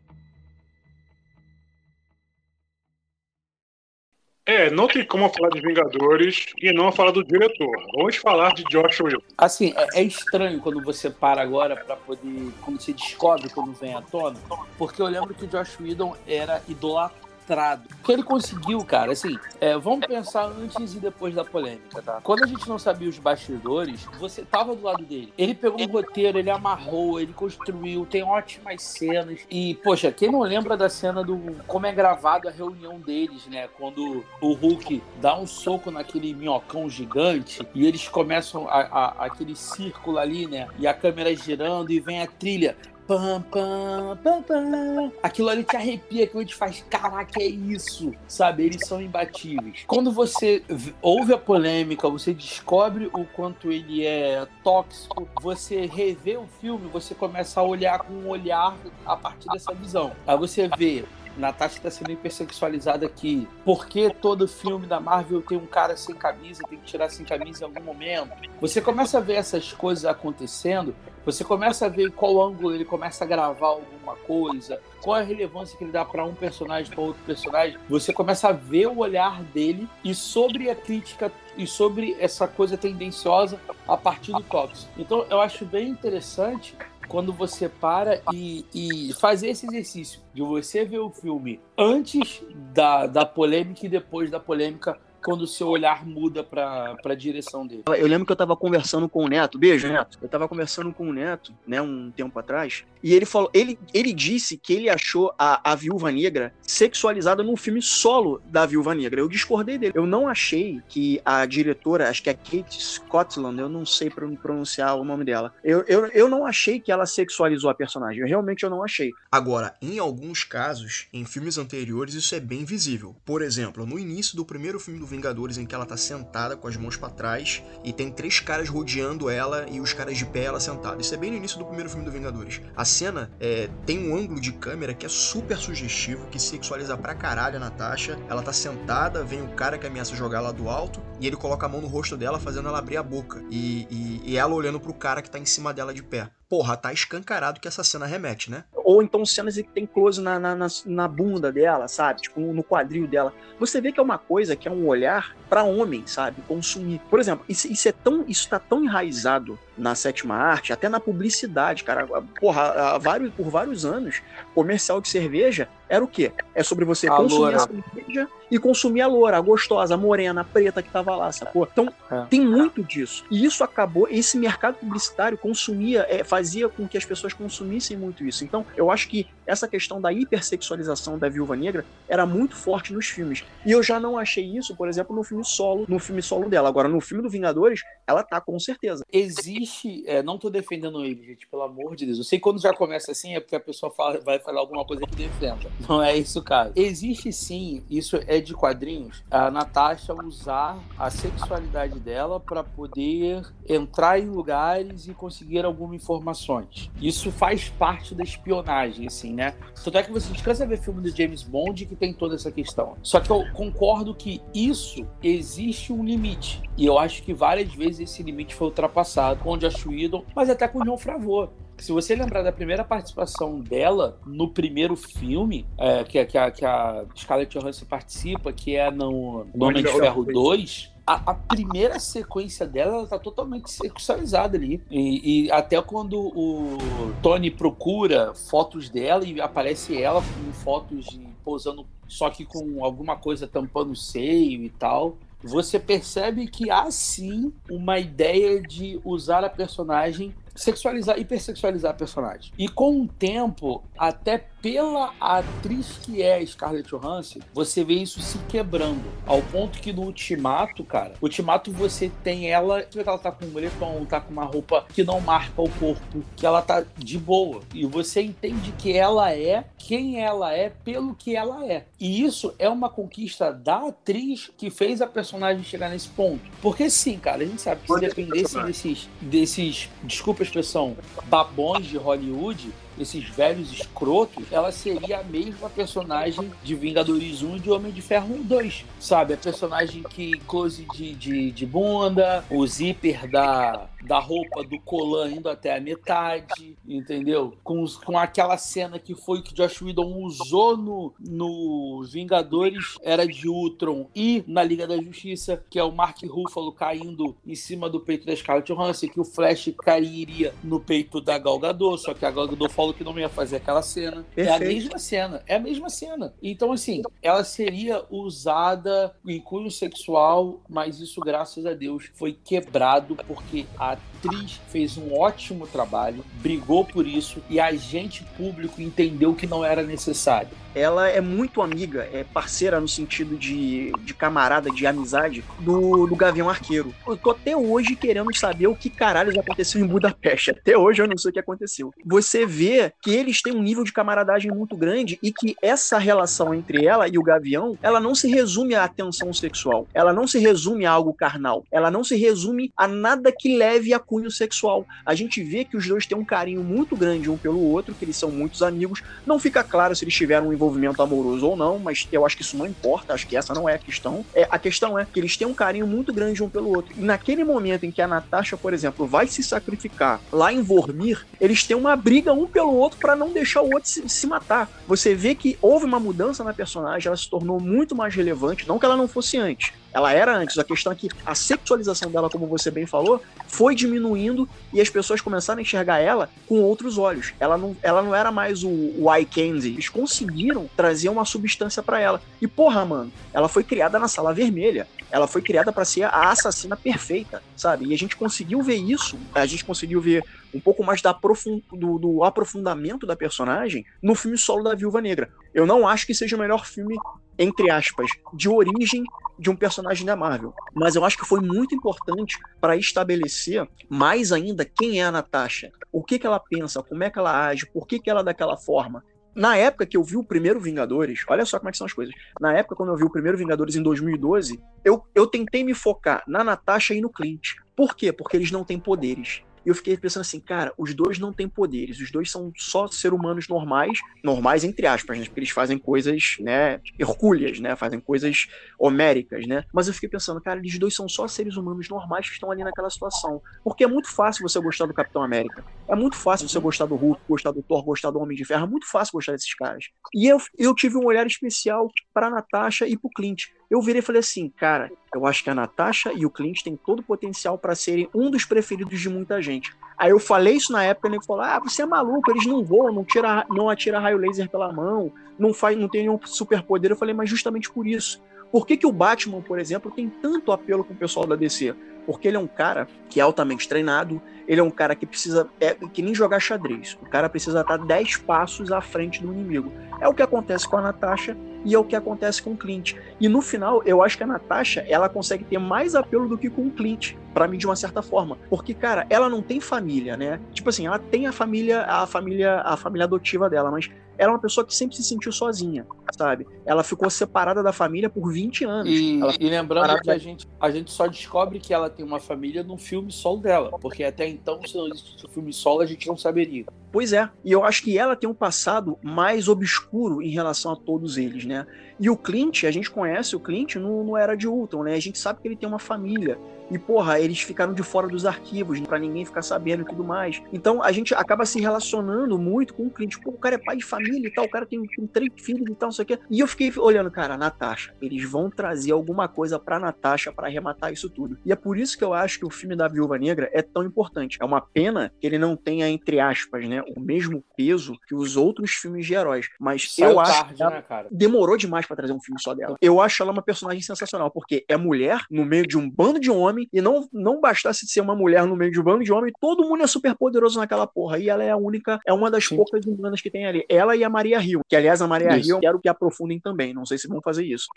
É, 4.45 4.69
não 4.69 4.89
tem 4.89 5.05
como 5.05 5.29
falar 5.29 5.49
de 5.51 5.61
Vingadores 5.61 6.47
e 6.61 6.73
não 6.73 6.91
falar 6.91 7.11
do 7.11 7.23
diretor. 7.23 7.71
Vamos 7.95 8.17
falar 8.17 8.53
de 8.53 8.63
Josh 8.65 8.99
Whedon. 8.99 9.21
Assim, 9.37 9.73
é, 9.77 10.01
é 10.01 10.03
estranho 10.03 10.59
quando 10.59 10.83
você 10.83 11.09
para 11.09 11.41
agora 11.41 11.77
pra 11.77 11.95
poder. 11.95 12.51
Quando 12.61 12.81
você 12.81 12.91
descobre 12.91 13.49
quando 13.49 13.71
vem 13.71 13.95
à 13.95 14.01
tona. 14.01 14.37
Porque 14.77 15.01
eu 15.01 15.05
lembro 15.05 15.33
que 15.33 15.45
o 15.45 15.47
Josh 15.47 15.79
Whedon 15.79 16.17
era 16.27 16.61
idolatrado 16.67 17.22
centrado. 17.43 17.83
O 18.01 18.05
que 18.05 18.11
ele 18.11 18.23
conseguiu, 18.23 18.83
cara, 18.83 19.11
assim, 19.11 19.37
é, 19.59 19.77
vamos 19.77 20.05
pensar 20.05 20.45
antes 20.45 20.95
e 20.95 20.99
depois 20.99 21.35
da 21.35 21.43
polêmica, 21.43 22.01
tá? 22.01 22.19
Quando 22.23 22.43
a 22.43 22.47
gente 22.47 22.67
não 22.67 22.79
sabia 22.79 23.09
os 23.09 23.19
bastidores, 23.19 24.05
você 24.19 24.43
tava 24.43 24.75
do 24.75 24.83
lado 24.83 25.03
dele. 25.03 25.33
Ele 25.37 25.53
pegou 25.53 25.81
um 25.81 25.91
roteiro, 25.91 26.39
ele 26.39 26.49
amarrou, 26.49 27.19
ele 27.19 27.33
construiu, 27.33 28.05
tem 28.05 28.23
ótimas 28.23 28.81
cenas. 28.81 29.41
E, 29.51 29.75
poxa, 29.83 30.11
quem 30.11 30.31
não 30.31 30.41
lembra 30.41 30.77
da 30.77 30.89
cena 30.89 31.23
do 31.23 31.33
como 31.67 31.85
é 31.85 31.91
gravado 31.91 32.47
a 32.47 32.51
reunião 32.51 32.99
deles, 32.99 33.45
né? 33.47 33.67
Quando 33.77 34.23
o 34.41 34.53
Hulk 34.53 35.03
dá 35.21 35.37
um 35.37 35.45
soco 35.45 35.91
naquele 35.91 36.33
minhocão 36.33 36.89
gigante 36.89 37.65
e 37.73 37.85
eles 37.85 38.07
começam 38.07 38.67
a, 38.67 38.81
a, 38.81 39.25
aquele 39.25 39.55
círculo 39.55 40.17
ali, 40.17 40.47
né? 40.47 40.67
E 40.79 40.87
a 40.87 40.93
câmera 40.93 41.35
girando 41.35 41.91
e 41.91 41.99
vem 41.99 42.21
a 42.21 42.27
trilha. 42.27 42.77
Pam, 43.07 43.41
pam, 43.51 44.17
pam, 44.23 44.41
pam. 44.43 45.11
Aquilo 45.21 45.49
ali 45.49 45.63
te 45.63 45.75
arrepia, 45.75 46.23
aquilo 46.23 46.45
te 46.45 46.55
faz, 46.55 46.85
caraca, 46.89 47.41
é 47.41 47.45
isso, 47.45 48.13
sabe? 48.27 48.63
Eles 48.63 48.87
são 48.87 49.01
imbatíveis. 49.01 49.83
Quando 49.85 50.11
você 50.11 50.63
ouve 51.01 51.33
a 51.33 51.37
polêmica, 51.37 52.09
você 52.09 52.33
descobre 52.33 53.09
o 53.13 53.25
quanto 53.25 53.71
ele 53.71 54.05
é 54.05 54.47
tóxico, 54.63 55.27
você 55.41 55.85
revê 55.85 56.37
o 56.37 56.47
filme, 56.61 56.87
você 56.87 57.13
começa 57.13 57.59
a 57.59 57.63
olhar 57.63 57.99
com 57.99 58.13
um 58.13 58.29
olhar 58.29 58.75
a 59.05 59.17
partir 59.17 59.49
dessa 59.49 59.73
visão. 59.73 60.13
Aí 60.25 60.37
você 60.37 60.69
vê 60.77 61.03
Natasha 61.37 61.77
está 61.77 61.89
sendo 61.89 62.11
hipersexualizada 62.11 63.05
aqui. 63.05 63.47
Por 63.65 63.87
que 63.87 64.09
todo 64.09 64.47
filme 64.47 64.85
da 64.85 64.99
Marvel 64.99 65.41
tem 65.41 65.57
um 65.57 65.65
cara 65.65 65.97
sem 65.97 66.15
camisa, 66.15 66.63
tem 66.69 66.77
que 66.77 66.85
tirar 66.85 67.09
sem 67.09 67.25
camisa 67.25 67.63
em 67.63 67.67
algum 67.67 67.83
momento? 67.83 68.31
Você 68.61 68.81
começa 68.81 69.17
a 69.17 69.21
ver 69.21 69.33
essas 69.33 69.73
coisas 69.73 70.05
acontecendo, 70.05 70.95
você 71.25 71.43
começa 71.43 71.85
a 71.85 71.89
ver 71.89 72.11
qual 72.11 72.41
ângulo 72.41 72.73
ele 72.73 72.85
começa 72.85 73.23
a 73.23 73.27
gravar 73.27 73.67
alguma 73.67 74.15
coisa, 74.15 74.79
qual 75.01 75.17
a 75.17 75.21
relevância 75.21 75.77
que 75.77 75.83
ele 75.83 75.91
dá 75.91 76.03
para 76.03 76.23
um 76.25 76.33
personagem 76.33 76.93
para 76.93 77.01
outro 77.01 77.21
personagem. 77.25 77.77
Você 77.89 78.11
começa 78.11 78.49
a 78.49 78.51
ver 78.51 78.87
o 78.87 78.97
olhar 78.97 79.41
dele 79.43 79.87
e 80.03 80.13
sobre 80.13 80.69
a 80.69 80.75
crítica 80.75 81.31
e 81.57 81.65
sobre 81.65 82.15
essa 82.19 82.47
coisa 82.47 82.77
tendenciosa 82.77 83.59
a 83.87 83.95
partir 83.95 84.33
do 84.33 84.43
tóxico. 84.43 84.91
Então 84.97 85.25
eu 85.29 85.39
acho 85.39 85.65
bem 85.65 85.89
interessante 85.89 86.75
quando 87.07 87.33
você 87.33 87.67
para 87.69 88.21
e, 88.33 88.65
e 88.73 89.13
faz 89.13 89.43
esse 89.43 89.65
exercício 89.65 90.21
de 90.33 90.41
você 90.41 90.85
ver 90.85 90.99
o 90.99 91.09
filme 91.09 91.59
antes 91.77 92.43
da, 92.73 93.05
da 93.07 93.25
polêmica 93.25 93.85
e 93.85 93.89
depois 93.89 94.31
da 94.31 94.39
polêmica 94.39 94.97
quando 95.23 95.41
o 95.41 95.47
seu 95.47 95.67
olhar 95.67 96.05
muda 96.05 96.43
para 96.43 96.95
a 97.03 97.15
direção 97.15 97.65
dele. 97.65 97.83
Eu 97.87 98.07
lembro 98.07 98.25
que 98.25 98.31
eu 98.31 98.35
tava 98.35 98.55
conversando 98.55 99.07
com 99.07 99.23
o 99.23 99.27
Neto, 99.27 99.57
beijo, 99.57 99.87
Neto. 99.87 100.17
Eu 100.21 100.29
tava 100.29 100.47
conversando 100.47 100.93
com 100.93 101.09
o 101.09 101.13
Neto, 101.13 101.53
né, 101.65 101.81
um 101.81 102.11
tempo 102.11 102.37
atrás, 102.37 102.83
e 103.01 103.13
ele 103.13 103.25
falou, 103.25 103.49
ele, 103.53 103.77
ele 103.93 104.13
disse 104.13 104.57
que 104.57 104.73
ele 104.73 104.89
achou 104.89 105.33
a, 105.37 105.71
a 105.71 105.75
Viúva 105.75 106.11
Negra 106.11 106.53
sexualizada 106.61 107.43
no 107.43 107.55
filme 107.55 107.81
solo 107.81 108.41
da 108.45 108.65
Viúva 108.65 108.95
Negra. 108.95 109.19
Eu 109.19 109.27
discordei 109.27 109.77
dele. 109.77 109.93
Eu 109.95 110.05
não 110.05 110.27
achei 110.27 110.81
que 110.87 111.21
a 111.25 111.45
diretora, 111.45 112.09
acho 112.09 112.23
que 112.23 112.29
é 112.29 112.33
Kate 112.33 112.81
Scotland, 112.81 113.59
eu 113.59 113.69
não 113.69 113.85
sei 113.85 114.09
pronunciar 114.09 114.95
o 114.95 115.03
nome 115.03 115.25
dela. 115.25 115.53
Eu, 115.63 115.83
eu, 115.87 116.07
eu 116.07 116.29
não 116.29 116.45
achei 116.45 116.79
que 116.79 116.91
ela 116.91 117.05
sexualizou 117.05 117.69
a 117.69 117.75
personagem. 117.75 118.21
Eu, 118.21 118.27
realmente 118.27 118.63
eu 118.63 118.69
não 118.69 118.83
achei. 118.83 119.11
Agora, 119.31 119.75
em 119.81 119.99
alguns 119.99 120.43
casos, 120.43 121.07
em 121.13 121.25
filmes 121.25 121.57
anteriores, 121.57 122.13
isso 122.13 122.35
é 122.35 122.39
bem 122.39 122.63
visível. 122.63 123.15
Por 123.25 123.41
exemplo, 123.41 123.85
no 123.85 123.99
início 123.99 124.35
do 124.35 124.45
primeiro 124.45 124.79
filme 124.79 124.99
do 124.99 125.07
Vingadores 125.13 125.59
em 125.59 125.65
que 125.65 125.75
ela 125.75 125.85
tá 125.85 125.95
sentada 125.95 126.57
com 126.57 126.67
as 126.67 126.75
mãos 126.75 126.97
para 126.97 127.09
trás 127.09 127.61
e 127.83 127.93
tem 127.93 128.11
três 128.11 128.39
caras 128.39 128.67
rodeando 128.67 129.29
ela 129.29 129.67
e 129.69 129.79
os 129.79 129.93
caras 129.93 130.17
de 130.17 130.25
pé 130.25 130.45
ela 130.45 130.59
sentada. 130.59 130.99
Isso 130.99 131.13
é 131.13 131.17
bem 131.17 131.29
no 131.29 131.37
início 131.37 131.59
do 131.59 131.65
primeiro 131.65 131.89
filme 131.89 132.03
do 132.03 132.11
Vingadores. 132.11 132.61
A 132.75 132.83
cena 132.83 133.31
é, 133.39 133.69
tem 133.85 134.09
um 134.09 134.17
ângulo 134.17 134.41
de 134.41 134.51
câmera 134.53 134.93
que 134.93 135.05
é 135.05 135.09
super 135.09 135.57
sugestivo, 135.57 136.25
que 136.27 136.39
sexualiza 136.39 136.97
pra 136.97 137.13
caralho 137.13 137.57
a 137.57 137.59
Natasha. 137.59 138.17
Ela 138.27 138.41
tá 138.41 138.51
sentada, 138.51 139.23
vem 139.23 139.43
o 139.43 139.49
cara 139.49 139.77
que 139.77 139.85
ameaça 139.85 140.15
jogar 140.15 140.39
ela 140.39 140.51
do 140.51 140.67
alto 140.67 140.99
e 141.19 141.27
ele 141.27 141.35
coloca 141.35 141.65
a 141.65 141.69
mão 141.69 141.79
no 141.79 141.87
rosto 141.87 142.17
dela, 142.17 142.39
fazendo 142.39 142.67
ela 142.69 142.79
abrir 142.79 142.97
a 142.97 143.03
boca. 143.03 143.43
E, 143.51 143.87
e, 143.91 144.31
e 144.31 144.37
ela 144.37 144.53
olhando 144.53 144.79
pro 144.79 144.93
cara 144.93 145.21
que 145.21 145.29
tá 145.29 145.37
em 145.37 145.45
cima 145.45 145.73
dela 145.73 145.93
de 145.93 146.01
pé 146.01 146.31
porra, 146.53 146.77
tá 146.77 146.93
escancarado 146.93 147.59
que 147.59 147.67
essa 147.67 147.83
cena 147.83 148.05
remete, 148.05 148.51
né? 148.51 148.63
Ou 148.75 149.01
então 149.01 149.25
cenas 149.25 149.55
que 149.55 149.63
tem 149.63 149.87
close 149.87 150.21
na, 150.21 150.39
na, 150.39 150.55
na, 150.55 150.67
na 150.85 151.07
bunda 151.07 151.51
dela, 151.51 151.87
sabe? 151.87 152.21
Tipo, 152.21 152.39
no 152.41 152.63
quadril 152.63 153.07
dela. 153.07 153.33
Você 153.59 153.81
vê 153.81 153.91
que 153.91 153.99
é 153.99 154.03
uma 154.03 154.19
coisa 154.19 154.55
que 154.55 154.67
é 154.67 154.71
um 154.71 154.85
olhar 154.85 155.35
para 155.49 155.63
homem, 155.63 156.03
sabe? 156.05 156.43
Consumir. 156.47 157.01
Por 157.09 157.19
exemplo, 157.19 157.43
isso, 157.49 157.65
isso, 157.71 157.89
é 157.89 157.91
tão, 157.91 158.23
isso 158.27 158.47
tá 158.47 158.59
tão 158.59 158.83
enraizado 158.83 159.57
na 159.75 159.95
sétima 159.95 160.35
arte, 160.35 160.71
até 160.71 160.87
na 160.87 160.99
publicidade, 160.99 161.83
cara. 161.83 162.05
Porra, 162.39 162.61
há 162.61 162.97
vários, 162.99 163.33
por 163.33 163.49
vários 163.49 163.83
anos, 163.83 164.21
comercial 164.53 165.01
de 165.01 165.07
cerveja 165.09 165.67
era 165.89 166.03
o 166.03 166.07
quê? 166.07 166.31
É 166.53 166.61
sobre 166.61 166.85
você 166.85 167.07
a 167.07 167.15
consumir 167.15 167.39
loura. 167.39 167.57
a 167.57 167.67
cerveja 167.67 168.29
e 168.53 168.59
consumir 168.59 169.01
a 169.01 169.07
loura, 169.07 169.35
a 169.35 169.41
gostosa, 169.41 169.95
a 169.95 169.97
morena, 169.97 170.41
a 170.41 170.43
preta 170.43 170.83
que 170.83 170.91
tava 170.91 171.15
lá, 171.15 171.31
sacou? 171.31 171.67
Então, 171.71 171.91
é. 172.11 172.25
tem 172.29 172.39
muito 172.39 172.83
disso. 172.83 173.25
E 173.31 173.43
isso 173.43 173.63
acabou, 173.63 174.07
esse 174.07 174.37
mercado 174.37 174.75
publicitário 174.75 175.35
consumia, 175.39 176.05
é, 176.07 176.23
fazia 176.23 176.69
com 176.69 176.87
que 176.87 176.95
as 176.95 177.03
pessoas 177.03 177.33
consumissem 177.33 177.97
muito 177.97 178.23
isso. 178.23 178.43
Então, 178.43 178.63
eu 178.77 178.91
acho 178.91 179.09
que 179.09 179.27
essa 179.47 179.67
questão 179.67 179.99
da 179.99 180.13
hipersexualização 180.13 181.17
da 181.17 181.27
viúva 181.27 181.55
negra 181.55 181.83
era 182.07 182.27
muito 182.27 182.55
forte 182.55 182.93
nos 182.93 183.07
filmes. 183.07 183.43
E 183.65 183.71
eu 183.71 183.81
já 183.81 183.99
não 183.99 184.19
achei 184.19 184.45
isso, 184.45 184.75
por 184.75 184.87
exemplo, 184.87 185.15
no 185.15 185.23
filme 185.23 185.43
solo, 185.43 185.85
no 185.87 185.97
filme 185.97 186.21
solo 186.21 186.47
dela. 186.47 186.69
Agora, 186.69 186.87
no 186.87 187.01
filme 187.01 187.23
do 187.23 187.29
Vingadores, 187.31 187.81
ela 188.05 188.21
tá 188.21 188.39
com 188.39 188.59
certeza. 188.59 189.03
Existe, 189.11 190.03
é, 190.05 190.21
não 190.21 190.37
tô 190.37 190.51
defendendo 190.51 191.03
ele, 191.03 191.25
gente, 191.25 191.47
pelo 191.47 191.63
amor 191.63 191.95
de 191.95 192.05
Deus. 192.05 192.19
Eu 192.19 192.23
sei 192.23 192.37
que 192.37 192.43
quando 192.43 192.61
já 192.61 192.71
começa 192.71 193.11
assim 193.11 193.35
é 193.35 193.39
porque 193.39 193.55
a 193.55 193.59
pessoa 193.59 193.91
fala, 193.91 194.19
vai 194.19 194.37
falar 194.37 194.59
alguma 194.59 194.85
coisa 194.85 195.03
que 195.07 195.15
defenda. 195.15 195.71
Não 195.89 196.03
é 196.03 196.15
isso, 196.15 196.39
cara. 196.43 196.71
Existe 196.75 197.33
sim, 197.33 197.83
isso 197.89 198.19
é 198.27 198.39
de 198.43 198.53
quadrinhos, 198.53 199.23
a 199.29 199.49
Natasha 199.49 200.13
usar 200.13 200.79
a 200.97 201.09
sexualidade 201.09 201.99
dela 201.99 202.39
para 202.39 202.63
poder 202.63 203.43
entrar 203.67 204.19
em 204.19 204.29
lugares 204.29 205.07
e 205.07 205.13
conseguir 205.13 205.65
algumas 205.65 205.95
informações. 205.95 206.89
Isso 207.01 207.31
faz 207.31 207.69
parte 207.69 208.13
da 208.13 208.23
espionagem, 208.23 209.07
assim, 209.07 209.33
né? 209.33 209.55
Tanto 209.83 209.97
é 209.97 210.03
que 210.03 210.11
você 210.11 210.31
descansa 210.31 210.65
ver 210.65 210.77
filme 210.77 211.01
do 211.01 211.15
James 211.15 211.43
Bond 211.43 211.85
que 211.85 211.95
tem 211.95 212.13
toda 212.13 212.35
essa 212.35 212.51
questão. 212.51 212.95
Só 213.01 213.19
que 213.19 213.29
eu 213.29 213.43
concordo 213.53 214.13
que 214.13 214.41
isso 214.53 215.07
existe 215.21 215.91
um 215.91 216.03
limite. 216.03 216.61
E 216.77 216.85
eu 216.85 216.97
acho 216.97 217.23
que 217.23 217.33
várias 217.33 217.73
vezes 217.73 218.01
esse 218.01 218.23
limite 218.23 218.55
foi 218.55 218.67
ultrapassado 218.67 219.39
com 219.41 219.51
o 219.51 219.57
Josh 219.57 219.85
Whedon, 219.85 220.23
mas 220.35 220.49
até 220.49 220.67
com 220.67 220.79
o 220.79 220.85
John 220.85 220.97
Favreau. 220.97 221.53
Se 221.83 221.91
você 221.91 222.15
lembrar 222.15 222.43
da 222.43 222.51
primeira 222.53 222.81
participação 222.81 223.59
dela 223.59 224.17
no 224.25 224.47
primeiro 224.47 224.95
filme, 224.95 225.65
é, 225.77 226.05
que, 226.05 226.23
que, 226.23 226.37
a, 226.37 226.49
que 226.49 226.63
a 226.63 227.03
Scarlett 227.13 227.59
Johansson 227.59 227.85
participa, 227.85 228.53
que 228.53 228.77
é 228.77 228.89
no, 228.89 229.45
no 229.53 229.65
Homem 229.65 229.83
de 229.83 229.91
Ferro 229.91 230.23
2, 230.23 230.93
a, 231.05 231.31
a, 231.31 231.33
primeira 231.33 231.99
sequência 231.99 232.65
dela 232.65 232.99
ela 232.99 233.07
tá 233.07 233.19
totalmente 233.19 233.69
sexualizada 233.69 234.55
ali. 234.55 234.81
E, 234.89 235.47
e, 235.47 235.51
até 235.51 235.81
quando 235.81 236.17
o 236.17 236.77
Tony 237.21 237.51
procura 237.51 238.33
fotos 238.33 238.89
dela 238.89 239.25
e 239.25 239.41
aparece 239.41 240.01
ela 240.01 240.21
com 240.21 240.53
fotos 240.53 241.03
de 241.07 241.19
posando 241.43 241.85
só 242.07 242.29
que 242.29 242.45
com 242.45 242.85
alguma 242.85 243.17
coisa 243.17 243.45
tampando 243.45 243.91
o 243.91 243.95
seio 243.95 244.63
e 244.63 244.69
tal. 244.69 245.17
Você 245.43 245.77
percebe 245.77 246.47
que 246.47 246.71
há 246.71 246.89
sim 246.89 247.51
uma 247.69 247.99
ideia 247.99 248.61
de 248.61 249.01
usar 249.03 249.43
a 249.43 249.49
personagem 249.49 250.33
sexualizar, 250.55 251.19
hipersexualizar 251.19 251.91
a 251.91 251.93
personagem. 251.93 252.51
E 252.57 252.67
com 252.67 253.01
o 253.01 253.07
tempo, 253.07 253.83
até 253.97 254.49
pela 254.63 255.13
atriz 255.19 255.99
que 256.01 256.21
é 256.21 256.43
Scarlett 256.45 256.89
Johansson, 256.89 257.39
você 257.53 257.83
vê 257.83 257.95
isso 257.95 258.21
se 258.21 258.37
quebrando. 258.47 259.03
Ao 259.25 259.41
ponto 259.41 259.77
que 259.79 259.91
no 259.91 260.03
Ultimato, 260.03 260.85
cara, 260.85 261.15
Ultimato 261.21 261.69
você 261.69 262.09
tem 262.23 262.49
ela, 262.49 262.87
ela 262.95 263.17
tá 263.17 263.29
com 263.29 263.45
um 263.45 263.49
moletom, 263.49 264.05
tá 264.05 264.21
com 264.21 264.31
uma 264.31 264.45
roupa 264.45 264.85
que 264.93 265.03
não 265.03 265.19
marca 265.19 265.61
o 265.61 265.69
corpo, 265.69 266.23
que 266.37 266.45
ela 266.45 266.61
tá 266.61 266.85
de 266.97 267.19
boa. 267.19 267.61
E 267.73 267.85
você 267.85 268.21
entende 268.21 268.71
que 268.77 268.93
ela 268.93 269.33
é 269.33 269.65
quem 269.77 270.21
ela 270.21 270.53
é 270.53 270.69
pelo 270.69 271.13
que 271.13 271.35
ela 271.35 271.65
é. 271.65 271.85
E 271.99 272.23
isso 272.23 272.55
é 272.57 272.69
uma 272.69 272.89
conquista 272.89 273.51
da 273.51 273.89
atriz 273.89 274.49
que 274.57 274.69
fez 274.69 275.01
a 275.01 275.07
personagem 275.07 275.61
chegar 275.61 275.89
nesse 275.89 276.07
ponto. 276.07 276.49
Porque 276.61 276.89
sim, 276.89 277.17
cara, 277.17 277.43
a 277.43 277.45
gente 277.45 277.61
sabe 277.61 277.81
que 277.81 277.93
se 277.93 277.99
dependesse 277.99 278.63
desses, 278.63 279.09
desses, 279.19 279.89
desculpa 280.03 280.41
a 280.41 280.45
expressão, 280.45 280.95
babões 281.25 281.85
de 281.85 281.97
Hollywood, 281.97 282.71
esses 282.99 283.23
velhos 283.29 283.71
escrotos, 283.71 284.43
ela 284.51 284.71
seria 284.71 285.19
a 285.19 285.23
mesma 285.23 285.69
personagem 285.69 286.51
de 286.63 286.75
Vingadores 286.75 287.41
1 287.41 287.57
e 287.57 287.59
de 287.59 287.71
Homem 287.71 287.91
de 287.91 288.01
Ferro 288.01 288.37
2, 288.43 288.85
sabe? 288.99 289.33
A 289.33 289.37
personagem 289.37 290.03
que 290.03 290.37
close 290.47 290.85
de, 290.93 291.13
de, 291.13 291.51
de 291.51 291.65
bunda, 291.65 292.43
o 292.49 292.65
zíper 292.65 293.29
da, 293.29 293.87
da 294.05 294.19
roupa 294.19 294.63
do 294.63 294.79
Colan 294.79 295.31
indo 295.31 295.49
até 295.49 295.75
a 295.75 295.81
metade, 295.81 296.77
entendeu? 296.87 297.53
Com, 297.63 297.85
com 298.05 298.17
aquela 298.17 298.57
cena 298.57 298.99
que 298.99 299.15
foi 299.15 299.41
que 299.41 299.53
Josh 299.53 299.81
Whedon 299.81 300.23
usou 300.23 300.77
no, 300.77 301.13
no 301.19 302.03
Vingadores 302.03 302.97
Era 303.01 303.25
de 303.25 303.47
Ultron 303.47 304.07
e 304.15 304.43
na 304.47 304.63
Liga 304.63 304.85
da 304.87 304.97
Justiça, 304.97 305.63
que 305.69 305.79
é 305.79 305.83
o 305.83 305.91
Mark 305.91 306.21
Ruffalo 306.23 306.71
caindo 306.71 307.35
em 307.45 307.55
cima 307.55 307.89
do 307.89 307.99
peito 307.99 308.25
da 308.25 308.35
Scarlett 308.35 308.71
Johansson, 308.71 309.07
que 309.07 309.19
o 309.19 309.25
Flash 309.25 309.73
cairia 309.83 310.53
no 310.63 310.79
peito 310.79 311.21
da 311.21 311.37
Gal 311.37 311.59
Gadot, 311.59 312.01
só 312.01 312.13
que 312.13 312.25
a 312.25 312.31
Gal 312.31 312.47
Gadot 312.47 312.73
falou 312.73 312.93
que 312.93 313.03
não 313.03 313.17
ia 313.17 313.29
fazer 313.29 313.57
aquela 313.57 313.81
cena. 313.81 314.25
Perfeito. 314.35 314.49
É 314.49 314.55
a 314.55 314.59
mesma 314.59 314.99
cena, 314.99 315.43
é 315.47 315.55
a 315.55 315.59
mesma 315.59 315.89
cena. 315.89 316.33
Então, 316.41 316.71
assim, 316.71 317.01
ela 317.21 317.43
seria 317.43 318.03
usada 318.09 319.15
em 319.25 319.39
cunho 319.39 319.71
sexual, 319.71 320.61
mas 320.69 320.99
isso, 320.99 321.21
graças 321.21 321.65
a 321.65 321.73
Deus, 321.73 322.09
foi 322.13 322.33
quebrado 322.33 323.15
porque 323.27 323.65
a 323.77 323.92
at 323.93 324.12
atriz 324.23 324.59
fez 324.69 324.97
um 324.97 325.13
ótimo 325.13 325.67
trabalho, 325.67 326.23
brigou 326.41 326.85
por 326.85 327.05
isso 327.05 327.41
e 327.49 327.59
a 327.59 327.73
gente 327.75 328.23
público 328.37 328.81
entendeu 328.81 329.33
que 329.33 329.45
não 329.45 329.63
era 329.63 329.83
necessário 329.83 330.63
ela 330.75 331.07
é 331.07 331.21
muito 331.21 331.61
amiga, 331.61 332.07
é 332.11 332.23
parceira 332.23 332.79
no 332.79 332.87
sentido 332.87 333.37
de, 333.37 333.91
de 334.03 334.13
camarada, 334.13 334.69
de 334.69 334.85
amizade, 334.85 335.43
do, 335.59 336.07
do 336.07 336.15
Gavião 336.15 336.49
Arqueiro. 336.49 336.93
Eu 337.07 337.15
tô 337.15 337.31
até 337.31 337.55
hoje 337.55 337.95
querendo 337.95 338.35
saber 338.35 338.67
o 338.67 338.75
que 338.75 338.89
caralho 338.89 339.37
aconteceu 339.39 339.81
em 339.81 339.87
Budapeste. 339.87 340.51
Até 340.51 340.77
hoje 340.77 341.01
eu 341.01 341.07
não 341.07 341.17
sei 341.17 341.29
o 341.29 341.33
que 341.33 341.39
aconteceu. 341.39 341.93
Você 342.05 342.45
vê 342.45 342.91
que 343.01 343.11
eles 343.11 343.41
têm 343.41 343.55
um 343.55 343.61
nível 343.61 343.83
de 343.83 343.93
camaradagem 343.93 344.51
muito 344.51 344.75
grande 344.75 345.19
e 345.21 345.31
que 345.31 345.55
essa 345.61 345.97
relação 345.97 346.53
entre 346.53 346.85
ela 346.85 347.07
e 347.07 347.17
o 347.17 347.23
Gavião, 347.23 347.77
ela 347.81 347.99
não 347.99 348.15
se 348.15 348.27
resume 348.27 348.75
à 348.75 348.83
atenção 348.83 349.31
sexual. 349.33 349.87
Ela 349.93 350.13
não 350.13 350.27
se 350.27 350.39
resume 350.39 350.85
a 350.85 350.91
algo 350.91 351.13
carnal. 351.13 351.63
Ela 351.71 351.91
não 351.91 352.03
se 352.03 352.15
resume 352.15 352.71
a 352.75 352.87
nada 352.87 353.31
que 353.31 353.57
leve 353.57 353.93
a 353.93 353.99
cunho 354.13 354.29
sexual. 354.29 354.85
A 355.03 355.15
gente 355.15 355.41
vê 355.41 355.65
que 355.65 355.75
os 355.75 355.87
dois 355.87 356.05
têm 356.05 356.15
um 356.15 356.23
carinho 356.23 356.63
muito 356.63 356.95
grande 356.95 357.31
um 357.31 357.37
pelo 357.37 357.59
outro, 357.59 357.95
que 357.95 358.05
eles 358.05 358.15
são 358.15 358.29
muitos 358.29 358.61
amigos. 358.61 359.01
Não 359.25 359.39
fica 359.39 359.63
claro 359.63 359.95
se 359.95 360.03
eles 360.03 360.13
tiveram 360.13 360.49
um 360.49 360.53
envolvimento 360.53 361.01
amoroso 361.01 361.47
ou 361.47 361.55
não, 361.55 361.79
mas 361.79 362.07
eu 362.11 362.23
acho 362.23 362.37
que 362.37 362.43
isso 362.43 362.55
não 362.55 362.67
importa, 362.67 363.13
acho 363.13 363.25
que 363.25 363.35
essa 363.35 363.55
não 363.55 363.67
é 363.67 363.73
a 363.73 363.79
questão. 363.79 364.23
É, 364.35 364.47
a 364.51 364.59
questão 364.59 364.99
é 364.99 365.03
que 365.03 365.19
eles 365.19 365.35
têm 365.35 365.47
um 365.47 365.53
carinho 365.53 365.87
muito 365.87 366.13
grande 366.13 366.43
um 366.43 366.49
pelo 366.49 366.69
outro. 366.69 366.93
E 366.95 367.01
naquele 367.01 367.43
momento 367.43 367.85
em 367.85 367.91
que 367.91 368.03
a 368.03 368.07
Natasha, 368.07 368.55
por 368.55 368.71
exemplo, 368.71 369.07
vai 369.07 369.25
se 369.25 369.41
sacrificar 369.41 370.21
lá 370.31 370.53
em 370.53 370.61
Vormir, 370.61 371.25
eles 371.41 371.63
têm 371.63 371.75
uma 371.75 371.95
briga 371.95 372.33
um 372.33 372.45
pelo 372.45 372.75
outro 372.75 372.99
para 372.99 373.15
não 373.15 373.33
deixar 373.33 373.61
o 373.61 373.73
outro 373.73 373.89
se, 373.89 374.07
se, 374.07 374.27
matar. 374.27 374.69
Você 374.87 375.15
vê 375.15 375.33
que 375.33 375.57
houve 375.59 375.85
uma 375.85 375.99
mudança 375.99 376.43
na 376.43 376.53
personagem, 376.53 377.07
ela 377.07 377.17
se 377.17 377.29
tornou 377.29 377.59
muito 377.59 377.95
mais 377.95 378.13
relevante, 378.13 378.67
não 378.67 378.77
que 378.77 378.85
ela 378.85 378.95
não 378.95 379.07
fosse 379.07 379.37
antes, 379.37 379.73
ela 379.93 380.11
era 380.11 380.35
antes. 380.35 380.57
A 380.57 380.63
questão 380.63 380.91
é 380.91 380.95
que 380.95 381.09
a 381.25 381.35
sexualização 381.35 382.11
dela, 382.11 382.29
como 382.29 382.47
você 382.47 382.71
bem 382.71 382.85
falou, 382.85 383.21
foi 383.47 383.75
diminuindo 383.75 384.49
e 384.73 384.81
as 384.81 384.89
pessoas 384.89 385.21
começaram 385.21 385.59
a 385.59 385.61
enxergar 385.61 385.99
ela 385.99 386.29
com 386.47 386.61
outros 386.61 386.97
olhos. 386.97 387.33
Ela 387.39 387.57
não, 387.57 387.77
ela 387.81 388.01
não 388.01 388.15
era 388.15 388.31
mais 388.31 388.63
o, 388.63 388.69
o 388.69 389.13
eye 389.13 389.25
candy. 389.25 389.69
Eles 389.69 389.89
conseguiram 389.89 390.69
trazer 390.75 391.09
uma 391.09 391.25
substância 391.25 391.83
para 391.83 391.99
ela. 391.99 392.21
E 392.41 392.47
porra, 392.47 392.83
mano, 392.83 393.11
ela 393.33 393.47
foi 393.47 393.63
criada 393.63 393.99
na 393.99 394.07
sala 394.07 394.33
vermelha. 394.33 394.87
Ela 395.11 395.27
foi 395.27 395.43
criada 395.43 395.71
para 395.71 395.85
ser 395.85 396.03
a 396.03 396.31
assassina 396.31 396.75
perfeita, 396.75 397.43
sabe? 397.55 397.85
E 397.85 397.93
a 397.93 397.97
gente 397.97 398.15
conseguiu 398.15 398.63
ver 398.63 398.77
isso. 398.77 399.15
A 399.35 399.45
gente 399.45 399.63
conseguiu 399.63 400.01
ver 400.01 400.23
um 400.53 400.59
pouco 400.59 400.83
mais 400.83 401.01
da 401.01 401.13
do, 401.13 401.99
do, 401.99 402.23
aprofundamento 402.23 403.05
da 403.05 403.15
personagem 403.15 403.85
no 404.01 404.15
filme 404.15 404.37
solo 404.37 404.63
da 404.63 404.73
Viúva 404.73 405.01
Negra. 405.01 405.29
Eu 405.53 405.65
não 405.65 405.87
acho 405.87 406.07
que 406.07 406.15
seja 406.15 406.35
o 406.35 406.39
melhor 406.39 406.65
filme, 406.65 406.95
entre 407.37 407.69
aspas, 407.69 408.09
de 408.33 408.49
origem 408.49 409.03
de 409.37 409.49
um 409.49 409.55
personagem 409.55 410.05
da 410.05 410.15
Marvel. 410.15 410.53
Mas 410.73 410.95
eu 410.95 411.03
acho 411.03 411.17
que 411.17 411.25
foi 411.25 411.39
muito 411.39 411.75
importante 411.75 412.37
para 412.61 412.77
estabelecer 412.77 413.67
mais 413.89 414.31
ainda 414.31 414.65
quem 414.65 415.01
é 415.01 415.03
a 415.03 415.11
Natasha, 415.11 415.71
o 415.91 416.03
que, 416.03 416.19
que 416.19 416.27
ela 416.27 416.39
pensa, 416.39 416.83
como 416.83 417.03
é 417.03 417.09
que 417.09 417.19
ela 417.19 417.47
age, 417.47 417.65
por 417.65 417.87
que, 417.87 417.99
que 417.99 418.09
ela 418.09 418.21
é 418.21 418.23
daquela 418.23 418.57
forma. 418.57 419.03
Na 419.35 419.57
época 419.57 419.87
que 419.87 419.97
eu 419.97 420.03
vi 420.03 420.15
o 420.15 420.23
primeiro 420.23 420.59
Vingadores, 420.59 421.25
olha 421.27 421.43
só 421.43 421.57
como 421.57 421.69
é 421.69 421.71
que 421.71 421.77
são 421.77 421.87
as 421.87 421.93
coisas. 421.93 422.13
Na 422.39 422.53
época, 422.53 422.75
quando 422.75 422.89
eu 422.89 422.97
vi 422.97 423.03
o 423.03 423.09
primeiro 423.09 423.37
Vingadores 423.37 423.75
em 423.75 423.81
2012, 423.81 424.61
eu, 424.85 425.03
eu 425.15 425.25
tentei 425.25 425.63
me 425.63 425.73
focar 425.73 426.23
na 426.27 426.43
Natasha 426.43 426.93
e 426.93 427.01
no 427.01 427.09
Clint. 427.09 427.53
Por 427.75 427.95
quê? 427.95 428.13
Porque 428.13 428.37
eles 428.37 428.51
não 428.51 428.63
têm 428.63 428.79
poderes. 428.79 429.41
E 429.65 429.69
eu 429.69 429.75
fiquei 429.75 429.97
pensando 429.97 430.21
assim, 430.21 430.39
cara, 430.39 430.73
os 430.77 430.93
dois 430.93 431.19
não 431.19 431.31
têm 431.31 431.47
poderes, 431.47 431.99
os 431.99 432.11
dois 432.11 432.29
são 432.29 432.51
só 432.57 432.87
ser 432.87 433.13
humanos 433.13 433.47
normais, 433.47 433.99
normais 434.23 434.63
entre 434.63 434.85
aspas, 434.87 435.17
né? 435.17 435.25
Porque 435.25 435.39
eles 435.39 435.49
fazem 435.49 435.77
coisas, 435.77 436.35
né, 436.39 436.79
hercúleas, 436.99 437.59
né? 437.59 437.75
Fazem 437.75 437.99
coisas 437.99 438.47
homéricas, 438.77 439.47
né? 439.47 439.63
Mas 439.73 439.87
eu 439.87 439.93
fiquei 439.93 440.09
pensando, 440.09 440.41
cara, 440.41 440.59
eles 440.59 440.77
dois 440.77 440.93
são 440.93 441.07
só 441.07 441.27
seres 441.27 441.55
humanos 441.55 441.87
normais 441.89 442.27
que 442.27 442.33
estão 442.33 442.51
ali 442.51 442.63
naquela 442.63 442.89
situação. 442.89 443.41
Porque 443.63 443.83
é 443.83 443.87
muito 443.87 444.13
fácil 444.13 444.47
você 444.47 444.59
gostar 444.59 444.85
do 444.85 444.93
Capitão 444.93 445.23
América. 445.23 445.63
É 445.89 445.95
muito 445.95 446.17
fácil 446.17 446.47
você 446.47 446.59
gostar 446.59 446.85
do 446.85 446.95
Hulk, 446.95 447.21
gostar 447.27 447.51
do 447.51 447.63
Thor, 447.63 447.83
gostar 447.83 448.11
do 448.11 448.19
Homem 448.19 448.35
de 448.35 448.45
Ferro. 448.45 448.65
É 448.65 448.69
muito 448.69 448.89
fácil 448.89 449.13
gostar 449.13 449.33
desses 449.33 449.53
caras. 449.55 449.85
E 450.13 450.27
eu, 450.27 450.37
eu 450.57 450.75
tive 450.75 450.97
um 450.97 451.05
olhar 451.05 451.25
especial 451.25 451.89
para 452.13 452.29
Natasha 452.29 452.87
e 452.87 452.97
pro 452.97 453.09
Clint 453.15 453.43
eu 453.73 453.81
virei 453.81 454.01
e 454.01 454.03
falei 454.03 454.19
assim, 454.19 454.49
cara, 454.49 454.91
eu 455.15 455.25
acho 455.25 455.43
que 455.43 455.49
a 455.49 455.55
Natasha 455.55 456.13
e 456.13 456.27
o 456.27 456.29
Clint 456.29 456.61
têm 456.61 456.75
todo 456.77 456.99
o 456.99 457.03
potencial 457.03 457.57
para 457.57 457.73
serem 457.73 458.07
um 458.13 458.29
dos 458.29 458.45
preferidos 458.45 459.01
de 459.01 459.09
muita 459.09 459.41
gente. 459.41 459.75
Aí 459.97 460.11
eu 460.11 460.19
falei 460.19 460.57
isso 460.57 460.71
na 460.71 460.83
época, 460.83 461.07
ele 461.07 461.19
falou: 461.23 461.41
ah, 461.41 461.59
você 461.59 461.81
é 461.81 461.85
maluco, 461.85 462.29
eles 462.29 462.45
não 462.45 462.63
voam, 462.63 462.93
não, 462.93 463.03
tira, 463.03 463.43
não 463.49 463.71
atira 463.71 463.99
raio 463.99 464.19
laser 464.19 464.47
pela 464.47 464.71
mão, 464.71 465.11
não, 465.39 465.55
faz, 465.55 465.75
não 465.75 465.89
tem 465.89 466.01
nenhum 466.01 466.19
superpoder. 466.23 466.91
Eu 466.91 466.95
falei, 466.95 467.15
mas 467.15 467.27
justamente 467.27 467.71
por 467.71 467.87
isso. 467.87 468.21
Por 468.51 468.67
que, 468.67 468.77
que 468.77 468.85
o 468.85 468.91
Batman, 468.91 469.41
por 469.41 469.57
exemplo, 469.57 469.89
tem 469.89 470.07
tanto 470.07 470.51
apelo 470.51 470.83
com 470.83 470.93
o 470.93 470.97
pessoal 470.97 471.25
da 471.25 471.35
DC? 471.35 471.73
Porque 472.05 472.27
ele 472.27 472.37
é 472.37 472.39
um 472.39 472.47
cara 472.47 472.87
que 473.09 473.19
é 473.19 473.23
altamente 473.23 473.67
treinado, 473.67 474.21
ele 474.47 474.59
é 474.59 474.63
um 474.63 474.71
cara 474.71 474.95
que 474.95 475.05
precisa. 475.05 475.47
É 475.59 475.73
que 475.73 476.01
nem 476.01 476.13
jogar 476.13 476.39
xadrez. 476.39 476.97
O 477.01 477.05
cara 477.05 477.29
precisa 477.29 477.61
estar 477.61 477.77
10 477.77 478.17
passos 478.17 478.71
à 478.71 478.81
frente 478.81 479.21
do 479.21 479.31
inimigo. 479.31 479.71
É 480.01 480.07
o 480.07 480.13
que 480.13 480.21
acontece 480.21 480.67
com 480.67 480.77
a 480.77 480.81
Natasha 480.81 481.37
e 481.65 481.73
é 481.73 481.79
o 481.79 481.83
que 481.83 481.95
acontece 481.95 482.41
com 482.41 482.51
o 482.51 482.57
Clint. 482.57 482.93
E 483.19 483.29
no 483.29 483.41
final, 483.41 483.81
eu 483.85 484.03
acho 484.03 484.17
que 484.17 484.23
a 484.23 484.27
Natasha, 484.27 484.85
ela 484.87 485.07
consegue 485.07 485.43
ter 485.43 485.57
mais 485.57 485.95
apelo 485.95 486.27
do 486.27 486.37
que 486.37 486.49
com 486.49 486.67
o 486.67 486.71
Clint, 486.71 487.13
para 487.33 487.47
mim 487.47 487.57
de 487.57 487.65
uma 487.65 487.75
certa 487.75 488.01
forma, 488.01 488.37
porque 488.49 488.73
cara, 488.73 489.07
ela 489.09 489.27
não 489.27 489.41
tem 489.41 489.59
família, 489.59 490.15
né? 490.15 490.39
Tipo 490.51 490.69
assim, 490.69 490.85
ela 490.85 490.99
tem 490.99 491.25
a 491.25 491.31
família, 491.31 491.83
a 491.83 492.05
família, 492.05 492.61
a 492.61 492.77
família 492.77 493.05
adotiva 493.05 493.49
dela, 493.49 493.71
mas 493.71 493.89
ela 494.17 494.31
é 494.31 494.33
uma 494.35 494.39
pessoa 494.39 494.65
que 494.65 494.75
sempre 494.75 494.95
se 494.95 495.03
sentiu 495.03 495.31
sozinha, 495.31 495.87
sabe? 496.15 496.45
Ela 496.65 496.83
ficou 496.83 497.09
separada 497.09 497.63
da 497.63 497.73
família 497.73 498.09
por 498.09 498.31
20 498.31 498.65
anos. 498.65 498.89
E, 498.89 499.19
e 499.39 499.49
lembrando 499.49 499.99
que 500.01 500.11
a 500.11 500.17
gente, 500.17 500.47
a 500.59 500.69
gente 500.69 500.91
só 500.91 501.07
descobre 501.07 501.59
que 501.59 501.73
ela 501.73 501.89
tem 501.93 502.05
uma 502.05 502.19
família 502.19 502.63
num 502.63 502.77
filme 502.77 503.11
solo 503.11 503.39
dela, 503.39 503.77
porque 503.79 504.03
até 504.03 504.27
então, 504.27 504.61
se 504.65 504.75
não 504.75 504.87
existisse 504.87 505.25
o 505.25 505.29
filme 505.29 505.53
solo, 505.53 505.81
a 505.81 505.85
gente 505.85 506.07
não 506.07 506.17
saberia. 506.17 506.65
Pois 506.93 507.11
é, 507.11 507.27
e 507.43 507.51
eu 507.51 507.65
acho 507.65 507.81
que 507.81 507.97
ela 507.97 508.15
tem 508.15 508.29
um 508.29 508.35
passado 508.35 508.99
mais 509.01 509.47
obscuro 509.47 510.21
em 510.21 510.29
relação 510.29 510.71
a 510.71 510.75
todos 510.75 511.17
eles, 511.17 511.43
né? 511.43 511.65
E 511.99 512.07
o 512.07 512.15
Clint, 512.15 512.65
a 512.65 512.71
gente 512.71 512.91
conhece 512.91 513.35
o 513.35 513.39
Clint 513.39 513.77
no, 513.77 514.03
no 514.03 514.15
Era 514.15 514.35
de 514.35 514.47
Ultron, 514.47 514.83
né? 514.83 514.93
A 514.93 514.99
gente 514.99 515.17
sabe 515.17 515.41
que 515.41 515.47
ele 515.47 515.55
tem 515.55 515.67
uma 515.67 515.79
família. 515.79 516.37
E, 516.71 516.77
porra, 516.77 517.19
eles 517.19 517.41
ficaram 517.41 517.73
de 517.73 517.83
fora 517.83 518.07
dos 518.07 518.25
arquivos, 518.25 518.79
para 518.81 518.97
ninguém 518.97 519.25
ficar 519.25 519.41
sabendo 519.41 519.83
e 519.83 519.85
tudo 519.85 520.03
mais. 520.03 520.41
Então 520.51 520.81
a 520.81 520.91
gente 520.91 521.13
acaba 521.13 521.45
se 521.45 521.59
relacionando 521.59 522.37
muito 522.37 522.73
com 522.73 522.87
o 522.87 522.89
cliente. 522.89 523.19
Pô, 523.19 523.31
o 523.31 523.37
cara 523.37 523.55
é 523.55 523.57
pai 523.57 523.77
de 523.77 523.83
família 523.83 524.27
e 524.27 524.31
tal, 524.31 524.45
o 524.45 524.49
cara 524.49 524.65
tem, 524.65 524.81
tem 524.81 525.07
três 525.07 525.31
filhos 525.37 525.69
e 525.69 525.75
tal, 525.75 525.87
não 525.87 525.91
sei 525.91 526.03
o 526.03 526.05
quê. 526.05 526.19
E 526.29 526.39
eu 526.39 526.47
fiquei 526.47 526.71
olhando, 526.77 527.11
cara, 527.11 527.37
Natasha, 527.37 527.93
eles 528.01 528.23
vão 528.29 528.49
trazer 528.49 528.91
alguma 528.91 529.27
coisa 529.27 529.59
pra 529.59 529.79
Natasha 529.79 530.31
para 530.31 530.47
arrematar 530.47 530.91
isso 530.91 531.09
tudo. 531.09 531.37
E 531.45 531.51
é 531.51 531.55
por 531.55 531.77
isso 531.77 531.97
que 531.97 532.03
eu 532.03 532.13
acho 532.13 532.39
que 532.39 532.45
o 532.45 532.49
filme 532.49 532.75
da 532.75 532.87
Viúva 532.87 533.17
Negra 533.17 533.49
é 533.53 533.61
tão 533.61 533.83
importante. 533.83 534.37
É 534.41 534.45
uma 534.45 534.61
pena 534.61 535.11
que 535.19 535.27
ele 535.27 535.37
não 535.37 535.55
tenha, 535.55 535.87
entre 535.89 536.19
aspas, 536.19 536.67
né, 536.67 536.82
o 536.95 536.99
mesmo 536.99 537.43
peso 537.55 537.97
que 538.07 538.15
os 538.15 538.37
outros 538.37 538.71
filmes 538.71 539.05
de 539.05 539.13
heróis. 539.13 539.49
Mas 539.59 539.93
Saiu 539.93 540.11
eu 540.11 540.19
acho 540.19 540.31
tarde, 540.31 540.53
que 540.55 540.63
né, 540.63 541.05
demorou 541.11 541.57
demais 541.57 541.85
para 541.85 541.95
trazer 541.95 542.13
um 542.13 542.21
filme 542.21 542.41
só 542.41 542.53
dela. 542.53 542.77
Eu 542.81 543.01
acho 543.01 543.21
ela 543.21 543.31
uma 543.31 543.41
personagem 543.41 543.81
sensacional, 543.81 544.29
porque 544.29 544.63
é 544.67 544.77
mulher 544.77 545.25
no 545.29 545.45
meio 545.45 545.67
de 545.67 545.77
um 545.77 545.89
bando 545.89 546.19
de 546.19 546.29
homens 546.29 546.43
homem, 546.43 546.69
e 546.71 546.81
não, 546.81 547.07
não 547.11 547.41
bastasse 547.41 547.87
ser 547.87 548.01
uma 548.01 548.15
mulher 548.15 548.45
no 548.45 548.55
meio 548.55 548.71
de 548.71 548.79
um 548.79 548.83
bando 548.83 549.03
de 549.03 549.11
homem, 549.11 549.33
todo 549.39 549.67
mundo 549.67 549.83
é 549.83 549.87
super 549.87 550.15
poderoso 550.15 550.59
naquela 550.59 550.85
porra. 550.85 551.17
E 551.17 551.29
ela 551.29 551.43
é 551.43 551.49
a 551.49 551.57
única, 551.57 551.99
é 552.05 552.13
uma 552.13 552.29
das 552.29 552.45
Sim. 552.45 552.55
poucas 552.55 552.85
humanas 552.85 553.21
que 553.21 553.31
tem 553.31 553.45
ali. 553.45 553.65
Ela 553.69 553.95
e 553.95 554.03
a 554.03 554.09
Maria 554.09 554.39
Rio, 554.39 554.61
que 554.67 554.75
aliás 554.75 555.01
a 555.01 555.07
Maria 555.07 555.37
isso. 555.37 555.47
Rio 555.47 555.57
eu 555.57 555.61
quero 555.61 555.79
que 555.79 555.89
aprofundem 555.89 556.39
também. 556.39 556.73
Não 556.73 556.85
sei 556.85 556.97
se 556.97 557.07
vão 557.07 557.21
fazer 557.21 557.45
isso. 557.45 557.67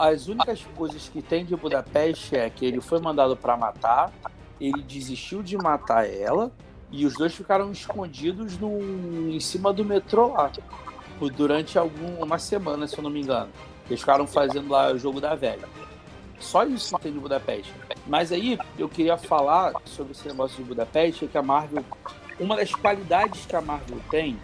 As 0.00 0.28
únicas 0.28 0.64
coisas 0.74 1.10
que 1.10 1.20
tem 1.20 1.44
de 1.44 1.54
Budapeste 1.54 2.34
é 2.34 2.48
que 2.48 2.64
ele 2.64 2.80
foi 2.80 2.98
mandado 3.00 3.36
para 3.36 3.54
matar, 3.54 4.10
ele 4.58 4.80
desistiu 4.80 5.42
de 5.42 5.58
matar 5.58 6.08
ela, 6.08 6.50
e 6.90 7.04
os 7.04 7.12
dois 7.12 7.34
ficaram 7.34 7.70
escondidos 7.70 8.56
no, 8.56 8.80
em 9.30 9.38
cima 9.38 9.74
do 9.74 9.84
metrô 9.84 10.28
lá. 10.28 10.50
Durante 11.36 11.78
algum, 11.78 12.14
uma 12.14 12.38
semana, 12.38 12.88
se 12.88 12.96
eu 12.96 13.04
não 13.04 13.10
me 13.10 13.20
engano. 13.20 13.50
Eles 13.90 14.00
ficaram 14.00 14.26
fazendo 14.26 14.70
lá 14.70 14.90
o 14.90 14.98
jogo 14.98 15.20
da 15.20 15.34
velha. 15.34 15.68
Só 16.38 16.64
isso 16.64 16.98
tem 16.98 17.12
de 17.12 17.18
Budapeste. 17.18 17.74
Mas 18.06 18.32
aí 18.32 18.58
eu 18.78 18.88
queria 18.88 19.18
falar 19.18 19.74
sobre 19.84 20.12
esse 20.12 20.26
negócio 20.26 20.56
de 20.56 20.64
Budapeste, 20.66 21.26
é 21.26 21.28
que 21.28 21.36
a 21.36 21.42
Marvel. 21.42 21.84
Uma 22.38 22.56
das 22.56 22.74
qualidades 22.74 23.44
que 23.44 23.54
a 23.54 23.60
Marvel 23.60 24.00
tem 24.10 24.38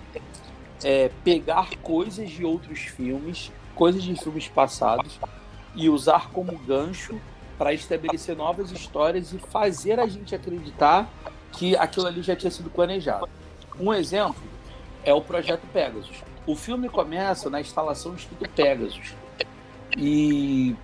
é 0.85 1.11
pegar 1.25 1.71
coisas 1.79 2.29
de 2.29 2.45
outros 2.45 2.81
filmes 2.81 3.51
coisas 3.77 4.03
de 4.03 4.17
filmes 4.17 4.49
passados 4.49 5.21
e 5.77 5.89
usar 5.89 6.31
como 6.31 6.59
gancho 6.59 7.21
para 7.59 7.73
estabelecer 7.73 8.37
novas 8.37 8.71
histórias 8.73 9.33
e 9.33 9.39
fazer 9.39 10.01
a 10.01 10.07
gente 10.07 10.35
acreditar 10.35 11.09
que 11.53 11.77
aquilo 11.77 12.07
ali 12.07 12.23
já 12.23 12.35
tinha 12.35 12.51
sido 12.51 12.71
planejado. 12.71 13.29
Um 13.79 13.93
exemplo 13.93 14.43
é 15.05 15.13
o 15.13 15.21
projeto 15.21 15.63
Pegasus. 15.73 16.23
O 16.47 16.57
filme 16.57 16.89
começa 16.89 17.49
na 17.51 17.61
instalação 17.61 18.13
do 18.13 18.17
Instituto 18.17 18.49
Pegasus. 18.51 19.15
E 19.97 20.75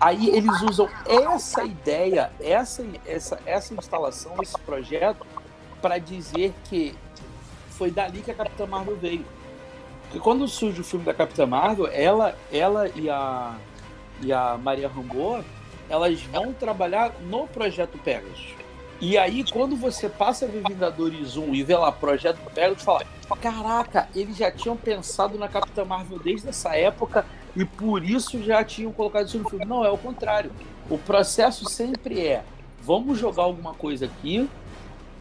aí 0.00 0.28
eles 0.30 0.62
usam 0.62 0.88
essa 1.06 1.64
ideia, 1.64 2.30
essa, 2.40 2.84
essa, 3.06 3.40
essa 3.44 3.74
instalação, 3.74 4.34
esse 4.42 4.58
projeto, 4.60 5.26
para 5.82 5.98
dizer 5.98 6.54
que 6.64 6.94
foi 7.70 7.90
dali 7.90 8.22
que 8.22 8.30
a 8.30 8.34
Capitã 8.34 8.66
Marvel 8.66 8.96
veio. 8.96 9.24
Porque 10.02 10.18
quando 10.18 10.48
surge 10.48 10.80
o 10.80 10.84
filme 10.84 11.04
da 11.04 11.12
Capitã 11.12 11.46
Marvel, 11.46 11.86
ela, 11.88 12.36
ela 12.50 12.88
e 12.88 13.08
a, 13.10 13.54
e 14.22 14.32
a 14.32 14.58
Maria 14.58 14.88
Rambo, 14.88 15.44
elas 15.88 16.20
vão 16.22 16.52
trabalhar 16.52 17.12
no 17.28 17.46
projeto 17.46 17.98
Pegasus. 17.98 18.54
E 19.00 19.16
aí, 19.16 19.44
quando 19.44 19.76
você 19.76 20.08
passa 20.08 20.44
a 20.44 20.48
ver 20.48 20.62
Vingadores 20.66 21.36
1 21.36 21.54
e 21.54 21.62
vê 21.62 21.76
lá 21.76 21.92
Projeto 21.92 22.38
Pegasus, 22.52 22.82
fala: 22.82 23.04
Caraca, 23.40 24.08
eles 24.14 24.36
já 24.36 24.50
tinham 24.50 24.76
pensado 24.76 25.38
na 25.38 25.46
Capitã 25.46 25.84
Marvel 25.84 26.18
desde 26.18 26.48
essa 26.48 26.76
época 26.76 27.24
e 27.54 27.64
por 27.64 28.04
isso 28.04 28.42
já 28.42 28.64
tinham 28.64 28.92
colocado 28.92 29.26
isso 29.26 29.38
no 29.38 29.48
filme. 29.48 29.64
Não, 29.64 29.84
é 29.84 29.90
o 29.90 29.98
contrário. 29.98 30.50
O 30.90 30.98
processo 30.98 31.68
sempre 31.68 32.26
é: 32.26 32.42
vamos 32.82 33.18
jogar 33.18 33.44
alguma 33.44 33.72
coisa 33.72 34.06
aqui, 34.06 34.48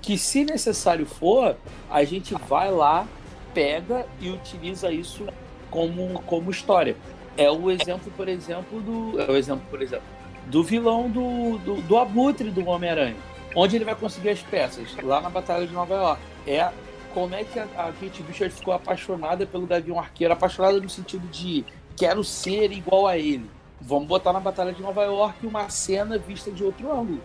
que 0.01 0.17
se 0.17 0.43
necessário 0.43 1.05
for, 1.05 1.55
a 1.89 2.03
gente 2.03 2.33
vai 2.33 2.71
lá, 2.71 3.05
pega 3.53 4.07
e 4.19 4.29
utiliza 4.29 4.91
isso 4.91 5.27
como, 5.69 6.19
como 6.23 6.49
história. 6.49 6.95
É 7.37 7.49
o 7.49 7.69
exemplo, 7.69 8.11
por 8.15 8.27
exemplo, 8.27 8.81
do. 8.81 9.21
É 9.21 9.31
o 9.31 9.35
exemplo, 9.35 9.63
por 9.69 9.81
exemplo, 9.81 10.05
do 10.47 10.63
vilão 10.63 11.09
do, 11.09 11.57
do, 11.59 11.81
do 11.81 11.97
Abutre 11.97 12.49
do 12.49 12.65
Homem-Aranha 12.67 13.15
Onde 13.55 13.75
ele 13.75 13.85
vai 13.85 13.95
conseguir 13.95 14.29
as 14.29 14.41
peças? 14.41 14.95
Lá 15.01 15.19
na 15.19 15.31
Batalha 15.31 15.65
de 15.65 15.73
Nova 15.73 15.95
York. 15.95 16.21
É 16.45 16.71
como 17.11 17.33
é 17.33 17.43
que 17.43 17.59
a, 17.59 17.63
a 17.63 17.91
Kate 17.91 18.21
Bishop 18.21 18.51
ficou 18.51 18.71
apaixonada 18.71 19.47
pelo 19.47 19.65
Gavião 19.65 19.99
Arqueiro, 19.99 20.31
apaixonada 20.31 20.79
no 20.79 20.87
sentido 20.87 21.27
de 21.29 21.65
quero 21.95 22.23
ser 22.23 22.71
igual 22.71 23.07
a 23.07 23.17
ele. 23.17 23.49
Vamos 23.81 24.07
botar 24.07 24.31
na 24.31 24.39
Batalha 24.39 24.71
de 24.71 24.81
Nova 24.81 25.03
York 25.03 25.45
uma 25.47 25.69
cena 25.69 26.19
vista 26.19 26.51
de 26.51 26.63
outro 26.63 26.91
ângulo. 26.91 27.19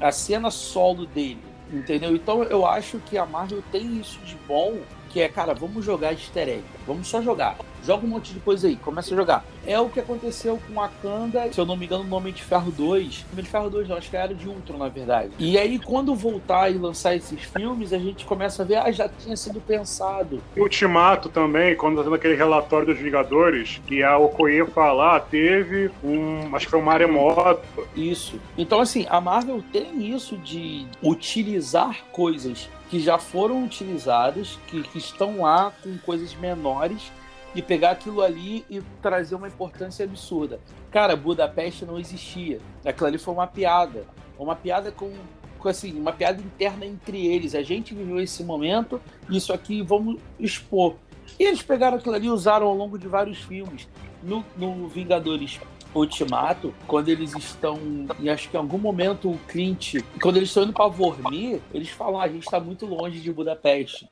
A 0.00 0.10
cena 0.10 0.50
solo 0.50 1.06
dele, 1.06 1.38
entendeu? 1.72 2.16
Então 2.16 2.42
eu 2.42 2.66
acho 2.66 2.98
que 2.98 3.16
a 3.16 3.24
Marvel 3.24 3.62
tem 3.70 4.00
isso 4.00 4.18
de 4.20 4.36
bom, 4.48 4.78
que 5.10 5.20
é, 5.20 5.28
cara, 5.28 5.54
vamos 5.54 5.84
jogar 5.84 6.12
easter 6.12 6.48
egg. 6.48 6.64
Vamos 6.84 7.06
só 7.06 7.22
jogar 7.22 7.56
joga 7.86 8.04
um 8.04 8.08
monte 8.08 8.34
de 8.34 8.40
coisa 8.40 8.66
aí, 8.66 8.76
começa 8.76 9.14
a 9.14 9.16
jogar. 9.16 9.44
É 9.64 9.78
o 9.78 9.88
que 9.88 10.00
aconteceu 10.00 10.58
com 10.66 10.82
a 10.82 10.88
Kanda, 10.88 11.52
se 11.52 11.60
eu 11.60 11.64
não 11.64 11.76
me 11.76 11.86
engano, 11.86 12.02
no 12.02 12.16
Homem 12.16 12.32
de 12.32 12.42
Ferro 12.42 12.72
2. 12.72 13.26
Homem 13.32 13.44
de 13.44 13.50
Ferro 13.50 13.70
2 13.70 13.88
não, 13.88 13.96
acho 13.96 14.10
que 14.10 14.16
era 14.16 14.34
de 14.34 14.48
Ultron, 14.48 14.76
na 14.76 14.88
verdade. 14.88 15.30
E 15.38 15.56
aí, 15.56 15.78
quando 15.78 16.14
voltar 16.14 16.70
e 16.70 16.74
lançar 16.74 17.14
esses 17.14 17.40
filmes, 17.42 17.92
a 17.92 17.98
gente 17.98 18.24
começa 18.24 18.62
a 18.62 18.66
ver, 18.66 18.76
ah, 18.76 18.90
já 18.90 19.08
tinha 19.08 19.36
sido 19.36 19.60
pensado. 19.60 20.42
Ultimato 20.56 21.28
também, 21.28 21.76
quando 21.76 21.98
tá 21.98 22.02
tendo 22.02 22.14
aquele 22.14 22.34
relatório 22.34 22.86
dos 22.86 22.98
Vingadores, 22.98 23.80
que 23.86 24.02
a 24.02 24.18
Okoye 24.18 24.66
fala, 24.66 25.16
ah, 25.16 25.20
teve 25.20 25.90
um, 26.02 26.54
acho 26.56 26.66
que 26.66 26.70
foi 26.70 26.80
um 26.80 26.84
maremoto. 26.84 27.62
Isso. 27.94 28.40
Então, 28.58 28.80
assim, 28.80 29.06
a 29.08 29.20
Marvel 29.20 29.62
tem 29.72 30.12
isso 30.12 30.36
de 30.38 30.86
utilizar 31.02 32.04
coisas 32.10 32.68
que 32.90 33.00
já 33.00 33.18
foram 33.18 33.64
utilizadas, 33.64 34.58
que, 34.66 34.82
que 34.82 34.98
estão 34.98 35.42
lá 35.42 35.72
com 35.82 35.96
coisas 35.98 36.34
menores 36.34 37.10
e 37.56 37.62
pegar 37.62 37.92
aquilo 37.92 38.20
ali 38.20 38.66
e 38.68 38.82
trazer 39.00 39.34
uma 39.34 39.48
importância 39.48 40.04
absurda. 40.04 40.60
Cara, 40.90 41.16
Budapeste 41.16 41.86
não 41.86 41.98
existia. 41.98 42.60
Aquilo 42.84 43.06
ali 43.06 43.16
foi 43.16 43.32
uma 43.32 43.46
piada. 43.46 44.04
Uma 44.38 44.54
piada 44.54 44.92
com, 44.92 45.10
com 45.58 45.68
assim, 45.68 45.98
uma 45.98 46.12
piada 46.12 46.38
interna 46.38 46.84
entre 46.84 47.26
eles. 47.26 47.54
A 47.54 47.62
gente 47.62 47.94
viveu 47.94 48.20
esse 48.20 48.44
momento, 48.44 49.00
isso 49.30 49.54
aqui 49.54 49.80
vamos 49.80 50.20
expor. 50.38 50.96
E 51.40 51.44
eles 51.44 51.62
pegaram 51.62 51.96
aquilo 51.96 52.14
ali 52.14 52.26
e 52.26 52.30
usaram 52.30 52.66
ao 52.66 52.74
longo 52.74 52.98
de 52.98 53.08
vários 53.08 53.38
filmes. 53.38 53.88
No, 54.22 54.44
no 54.56 54.86
Vingadores 54.88 55.58
Ultimato, 55.94 56.74
quando 56.86 57.08
eles 57.08 57.34
estão, 57.34 57.78
e 58.20 58.28
acho 58.28 58.50
que 58.50 58.56
em 58.56 58.60
algum 58.60 58.76
momento 58.76 59.30
o 59.30 59.38
Clint, 59.48 59.94
quando 60.20 60.36
eles 60.36 60.50
estão 60.50 60.64
indo 60.64 60.72
para 60.74 60.88
Vormir, 60.88 61.60
eles 61.72 61.88
falam: 61.88 62.20
ah, 62.20 62.24
a 62.24 62.28
gente 62.28 62.44
está 62.44 62.60
muito 62.60 62.84
longe 62.84 63.20
de 63.20 63.32
Budapeste. 63.32 64.06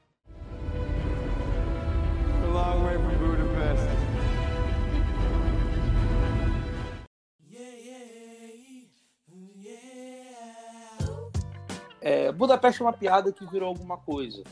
É, 12.04 12.30
Budapeste 12.30 12.82
é 12.82 12.84
uma 12.84 12.92
piada 12.92 13.32
que 13.32 13.46
virou 13.46 13.66
alguma 13.66 13.96
coisa. 13.96 14.44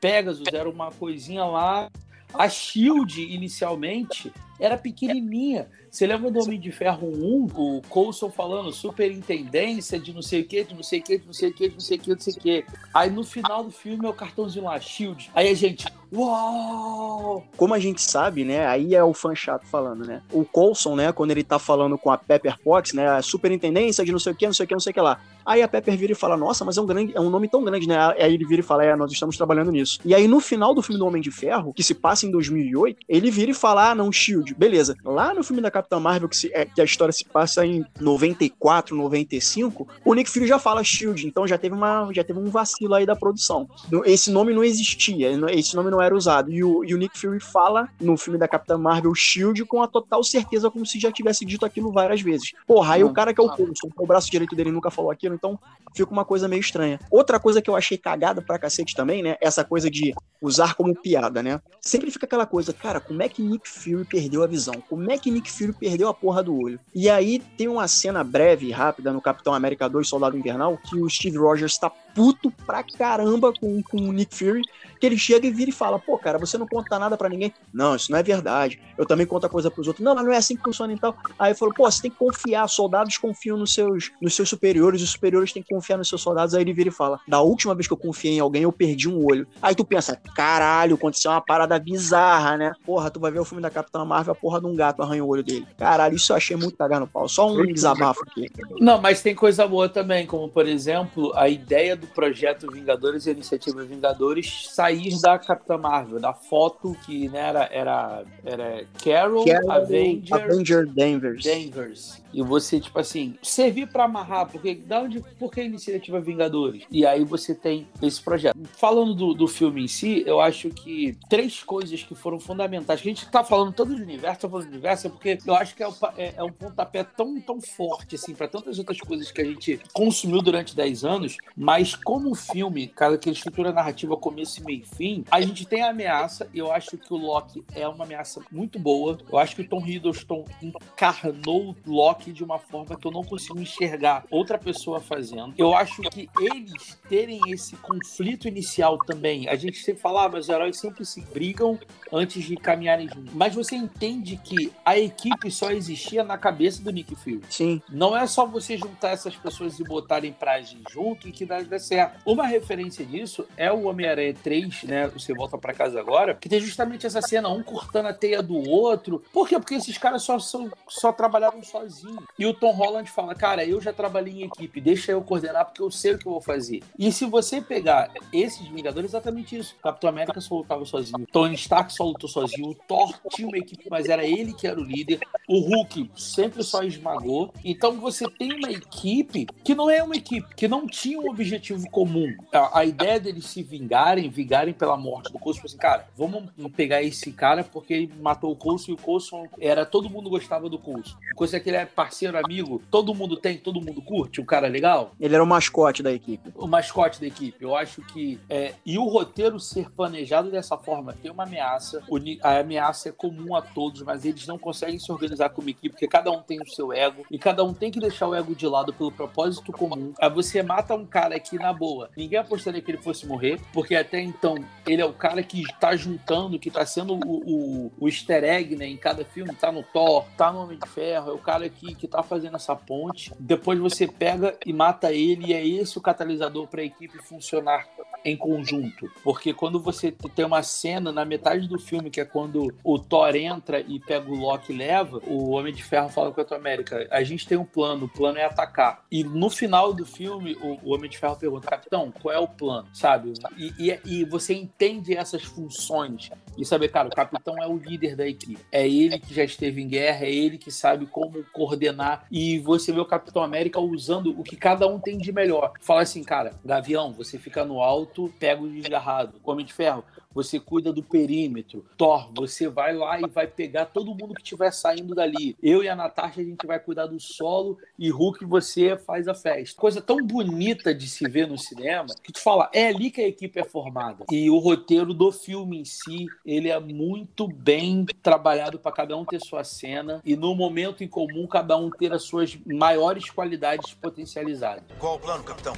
Pegasus 0.00 0.46
era 0.52 0.70
uma 0.70 0.92
coisinha 0.92 1.44
lá. 1.44 1.90
A 2.32 2.48
Shield, 2.48 3.20
inicialmente, 3.20 4.32
era 4.60 4.76
pequenininha. 4.76 5.68
Você 5.90 6.06
lembra 6.06 6.30
do 6.30 6.38
Homem 6.38 6.60
de 6.60 6.70
Ferro 6.70 7.08
1? 7.08 7.46
O 7.52 7.82
Coulson 7.88 8.30
falando 8.30 8.72
superintendência 8.72 9.98
de 9.98 10.12
não 10.12 10.22
sei 10.22 10.42
o 10.42 10.44
que, 10.44 10.62
de 10.62 10.74
não 10.74 10.84
sei 10.84 11.00
o 11.00 11.02
que, 11.02 11.18
de 11.18 11.26
não 11.26 11.32
sei 11.32 11.50
o 11.50 11.52
que, 11.52 11.68
de 11.68 11.74
não 11.74 11.80
sei 11.80 11.96
o 11.96 12.00
que, 12.00 12.06
de 12.06 12.14
não 12.14 12.20
sei 12.20 12.32
o 12.32 12.36
que. 12.36 12.64
Aí 12.94 13.10
no 13.10 13.24
final 13.24 13.64
do 13.64 13.72
filme 13.72 14.06
é 14.06 14.08
o 14.08 14.12
cartãozinho 14.12 14.66
lá, 14.66 14.78
Shield. 14.78 15.30
Aí 15.34 15.48
a 15.48 15.54
gente, 15.54 15.84
uau! 16.12 17.44
Como 17.56 17.74
a 17.74 17.78
gente 17.80 18.00
sabe, 18.00 18.44
né? 18.44 18.66
Aí 18.68 18.94
é 18.94 19.02
o 19.02 19.12
fã 19.12 19.34
chato 19.34 19.66
falando, 19.66 20.06
né? 20.06 20.22
O 20.32 20.44
Coulson, 20.44 20.94
né? 20.94 21.10
Quando 21.10 21.32
ele 21.32 21.42
tá 21.42 21.58
falando 21.58 21.98
com 21.98 22.10
a 22.10 22.18
Pepper 22.18 22.56
Potts, 22.62 22.92
né? 22.92 23.08
A 23.08 23.22
superintendência 23.22 24.04
de 24.04 24.12
não 24.12 24.18
sei 24.20 24.32
o 24.32 24.36
que, 24.36 24.46
não 24.46 24.54
sei 24.54 24.64
o 24.64 24.68
que, 24.68 24.74
não 24.74 24.80
sei 24.80 24.90
o 24.90 24.94
que 24.94 25.00
lá. 25.00 25.20
Aí 25.44 25.62
a 25.62 25.68
Pepper 25.68 25.96
vira 25.96 26.12
e 26.12 26.16
fala, 26.16 26.36
nossa, 26.36 26.64
mas 26.64 26.76
é 26.76 26.80
um, 26.80 26.86
grande, 26.86 27.16
é 27.16 27.20
um 27.20 27.30
nome 27.30 27.48
tão 27.48 27.64
grande, 27.64 27.88
né? 27.88 27.98
Aí 27.98 28.34
ele 28.34 28.44
vira 28.44 28.60
e 28.60 28.64
fala, 28.64 28.84
é, 28.84 28.94
nós 28.94 29.10
estamos 29.10 29.36
trabalhando 29.36 29.72
nisso. 29.72 29.98
E 30.04 30.14
aí 30.14 30.28
no 30.28 30.38
final 30.38 30.72
do 30.72 30.82
filme 30.82 30.98
do 30.98 31.06
Homem 31.06 31.20
de 31.20 31.32
Ferro, 31.32 31.72
que 31.72 31.82
se 31.82 31.94
passa 31.94 32.26
em 32.26 32.30
2008, 32.30 32.98
ele 33.08 33.30
vira 33.30 33.50
e 33.50 33.54
fala, 33.54 33.90
ah, 33.90 33.94
não, 33.94 34.12
Shield. 34.12 34.49
Beleza. 34.54 34.96
Lá 35.04 35.34
no 35.34 35.42
filme 35.42 35.62
da 35.62 35.70
Capitã 35.70 35.98
Marvel, 35.98 36.28
que, 36.28 36.36
se, 36.36 36.50
é, 36.52 36.64
que 36.64 36.80
a 36.80 36.84
história 36.84 37.12
se 37.12 37.24
passa 37.24 37.64
em 37.64 37.84
94, 38.00 38.96
95, 38.96 39.88
o 40.04 40.14
Nick 40.14 40.30
Fury 40.30 40.46
já 40.46 40.58
fala 40.58 40.82
Shield, 40.82 41.26
então 41.26 41.46
já 41.46 41.58
teve, 41.58 41.74
uma, 41.74 42.10
já 42.12 42.24
teve 42.24 42.38
um 42.38 42.50
vacilo 42.50 42.94
aí 42.94 43.06
da 43.06 43.16
produção. 43.16 43.68
Esse 44.04 44.30
nome 44.30 44.52
não 44.52 44.64
existia, 44.64 45.30
esse 45.52 45.74
nome 45.74 45.90
não 45.90 46.00
era 46.00 46.14
usado. 46.14 46.50
E 46.50 46.62
o, 46.62 46.84
e 46.84 46.94
o 46.94 46.98
Nick 46.98 47.18
Fury 47.18 47.40
fala 47.40 47.88
no 48.00 48.16
filme 48.16 48.38
da 48.38 48.48
Capitã 48.48 48.76
Marvel 48.76 49.14
Shield 49.14 49.64
com 49.64 49.82
a 49.82 49.86
total 49.86 50.22
certeza, 50.24 50.70
como 50.70 50.86
se 50.86 50.98
já 50.98 51.10
tivesse 51.10 51.44
dito 51.44 51.64
aquilo 51.64 51.92
várias 51.92 52.20
vezes. 52.20 52.52
Porra, 52.66 52.94
aí 52.94 53.04
o 53.04 53.12
cara 53.12 53.34
que 53.34 53.40
é 53.40 53.44
o 53.44 53.48
Coulson, 53.48 53.88
o 53.96 54.06
braço 54.06 54.30
direito 54.30 54.54
dele 54.54 54.70
nunca 54.70 54.90
falou 54.90 55.10
aquilo, 55.10 55.34
então 55.34 55.58
fica 55.94 56.10
uma 56.10 56.24
coisa 56.24 56.48
meio 56.48 56.60
estranha. 56.60 56.98
Outra 57.10 57.38
coisa 57.38 57.60
que 57.60 57.68
eu 57.68 57.76
achei 57.76 57.98
cagada 57.98 58.40
pra 58.40 58.58
cacete 58.58 58.94
também, 58.94 59.22
né? 59.22 59.36
Essa 59.40 59.64
coisa 59.64 59.90
de 59.90 60.14
usar 60.40 60.74
como 60.74 60.94
piada, 60.94 61.42
né? 61.42 61.60
Sempre 61.80 62.10
fica 62.10 62.26
aquela 62.26 62.46
coisa, 62.46 62.72
cara, 62.72 63.00
como 63.00 63.22
é 63.22 63.28
que 63.28 63.42
Nick 63.42 63.68
Fury 63.68 64.04
perdeu 64.04 64.39
a 64.42 64.46
visão? 64.46 64.74
Como 64.88 65.10
é 65.10 65.18
que 65.18 65.30
Nick 65.30 65.50
Fury 65.50 65.72
perdeu 65.72 66.08
a 66.08 66.14
porra 66.14 66.42
do 66.42 66.56
olho? 66.56 66.80
E 66.94 67.08
aí 67.08 67.40
tem 67.56 67.68
uma 67.68 67.88
cena 67.88 68.22
breve 68.22 68.66
e 68.66 68.72
rápida 68.72 69.12
no 69.12 69.20
Capitão 69.20 69.54
América 69.54 69.88
2 69.88 70.08
Soldado 70.08 70.36
Invernal 70.36 70.78
que 70.78 70.96
o 70.96 71.08
Steve 71.08 71.38
Rogers 71.38 71.78
tá 71.78 71.90
puto 72.14 72.50
pra 72.66 72.82
caramba 72.82 73.52
com, 73.52 73.82
com 73.82 73.96
o 73.96 74.12
Nick 74.12 74.34
Fury, 74.34 74.62
que 74.98 75.06
ele 75.06 75.16
chega 75.16 75.46
e 75.46 75.50
vira 75.50 75.70
e 75.70 75.72
fala: 75.72 75.98
pô, 75.98 76.18
cara, 76.18 76.38
você 76.38 76.58
não 76.58 76.66
conta 76.66 76.98
nada 76.98 77.16
para 77.16 77.28
ninguém. 77.28 77.52
Não, 77.72 77.96
isso 77.96 78.10
não 78.12 78.18
é 78.18 78.22
verdade. 78.22 78.80
Eu 78.98 79.06
também 79.06 79.26
conto 79.26 79.46
a 79.46 79.48
coisa 79.48 79.70
pros 79.70 79.86
outros. 79.86 80.04
Não, 80.04 80.14
mas 80.14 80.24
não 80.24 80.32
é 80.32 80.36
assim 80.36 80.56
que 80.56 80.62
funciona 80.62 80.92
então. 80.92 81.14
Aí 81.38 81.54
falou: 81.54 81.74
pô, 81.74 81.90
você 81.90 82.02
tem 82.02 82.10
que 82.10 82.18
confiar. 82.18 82.68
Soldados 82.68 83.16
confiam 83.16 83.56
nos 83.56 83.72
seus, 83.72 84.12
nos 84.20 84.34
seus 84.34 84.48
superiores, 84.48 85.02
os 85.02 85.10
superiores 85.10 85.52
têm 85.52 85.62
que 85.62 85.74
confiar 85.74 85.96
nos 85.96 86.08
seus 86.08 86.20
soldados. 86.20 86.54
Aí 86.54 86.62
ele 86.62 86.72
vira 86.72 86.90
e 86.90 86.92
fala: 86.92 87.18
da 87.26 87.40
última 87.40 87.74
vez 87.74 87.86
que 87.86 87.92
eu 87.92 87.96
confiei 87.96 88.34
em 88.34 88.40
alguém, 88.40 88.62
eu 88.62 88.72
perdi 88.72 89.08
um 89.08 89.24
olho. 89.24 89.46
Aí 89.62 89.74
tu 89.74 89.84
pensa: 89.84 90.20
caralho, 90.34 90.96
aconteceu 90.96 91.30
uma 91.30 91.40
parada 91.40 91.78
bizarra, 91.78 92.56
né? 92.56 92.72
Porra, 92.84 93.10
tu 93.10 93.18
vai 93.18 93.30
ver 93.30 93.40
o 93.40 93.44
filme 93.44 93.62
da 93.62 93.70
Capitã 93.70 94.04
Marvel, 94.04 94.29
a 94.30 94.34
porra 94.34 94.60
de 94.60 94.66
um 94.66 94.74
gato 94.74 95.02
arranha 95.02 95.24
o 95.24 95.28
olho 95.28 95.42
dele. 95.42 95.66
Caralho, 95.76 96.16
isso 96.16 96.32
eu 96.32 96.36
achei 96.36 96.56
muito 96.56 96.76
cagar 96.76 97.00
no 97.00 97.06
pau. 97.06 97.28
Só 97.28 97.50
um 97.50 97.66
desabafo 97.66 98.20
aqui. 98.26 98.48
Não, 98.80 99.00
mas 99.00 99.22
tem 99.22 99.34
coisa 99.34 99.66
boa 99.66 99.88
também, 99.88 100.26
como 100.26 100.48
por 100.48 100.66
exemplo, 100.66 101.32
a 101.34 101.48
ideia 101.48 101.96
do 101.96 102.06
projeto 102.06 102.70
Vingadores 102.70 103.26
e 103.26 103.30
a 103.30 103.32
iniciativa 103.32 103.82
Vingadores 103.82 104.68
sair 104.70 105.20
da 105.20 105.38
Capitã 105.38 105.76
Marvel, 105.76 106.20
da 106.20 106.32
foto 106.32 106.96
que 107.04 107.28
né, 107.28 107.48
era, 107.48 107.68
era, 107.72 108.24
era 108.44 108.84
Carol, 109.02 109.44
Carol 109.44 109.70
Avenger, 109.70 110.34
Avenger 110.34 110.86
Danvers. 110.86 111.44
Danvers. 111.44 112.22
E 112.32 112.42
você, 112.42 112.80
tipo 112.80 112.98
assim, 112.98 113.36
servir 113.42 113.88
para 113.88 114.04
amarrar, 114.04 114.50
porque 114.50 114.74
da 114.74 115.00
onde, 115.00 115.20
por 115.38 115.50
que 115.50 115.60
a 115.60 115.64
iniciativa 115.64 116.20
Vingadores? 116.20 116.84
E 116.90 117.06
aí 117.06 117.24
você 117.24 117.54
tem 117.54 117.86
esse 118.02 118.20
projeto. 118.22 118.58
Falando 118.72 119.14
do, 119.14 119.34
do 119.34 119.48
filme 119.48 119.84
em 119.84 119.88
si, 119.88 120.22
eu 120.26 120.40
acho 120.40 120.70
que 120.70 121.16
três 121.28 121.62
coisas 121.62 122.02
que 122.02 122.14
foram 122.14 122.38
fundamentais, 122.38 123.00
a 123.00 123.02
gente 123.02 123.28
tá 123.28 123.42
falando 123.42 123.72
tanto 123.72 123.94
do 123.94 124.02
universo, 124.02 124.40
tá 124.40 124.48
falando 124.48 124.66
do 124.66 124.72
universo, 124.72 125.06
é 125.06 125.10
porque 125.10 125.38
eu 125.46 125.54
acho 125.54 125.74
que 125.74 125.82
é, 125.82 125.88
é, 126.16 126.34
é 126.36 126.44
um 126.44 126.52
pontapé 126.52 127.04
tão, 127.04 127.40
tão 127.40 127.60
forte, 127.60 128.16
assim, 128.16 128.34
para 128.34 128.48
tantas 128.48 128.78
outras 128.78 128.98
coisas 129.00 129.30
que 129.30 129.40
a 129.40 129.44
gente 129.44 129.80
consumiu 129.92 130.42
durante 130.42 130.76
10 130.76 131.04
anos, 131.04 131.36
mas 131.56 131.94
como 131.94 132.34
filme, 132.34 132.86
cara, 132.88 133.16
que 133.16 133.30
estrutura 133.30 133.72
narrativa 133.72 134.16
começo, 134.16 134.62
meio 134.64 134.84
fim, 134.84 135.24
a 135.30 135.40
gente 135.40 135.66
tem 135.66 135.82
a 135.82 135.90
ameaça, 135.90 136.48
e 136.52 136.58
eu 136.58 136.70
acho 136.70 136.96
que 136.98 137.12
o 137.12 137.16
Loki 137.16 137.64
é 137.74 137.86
uma 137.88 138.04
ameaça 138.04 138.42
muito 138.50 138.78
boa. 138.78 139.18
Eu 139.30 139.38
acho 139.38 139.56
que 139.56 139.62
o 139.62 139.68
Tom 139.68 139.84
Hiddleston 139.84 140.44
encarnou 140.62 141.76
o 141.86 141.90
Loki 141.90 142.19
de 142.28 142.44
uma 142.44 142.58
forma 142.58 142.96
que 142.96 143.06
eu 143.06 143.10
não 143.10 143.24
consigo 143.24 143.58
enxergar 143.58 144.24
outra 144.30 144.58
pessoa 144.58 145.00
fazendo. 145.00 145.54
Eu 145.56 145.74
acho 145.74 146.02
que 146.02 146.28
eles 146.38 146.98
terem 147.08 147.40
esse 147.48 147.76
conflito 147.76 148.46
inicial 148.46 148.98
também, 148.98 149.48
a 149.48 149.56
gente 149.56 149.78
sempre 149.78 150.02
fala, 150.02 150.26
ah, 150.26 150.28
mas 150.28 150.44
os 150.44 150.48
heróis 150.48 150.78
sempre 150.78 151.04
se 151.04 151.20
brigam 151.20 151.78
antes 152.12 152.44
de 152.44 152.56
caminharem 152.56 153.08
juntos. 153.08 153.32
Mas 153.32 153.54
você 153.54 153.76
entende 153.76 154.36
que 154.36 154.72
a 154.84 154.98
equipe 154.98 155.50
só 155.50 155.70
existia 155.70 156.22
na 156.22 156.36
cabeça 156.36 156.82
do 156.82 156.90
Nick 156.90 157.14
Fury. 157.14 157.40
Sim. 157.48 157.82
Não 157.88 158.16
é 158.16 158.26
só 158.26 158.46
você 158.46 158.76
juntar 158.76 159.10
essas 159.10 159.36
pessoas 159.36 159.78
e 159.78 159.84
botarem 159.84 160.32
pra 160.32 160.54
agir 160.54 160.82
junto 160.90 161.28
e 161.28 161.32
que 161.32 161.46
dar 161.46 161.64
certo. 161.78 162.20
Uma 162.24 162.46
referência 162.46 163.04
disso 163.04 163.46
é 163.56 163.72
o 163.72 163.84
Homem-Aranha 163.84 164.34
3, 164.42 164.84
né? 164.84 165.08
Você 165.08 165.32
volta 165.34 165.56
para 165.56 165.72
casa 165.72 165.98
agora, 166.00 166.34
que 166.34 166.48
tem 166.48 166.60
justamente 166.60 167.06
essa 167.06 167.22
cena, 167.22 167.48
um 167.48 167.62
cortando 167.62 168.06
a 168.06 168.12
teia 168.12 168.42
do 168.42 168.56
outro. 168.68 169.22
Por 169.32 169.48
quê? 169.48 169.58
Porque 169.58 169.74
esses 169.74 169.96
caras 169.98 170.22
só, 170.22 170.38
só, 170.38 170.66
só 170.88 171.12
trabalhavam 171.12 171.62
sozinhos. 171.62 172.09
E 172.38 172.46
o 172.46 172.54
Tom 172.54 172.72
Holland 172.72 173.10
fala, 173.10 173.34
cara, 173.34 173.64
eu 173.64 173.80
já 173.80 173.92
trabalhei 173.92 174.42
em 174.42 174.46
equipe, 174.46 174.80
deixa 174.80 175.12
eu 175.12 175.22
coordenar 175.22 175.66
porque 175.66 175.82
eu 175.82 175.90
sei 175.90 176.14
o 176.14 176.18
que 176.18 176.26
eu 176.26 176.32
vou 176.32 176.40
fazer. 176.40 176.82
E 176.98 177.10
se 177.12 177.24
você 177.26 177.60
pegar 177.60 178.12
esses 178.32 178.66
Vingadores, 178.68 179.12
é 179.12 179.16
exatamente 179.16 179.56
isso. 179.56 179.76
Capitão 179.82 180.10
América 180.10 180.40
só 180.40 180.56
lutava 180.56 180.84
sozinho, 180.84 181.26
Tony 181.32 181.54
Stark 181.54 181.92
só 181.92 182.04
lutou 182.04 182.28
sozinho, 182.28 182.70
o 182.70 182.74
Thor 182.74 183.14
tinha 183.30 183.48
uma 183.48 183.58
equipe, 183.58 183.88
mas 183.90 184.08
era 184.08 184.24
ele 184.24 184.52
que 184.52 184.66
era 184.66 184.80
o 184.80 184.84
líder. 184.84 185.20
O 185.50 185.58
Hulk 185.58 186.12
sempre 186.14 186.62
só 186.62 186.84
esmagou. 186.84 187.52
Então 187.64 187.98
você 187.98 188.30
tem 188.30 188.52
uma 188.52 188.70
equipe 188.70 189.48
que 189.64 189.74
não 189.74 189.90
é 189.90 190.00
uma 190.00 190.14
equipe, 190.14 190.54
que 190.54 190.68
não 190.68 190.86
tinha 190.86 191.20
um 191.20 191.28
objetivo 191.28 191.90
comum. 191.90 192.32
A, 192.52 192.78
a 192.78 192.84
ideia 192.84 193.18
deles 193.18 193.46
se 193.46 193.60
vingarem, 193.60 194.30
vingarem 194.30 194.72
pela 194.72 194.96
morte 194.96 195.32
do 195.32 195.40
Coulson, 195.40 195.56
tipo 195.58 195.66
assim, 195.66 195.76
cara, 195.76 196.06
vamos 196.16 196.44
pegar 196.76 197.02
esse 197.02 197.32
cara 197.32 197.64
porque 197.64 197.92
ele 197.92 198.12
matou 198.20 198.52
o 198.52 198.54
Coulson 198.54 198.92
e 198.92 198.94
o 198.94 198.96
Coulson 198.96 199.48
era 199.58 199.84
todo 199.84 200.08
mundo 200.08 200.30
gostava 200.30 200.68
do 200.68 200.78
Coulson. 200.78 201.16
Coisa 201.34 201.56
é 201.56 201.60
que 201.60 201.68
ele 201.68 201.78
é 201.78 201.84
parceiro, 201.84 202.38
amigo, 202.38 202.80
todo 202.88 203.12
mundo 203.12 203.36
tem, 203.36 203.58
todo 203.58 203.80
mundo 203.80 204.00
curte, 204.00 204.40
o 204.40 204.44
cara 204.44 204.68
é 204.68 204.70
legal. 204.70 205.16
Ele 205.18 205.34
era 205.34 205.42
o 205.42 205.46
mascote 205.46 206.00
da 206.00 206.12
equipe. 206.12 206.52
O 206.54 206.68
mascote 206.68 207.20
da 207.20 207.26
equipe. 207.26 207.64
Eu 207.64 207.74
acho 207.74 208.02
que 208.02 208.38
é, 208.48 208.74
e 208.86 208.96
o 208.96 209.04
roteiro 209.08 209.58
ser 209.58 209.90
planejado 209.90 210.48
dessa 210.48 210.78
forma 210.78 211.12
tem 211.12 211.28
uma 211.28 211.42
ameaça. 211.42 212.04
A 212.40 212.58
ameaça 212.60 213.08
é 213.08 213.12
comum 213.12 213.56
a 213.56 213.62
todos, 213.62 214.02
mas 214.02 214.24
eles 214.24 214.46
não 214.46 214.56
conseguem 214.56 215.00
se 215.00 215.10
organizar 215.10 215.39
como 215.48 215.68
equipe 215.68 215.90
porque 215.90 216.08
cada 216.08 216.30
um 216.30 216.42
tem 216.42 216.60
o 216.60 216.66
seu 216.66 216.92
ego 216.92 217.24
e 217.30 217.38
cada 217.38 217.64
um 217.64 217.74
tem 217.74 217.90
que 217.90 218.00
deixar 218.00 218.28
o 218.28 218.34
ego 218.34 218.54
de 218.54 218.66
lado 218.66 218.92
pelo 218.92 219.12
propósito 219.12 219.72
comum. 219.72 220.12
Aí 220.20 220.30
você 220.30 220.62
mata 220.62 220.94
um 220.94 221.06
cara 221.06 221.36
aqui 221.36 221.56
na 221.56 221.72
boa. 221.72 222.10
Ninguém 222.16 222.38
apostaria 222.38 222.80
que 222.80 222.90
ele 222.90 223.02
fosse 223.02 223.26
morrer, 223.26 223.60
porque 223.72 223.94
até 223.94 224.20
então 224.20 224.56
ele 224.86 225.02
é 225.02 225.04
o 225.04 225.12
cara 225.12 225.42
que 225.42 225.62
está 225.62 225.96
juntando, 225.96 226.58
que 226.58 226.68
está 226.68 226.84
sendo 226.86 227.14
o, 227.14 227.18
o, 227.18 227.92
o 227.98 228.08
easter 228.08 228.44
egg, 228.44 228.76
né? 228.76 228.86
Em 228.86 228.96
cada 228.96 229.24
filme, 229.24 229.54
tá 229.54 229.70
no 229.70 229.82
Thor, 229.82 230.24
tá 230.36 230.52
no 230.52 230.62
Homem 230.62 230.78
de 230.78 230.88
Ferro, 230.88 231.30
é 231.30 231.34
o 231.34 231.38
cara 231.38 231.68
que, 231.68 231.94
que 231.94 232.08
tá 232.08 232.22
fazendo 232.22 232.56
essa 232.56 232.74
ponte. 232.74 233.32
Depois 233.38 233.78
você 233.78 234.06
pega 234.06 234.56
e 234.64 234.72
mata 234.72 235.12
ele, 235.12 235.46
e 235.46 235.52
é 235.52 235.66
esse 235.66 235.98
o 235.98 236.00
catalisador 236.00 236.66
para 236.66 236.80
a 236.80 236.84
equipe 236.84 237.18
funcionar 237.18 237.86
em 238.24 238.36
conjunto. 238.36 239.10
Porque 239.22 239.52
quando 239.52 239.80
você 239.80 240.12
tem 240.34 240.44
uma 240.44 240.62
cena 240.62 241.12
na 241.12 241.24
metade 241.24 241.66
do 241.66 241.78
filme, 241.78 242.10
que 242.10 242.20
é 242.20 242.24
quando 242.24 242.74
o 242.84 242.98
Thor 242.98 243.34
entra 243.34 243.80
e 243.80 243.98
pega 243.98 244.30
o 244.30 244.34
Loki 244.34 244.72
e 244.72 244.76
leva, 244.76 245.20
o 245.30 245.50
Homem 245.50 245.72
de 245.72 245.82
Ferro 245.82 246.08
fala 246.08 246.32
com 246.32 246.40
a 246.40 246.56
América: 246.56 247.06
a 247.10 247.22
gente 247.22 247.46
tem 247.46 247.56
um 247.56 247.64
plano, 247.64 248.06
o 248.06 248.08
plano 248.08 248.38
é 248.38 248.44
atacar. 248.44 249.04
E 249.10 249.22
no 249.22 249.48
final 249.48 249.92
do 249.92 250.04
filme, 250.04 250.56
o, 250.60 250.88
o 250.88 250.94
Homem 250.94 251.08
de 251.08 251.16
Ferro 251.16 251.36
pergunta: 251.36 251.68
Capitão, 251.68 252.10
qual 252.10 252.34
é 252.34 252.38
o 252.38 252.48
plano? 252.48 252.88
Sabe? 252.92 253.32
E, 253.56 253.72
e, 253.78 254.00
e 254.04 254.24
você 254.24 254.54
entende 254.54 255.16
essas 255.16 255.44
funções 255.44 256.30
e 256.58 256.64
saber, 256.64 256.88
cara, 256.88 257.08
o 257.08 257.12
capitão 257.12 257.56
é 257.62 257.66
o 257.66 257.76
líder 257.76 258.16
da 258.16 258.26
equipe. 258.26 258.58
É 258.72 258.86
ele 258.86 259.18
que 259.18 259.32
já 259.32 259.44
esteve 259.44 259.80
em 259.80 259.88
guerra, 259.88 260.26
é 260.26 260.32
ele 260.32 260.58
que 260.58 260.70
sabe 260.70 261.06
como 261.06 261.44
coordenar. 261.52 262.26
E 262.30 262.58
você 262.58 262.92
vê 262.92 263.00
o 263.00 263.04
Capitão 263.04 263.42
América 263.42 263.80
usando 263.80 264.38
o 264.38 264.42
que 264.42 264.56
cada 264.56 264.86
um 264.86 264.98
tem 264.98 265.16
de 265.16 265.32
melhor. 265.32 265.72
Fala 265.80 266.02
assim, 266.02 266.22
cara, 266.24 266.52
Gavião, 266.64 267.12
você 267.12 267.38
fica 267.38 267.64
no 267.64 267.80
alto, 267.80 268.32
pega 268.38 268.62
o 268.62 268.68
desgarrado. 268.68 269.40
Homem 269.44 269.64
de 269.64 269.72
Ferro, 269.72 270.04
você 270.32 270.60
cuida 270.60 270.92
do 270.92 271.02
perímetro. 271.02 271.84
Thor, 271.96 272.30
você 272.34 272.68
vai 272.68 272.94
lá 272.94 273.20
e 273.20 273.26
vai 273.28 273.46
pegar 273.46 273.86
todo 273.86 274.14
mundo 274.14 274.34
que 274.34 274.42
estiver 274.42 274.72
saindo 274.72 275.14
dali. 275.14 275.56
Eu 275.62 275.82
e 275.82 275.88
a 275.88 275.96
Natasha, 275.96 276.40
a 276.40 276.44
gente 276.44 276.66
vai 276.66 276.78
cuidar 276.78 277.06
do 277.06 277.18
solo 277.18 277.78
e 277.98 278.10
Hulk, 278.10 278.44
você 278.44 278.96
faz 278.96 279.28
a 279.28 279.34
festa. 279.34 279.80
Coisa 279.80 280.00
tão 280.00 280.18
bonita 280.18 280.94
de 280.94 281.08
se 281.08 281.28
ver 281.28 281.46
no 281.46 281.58
cinema 281.58 282.06
que 282.22 282.32
tu 282.32 282.40
fala, 282.40 282.70
é 282.72 282.88
ali 282.88 283.10
que 283.10 283.20
a 283.20 283.28
equipe 283.28 283.58
é 283.58 283.64
formada. 283.64 284.24
E 284.30 284.50
o 284.50 284.58
roteiro 284.58 285.12
do 285.12 285.32
filme 285.32 285.80
em 285.80 285.84
si, 285.84 286.26
ele 286.44 286.68
é 286.68 286.78
muito 286.78 287.48
bem 287.48 288.04
trabalhado 288.22 288.78
para 288.78 288.92
cada 288.92 289.16
um 289.16 289.24
ter 289.24 289.40
sua 289.40 289.64
cena 289.64 290.20
e 290.24 290.36
no 290.36 290.54
momento 290.54 291.02
em 291.02 291.08
comum, 291.08 291.46
cada 291.46 291.76
um 291.76 291.90
ter 291.90 292.12
as 292.12 292.22
suas 292.22 292.58
maiores 292.66 293.30
qualidades 293.30 293.94
potencializadas. 293.94 294.84
Qual 294.98 295.16
o 295.16 295.18
plano, 295.18 295.42
capitão? 295.42 295.74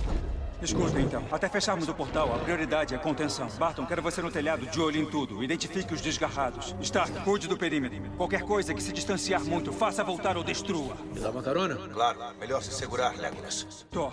Escuta, 0.63 1.01
então. 1.01 1.25
Até 1.31 1.49
fecharmos 1.49 1.89
o 1.89 1.95
portal, 1.95 2.33
a 2.35 2.39
prioridade 2.39 2.95
é 2.95 2.99
contenção. 2.99 3.49
Barton, 3.59 3.85
quero 3.85 4.01
você 4.01 4.23
no 4.23 4.31
telhado, 4.31 4.65
de 4.67 4.81
olho 4.81 5.01
em 5.01 5.07
tudo. 5.07 5.43
Identifique 5.43 5.93
os 5.93 6.01
desgarrados. 6.01 6.75
Stark, 6.81 7.13
cuide 7.25 7.49
do 7.49 7.57
perímetro. 7.57 8.01
Qualquer 8.17 8.43
coisa 8.43 8.73
que 8.73 8.83
se 8.83 8.93
distanciar 8.93 9.43
muito, 9.45 9.73
faça 9.73 10.05
voltar 10.05 10.37
ou 10.37 10.45
destrua. 10.45 10.97
Me 11.13 11.21
dá 11.21 11.31
uma 11.31 11.43
carona? 11.43 11.75
Claro. 11.75 12.19
Melhor 12.39 12.63
se 12.63 12.73
segurar, 12.73 13.17
Legolas. 13.17 13.87
Thor, 13.91 14.13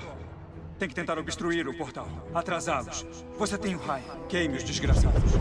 tem 0.80 0.90
que 0.90 0.96
tentar 0.96 1.20
obstruir 1.20 1.68
o 1.68 1.78
portal. 1.78 2.08
Atrasá-los. 2.34 3.06
Você 3.38 3.58
tem 3.58 3.76
o 3.76 3.80
raio. 3.80 4.06
Queime 4.28 4.58
os 4.58 4.64
desgraçados. 4.64 5.34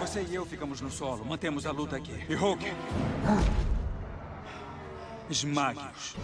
Você 0.00 0.22
e 0.28 0.34
eu 0.34 0.44
ficamos 0.44 0.80
no 0.80 0.90
solo. 0.90 1.24
Mantemos 1.24 1.66
a 1.66 1.70
luta 1.70 1.96
aqui. 1.96 2.14
E 2.28 2.34
Hulk... 2.34 2.72
Esmague-os. 5.30 6.16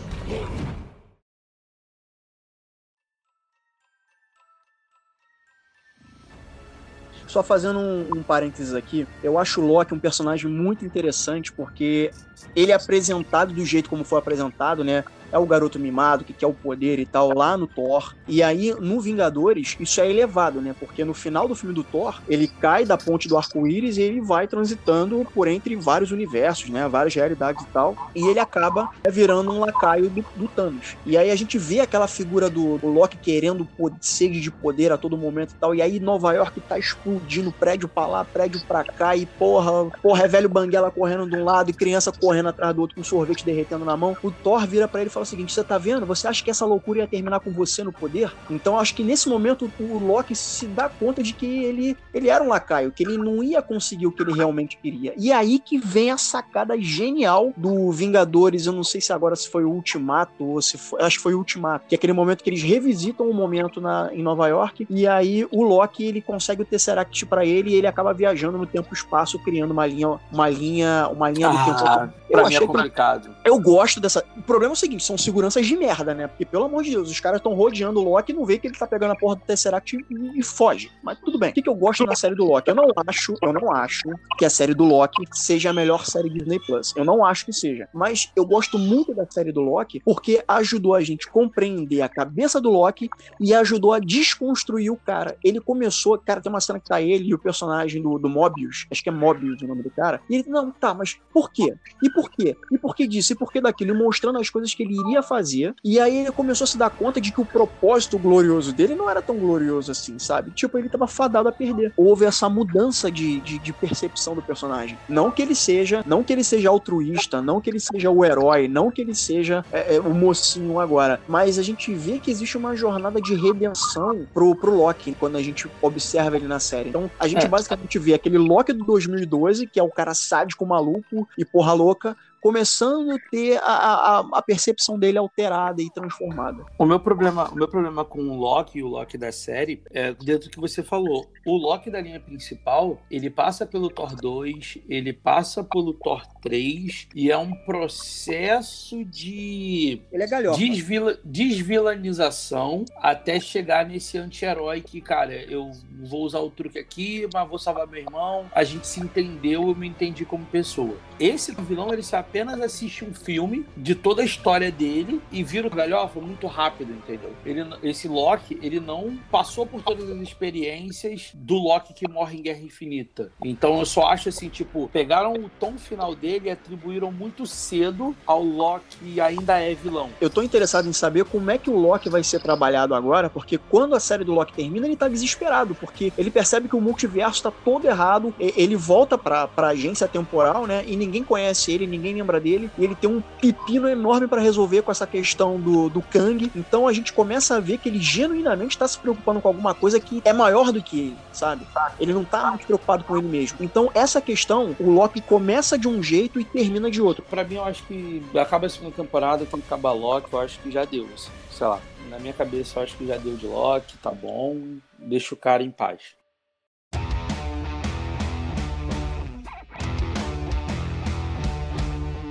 Só 7.29 7.43
fazendo 7.43 7.79
um, 7.79 8.19
um 8.19 8.23
parênteses 8.23 8.75
aqui, 8.75 9.07
eu 9.23 9.39
acho 9.39 9.61
o 9.61 9.67
Loki 9.67 9.95
um 9.95 9.99
personagem 9.99 10.51
muito 10.51 10.85
interessante 10.85 11.53
porque 11.53 12.11
ele 12.57 12.73
é 12.73 12.75
apresentado 12.75 13.53
do 13.53 13.65
jeito 13.65 13.91
como 13.91 14.05
foi 14.05 14.19
apresentado, 14.19 14.83
né? 14.83 15.05
É 15.33 15.39
o 15.39 15.47
garoto 15.47 15.79
mimado 15.79 16.25
que 16.25 16.33
quer 16.33 16.47
o 16.47 16.55
poder 16.55 16.99
e 16.99 17.07
tal 17.07 17.33
lá 17.35 17.57
no 17.57 17.67
Thor. 17.67 18.15
E 18.27 18.43
aí 18.43 18.75
no 18.79 19.01
Vingadores 19.01 19.77
isso 19.79 20.01
é 20.01 20.09
elevado, 20.09 20.61
né? 20.61 20.75
Porque 20.79 21.05
no 21.05 21.15
final 21.15 21.49
do 21.49 21.55
filme 21.55 21.75
do 21.75 21.85
Thor, 21.85 22.21
ele 22.29 22.47
cai 22.47 22.85
da 22.85 22.97
ponte 22.97 23.29
do 23.29 23.37
arco-íris 23.37 23.97
e 23.97 24.03
ele 24.03 24.21
vai 24.21 24.47
transitando 24.47 25.27
por 25.35 25.49
entre 25.49 25.77
vários 25.77 26.11
universos, 26.11 26.71
né? 26.71 26.89
Várias 26.89 27.15
realidades 27.15 27.65
e 27.65 27.69
tal. 27.69 27.97
E 28.15 28.27
ele 28.27 28.39
acaba 28.39 28.91
virando 29.09 29.53
um 29.53 29.61
lacaio 29.61 30.11
do, 30.11 30.25
do 30.35 30.49
Thanos. 30.49 30.97
E 31.05 31.17
aí 31.17 31.31
a 31.31 31.37
gente 31.37 31.59
vê 31.59 31.81
aquela 31.81 32.07
figura 32.07 32.51
do, 32.51 32.79
do 32.79 32.89
Loki 32.89 33.17
querendo 33.17 33.69
sede 34.01 34.41
de 34.41 34.51
poder 34.51 34.93
a 34.93 34.99
todo 34.99 35.17
momento 35.17 35.53
e 35.53 35.55
tal. 35.55 35.75
E 35.75 35.83
aí 35.83 36.01
Nova 36.01 36.33
York 36.33 36.61
tá 36.63 36.79
explodindo 36.79 37.53
prédio 37.53 37.89
pra 37.89 38.07
lá, 38.07 38.25
prédio 38.25 38.61
pra 38.67 38.85
cá. 38.85 39.17
E 39.17 39.27
porra, 39.27 39.91
porra, 40.03 40.25
é 40.25 40.29
velho 40.29 40.49
Banguela 40.49 40.91
correndo 40.91 41.29
de 41.29 41.37
um 41.37 41.45
lado 41.45 41.71
e 41.71 41.73
criança 41.73 42.13
correndo 42.13 42.49
atrás 42.49 42.75
do 42.75 42.81
outro 42.81 42.97
com 42.97 43.05
sorvete 43.05 43.45
derretendo 43.45 43.85
na 43.85 43.97
mão. 43.97 44.17
O 44.23 44.31
Thor 44.31 44.67
vira 44.67 44.89
para 44.89 45.01
ele 45.01 45.11
e 45.11 45.13
fala 45.19 45.23
o 45.23 45.27
seguinte: 45.27 45.53
você 45.53 45.65
tá 45.65 45.79
vendo? 45.79 46.07
Você 46.07 46.27
acha 46.27 46.43
que 46.43 46.51
essa 46.51 46.65
loucura 46.65 47.01
ia 47.01 47.07
terminar 47.07 47.41
com 47.41 47.51
você 47.51 47.83
no 47.83 47.93
poder? 47.93 48.33
Então 48.51 48.79
acho 48.79 48.95
que 48.95 49.03
nesse 49.03 49.29
momento 49.29 49.71
o 49.79 49.99
Loki 49.99 50.35
se 50.35 50.67
dá 50.67 50.89
conta 50.89 51.23
de 51.23 51.33
que 51.33 51.47
ele, 51.65 51.97
ele 52.15 52.29
era 52.29 52.43
um 52.43 52.49
lacaio, 52.49 52.93
que 52.93 53.03
ele 53.03 53.17
não 53.17 53.43
ia 53.43 53.61
conseguir 53.61 54.07
o 54.07 54.13
que 54.13 54.23
ele 54.23 54.33
realmente 54.33 54.77
queria. 54.77 55.13
E 55.17 55.33
aí 55.33 55.59
que 55.59 55.79
vem 55.79 56.11
a 56.11 56.19
sacada 56.19 56.81
genial 56.81 57.53
do 57.57 57.91
Vingadores. 57.91 58.67
Eu 58.67 58.73
não 58.73 58.85
sei 58.85 59.01
se 59.01 59.13
agora 59.13 59.35
se 59.35 59.49
foi 59.49 59.65
o 59.65 59.71
Ultimato 59.71 60.45
ou 60.45 60.63
se 60.63 60.79
foi, 60.79 61.03
acho 61.03 61.17
que 61.17 61.23
foi 61.23 61.35
o 61.35 61.39
Ultimato, 61.39 61.87
que 61.89 61.95
é 61.95 61.97
aquele 61.99 62.13
momento 62.13 62.43
que 62.43 62.51
eles 62.51 62.63
revisitam 62.63 63.27
o 63.27 63.31
um 63.31 63.35
momento 63.35 63.81
na, 63.81 64.11
em 64.13 64.23
Nova 64.23 64.47
York 64.49 64.87
e 64.89 65.07
aí 65.07 65.47
o 65.51 65.63
Loki 65.63 66.05
ele 66.05 66.21
consegue 66.21 66.63
o 66.63 66.65
Tesseract 66.65 67.27
para 67.27 67.45
ele 67.45 67.71
e 67.71 67.75
ele 67.75 67.87
acaba 67.87 68.13
viajando 68.13 68.59
no 68.59 68.67
tempo 68.67 68.89
e 68.91 68.95
espaço 68.95 69.39
criando 69.39 69.71
uma 69.71 69.87
linha, 69.87 70.19
uma 70.31 70.49
linha, 70.49 71.09
uma 71.09 71.31
linha 71.31 71.49
ah, 71.49 71.53
do 71.53 71.65
tempo. 71.65 72.15
Eu 72.29 72.39
pra 72.39 72.49
mim 72.49 72.55
é 72.55 72.61
complicado. 72.61 73.31
Que... 73.43 73.51
eu 73.51 73.59
gosto 73.59 74.01
dessa. 74.01 74.25
O 74.37 74.43
problema 74.43 74.73
é 74.73 74.75
o 74.75 74.77
seguinte 74.77 75.05
são 75.09 75.19
seguranças 75.19 75.67
de 75.67 75.77
merda, 75.77 76.15
né? 76.15 76.27
Porque, 76.27 76.45
pelo 76.45 76.65
amor 76.65 76.83
de 76.83 76.91
Deus, 76.91 77.11
os 77.11 77.21
caras 77.21 77.39
estão 77.39 77.55
rodeando 77.55 78.01
o 78.01 78.05
Loki 78.05 78.33
e 78.33 78.35
não 78.35 78.45
vê 78.45 78.59
que 78.59 78.67
ele 78.67 78.77
tá 78.77 78.87
pegando 78.87 79.13
a 79.13 79.17
porra 79.17 79.37
do 79.37 79.43
Tesseract 79.43 79.97
e, 79.97 80.39
e 80.39 80.43
foge. 80.43 80.91
Mas 81.03 81.19
tudo 81.19 81.39
bem. 81.39 81.51
O 81.51 81.53
que, 81.55 81.63
que 81.63 81.69
eu 81.69 81.75
gosto 81.75 82.05
na 82.05 82.15
série 82.15 82.35
do 82.35 82.45
Loki? 82.45 82.69
Eu 82.69 82.75
não 82.75 82.85
acho, 83.07 83.35
eu 83.43 83.53
não 83.53 83.73
acho 83.73 84.09
que 84.37 84.45
a 84.45 84.51
série 84.51 84.75
do 84.75 84.85
Loki 84.85 85.25
seja 85.33 85.71
a 85.71 85.73
melhor 85.73 86.05
série 86.05 86.29
Disney 86.29 86.61
Plus. 86.61 86.95
Eu 86.97 87.05
não 87.05 87.25
acho 87.25 87.47
que 87.47 87.53
seja. 87.53 87.89
Mas 87.93 88.31
eu 88.37 88.45
gosto 88.45 88.79
muito 88.79 89.15
da 89.15 89.27
série 89.29 89.51
do 89.51 89.61
Loki 89.61 90.01
porque 90.05 90.43
ajudou 90.47 90.95
a 90.95 91.01
gente 91.01 91.29
compreender 91.29 92.03
a 92.03 92.09
cabeça 92.09 92.61
do 92.61 92.71
Loki 92.71 93.09
e 93.41 93.55
ajudou 93.55 93.95
a 93.95 93.99
desconstruir 93.99 94.91
o 94.91 94.97
cara. 94.97 95.37
Ele 95.43 95.61
começou, 95.61 96.19
cara, 96.19 96.41
tem 96.41 96.51
uma 96.51 96.61
cena 96.61 96.79
que 96.79 96.89
tá 96.89 97.01
ele 97.01 97.29
e 97.29 97.35
o 97.35 97.39
personagem 97.39 98.03
do, 98.03 98.19
do 98.19 98.29
Mobius, 98.29 98.87
acho 98.91 99.03
que 99.03 99.09
é 99.09 99.13
Mobius 99.13 99.63
o 99.63 99.67
nome 99.67 99.83
do 99.83 99.91
cara, 99.91 100.21
e 100.29 100.37
ele, 100.37 100.49
não, 100.49 100.71
tá, 100.71 100.93
mas 100.95 101.19
por 101.33 101.51
quê? 101.51 101.75
E 102.03 102.11
por 102.11 102.31
quê? 102.31 102.57
E 102.71 102.79
por 102.79 102.95
que 102.95 103.07
disso? 103.07 103.33
E 103.33 103.37
por 103.37 103.53
que 103.53 103.61
daquilo? 103.61 103.95
E 103.95 103.99
mostrando 103.99 104.39
as 104.39 104.51
coisas 104.51 104.75
que 104.75 104.83
ele 104.83 104.98
iria 105.01 105.23
fazer. 105.23 105.75
E 105.85 105.99
aí 106.01 106.19
ele 106.19 106.33
começou 106.33 106.65
a 106.65 106.69
se 106.69 106.79
dar 106.79 106.91
conta 106.91 107.21
de 107.21 107.33
que 107.33 107.41
o 107.41 107.47
propósito 107.47 108.19
glorioso 108.19 108.73
dele 108.73 108.95
não 108.95 109.09
era 109.09 109.23
tão 109.23 109.39
glorioso 109.39 109.91
assim, 109.93 110.19
sabe? 110.19 110.53
Tipo, 110.53 110.79
ele 110.79 110.89
tava 110.89 111.07
fadado 111.07 111.49
a 111.49 111.53
perder. 111.53 111.93
Houve 111.97 112.25
essa 112.25 112.49
mudança 112.49 113.11
de, 113.11 113.41
de, 113.41 113.59
de 113.59 113.73
percepção 113.73 114.35
do 114.35 114.43
personagem. 114.43 114.99
Não 115.09 115.31
que 115.31 115.43
ele 115.43 115.55
seja, 115.55 116.03
não 116.07 116.23
que 116.25 116.33
ele 116.33 116.45
seja 116.45 116.69
altruísta, 116.69 117.41
não 117.43 117.61
que 117.61 117.71
ele 117.71 117.81
seja 117.81 118.11
o 118.11 118.25
herói, 118.25 118.69
não 118.69 118.91
que 118.91 119.01
ele 119.01 119.15
seja 119.15 119.65
é, 119.73 119.97
é, 119.97 120.01
o 120.01 120.15
mocinho 120.15 120.79
agora, 120.79 121.21
mas 121.27 121.59
a 121.59 121.63
gente 121.63 121.95
vê 121.95 122.19
que 122.21 122.31
existe 122.31 122.57
uma 122.57 122.75
jornada 122.77 123.21
de 123.21 123.35
redenção 123.35 124.27
pro, 124.33 124.55
pro 124.57 124.75
Loki 124.75 125.15
quando 125.15 125.37
a 125.37 125.43
gente 125.43 125.69
observa 125.81 126.37
ele 126.37 126.47
na 126.49 126.61
série. 126.61 126.89
Então 126.91 127.11
a 127.19 127.27
gente 127.29 127.45
É. 127.45 127.49
basicamente 127.49 127.99
vê 127.99 128.15
aquele 128.15 128.39
Loki 128.39 128.73
do 128.73 128.85
2012, 128.85 129.67
que 129.67 129.79
é 129.81 129.83
o 129.83 129.91
cara 129.91 130.15
sádico, 130.15 130.67
maluco 130.67 131.29
e 131.37 131.45
porra 131.45 131.73
louca, 131.73 132.17
começando 132.41 133.11
a 133.13 133.19
ter 133.31 133.59
a, 133.59 133.65
a, 133.65 134.19
a 134.35 134.43
percepção 134.43 134.99
dele 134.99 135.19
alterada 135.19 135.83
e 135.83 135.91
transformada. 135.91 136.65
O 136.79 136.85
meu 136.85 136.99
problema, 137.01 137.51
o 137.51 137.55
meu 137.55 137.69
problema 137.69 138.05
com 138.05 138.21
o 138.29 138.37
Loki 138.39 138.79
e 138.79 138.83
o 138.83 138.89
Loki 138.89 139.17
da 139.19 139.31
série 139.33 139.83
é 139.91 140.13
dentro 140.13 140.49
do 140.49 140.53
que 140.53 140.61
você 140.61 140.83
falou. 140.83 141.31
O 141.47 141.57
Loki 141.57 141.91
da 141.91 142.01
linha 142.01 142.21
principal, 142.21 143.01
ele 143.11 143.31
passa 143.31 143.67
pelo 143.67 143.89
Thor 143.91 144.15
2, 144.15 144.79
ele 144.89 145.13
passa 145.13 145.63
pelo 145.65 145.93
Thor 145.95 146.23
3 146.43 147.09
e 147.15 147.31
é 147.31 147.37
um 147.37 147.53
processo 147.65 149.05
de 149.05 150.01
Ele 150.13 150.23
é 150.23 150.27
galhofa. 150.27 150.59
desvila- 150.59 151.19
desvilanização 151.25 152.85
até 152.97 153.39
chegar 153.41 153.87
nesse 153.87 154.19
anti-herói 154.19 154.81
que, 154.81 155.01
cara, 155.01 155.35
eu 155.51 155.71
vou 156.03 156.23
usar 156.23 156.41
o 156.41 156.51
truque 156.51 156.79
aqui, 156.79 157.29
mas 157.33 157.49
vou 157.49 157.59
salvar 157.59 157.87
meu 157.87 158.01
irmão. 158.01 158.47
A 158.53 158.65
gente 158.65 158.87
se 158.87 159.01
entendeu, 159.01 159.69
eu 159.69 159.75
me 159.75 159.89
entendi 159.89 160.25
como 160.25 160.45
pessoa. 160.47 160.97
Esse 161.19 161.55
vilão, 161.55 161.93
ele 161.93 162.03
se 162.03 162.15
apenas 162.29 162.61
assiste 162.61 163.05
um 163.05 163.15
filme 163.15 163.65
de 163.77 163.95
toda 163.95 164.21
a 164.21 164.25
história 164.25 164.71
dele 164.71 165.21
e 165.33 165.43
vira 165.43 165.67
o 165.67 165.71
galhofa 165.71 166.21
muito 166.21 166.47
rápido, 166.47 166.93
entendeu? 166.93 167.33
Ele, 167.45 167.65
esse 167.83 168.07
Loki, 168.07 168.59
ele 168.63 168.79
não 168.81 169.19
passou 169.31 169.67
por 169.67 169.83
todas 169.83 170.11
as 170.11 170.21
experiências 170.21 171.31
do 171.35 171.55
Loki 171.55 171.95
que 171.95 172.09
morre 172.09 172.39
em 172.39 172.43
Guerra 172.43 172.61
Infinita. 172.61 173.33
Então 173.43 173.79
eu 173.79 173.87
só 173.87 174.09
acho 174.09 174.29
assim, 174.29 174.49
tipo, 174.49 174.89
pegaram 174.93 175.33
o 175.33 175.49
tom 175.59 175.79
final 175.79 176.15
dele 176.15 176.49
e 176.49 176.51
atribuíram 176.51 177.11
muito 177.11 177.47
cedo 177.47 178.15
ao 178.27 178.43
Loki 178.43 178.85
que 178.99 179.21
ainda 179.21 179.59
é 179.59 179.75
vilão. 179.75 180.11
Eu 180.21 180.29
tô 180.29 180.43
interessado 180.43 180.89
em 180.89 180.93
saber 180.93 181.25
como 181.25 181.51
é 181.51 181.57
que 181.57 181.71
o 181.71 181.79
Loki 181.79 182.09
vai 182.11 182.23
ser 182.23 182.41
trabalhado 182.41 182.95
agora, 182.95 183.31
porque 183.31 183.57
quando 183.57 183.95
a 183.95 184.01
série 184.01 184.25
do 184.25 184.33
Loki 184.35 184.53
termina, 184.53 184.87
ele 184.87 184.97
tá 184.97 185.09
desesperado, 185.09 185.75
porque 185.75 186.13
ele 186.19 186.31
percebe 186.31 186.69
que 186.69 186.77
o 186.77 186.81
multiverso 186.81 187.43
tá 187.43 187.51
todo 187.51 187.87
errado, 187.87 188.35
e- 188.39 188.53
ele 188.57 188.77
volta 188.77 189.17
pra, 189.17 189.47
pra 189.49 189.69
agência 189.69 190.07
temporal, 190.09 190.67
né, 190.67 190.85
e 190.87 190.97
ninguém 190.97 191.23
conhece 191.25 191.73
ele, 191.73 191.87
ninguém 191.87 192.18
lembra 192.19 192.41
dele, 192.41 192.71
e 192.77 192.85
ele 192.85 192.95
tem 192.95 193.09
um 193.09 193.23
pepino 193.41 193.89
enorme 193.89 194.27
pra 194.27 194.41
resolver 194.41 194.83
com 194.83 194.91
essa 194.91 195.07
questão 195.07 195.59
do, 195.59 195.89
do 195.89 196.03
Kang, 196.03 196.51
então 196.55 196.87
a 196.87 196.93
gente 196.93 197.13
começa 197.13 197.57
a 197.57 197.61
ver 197.61 197.79
que 197.79 197.89
ele 197.89 198.01
genuinamente 198.01 198.77
tá 198.77 198.87
se 198.87 198.99
preocupando 198.99 199.41
com 199.41 199.49
alguma 199.49 199.75
coisa 199.75 200.01
que 200.01 200.21
é 200.25 200.33
maior 200.33 200.73
do 200.73 200.83
que 200.83 200.99
ele, 201.01 201.17
sabe? 201.33 201.67
Ele 201.99 202.13
não 202.13 202.25
tá 202.25 202.49
muito 202.51 202.67
preocupado 202.67 203.05
com 203.05 203.17
ele 203.17 203.27
mesmo. 203.27 203.59
Então 203.61 203.91
essa 203.95 204.21
questão, 204.21 204.77
o 204.79 204.91
Loki 204.91 205.21
começa 205.21 205.79
de 205.79 205.89
um 205.89 206.03
jeito 206.03 206.41
e 206.41 206.45
termina 206.45 206.91
de 206.91 207.01
outro. 207.01 207.25
Pra 207.29 207.45
mim, 207.45 207.57
eu 207.57 207.65
acho 207.65 207.83
que 207.85 208.23
acaba 208.37 208.67
a 208.67 208.71
segunda 208.71 208.95
temporada, 208.95 209.47
tem 209.47 209.61
que 209.61 209.67
acabar 209.67 209.93
Loki, 209.93 210.33
eu 210.33 210.41
acho 210.41 210.59
que 210.61 210.71
já 210.71 210.85
deu. 210.85 211.09
assim. 211.15 211.31
Sei 211.51 211.67
lá, 211.67 211.81
na 212.09 212.19
minha 212.19 212.33
cabeça, 212.33 212.79
eu 212.79 212.83
acho 212.83 212.97
que 212.97 213.07
já 213.07 213.17
deu 213.17 213.37
de 213.37 213.47
Loki, 213.47 213.97
tá 213.99 214.11
bom, 214.11 214.61
deixa 214.99 215.35
o 215.35 215.39
cara 215.39 215.63
em 215.63 215.71
paz. 215.71 216.18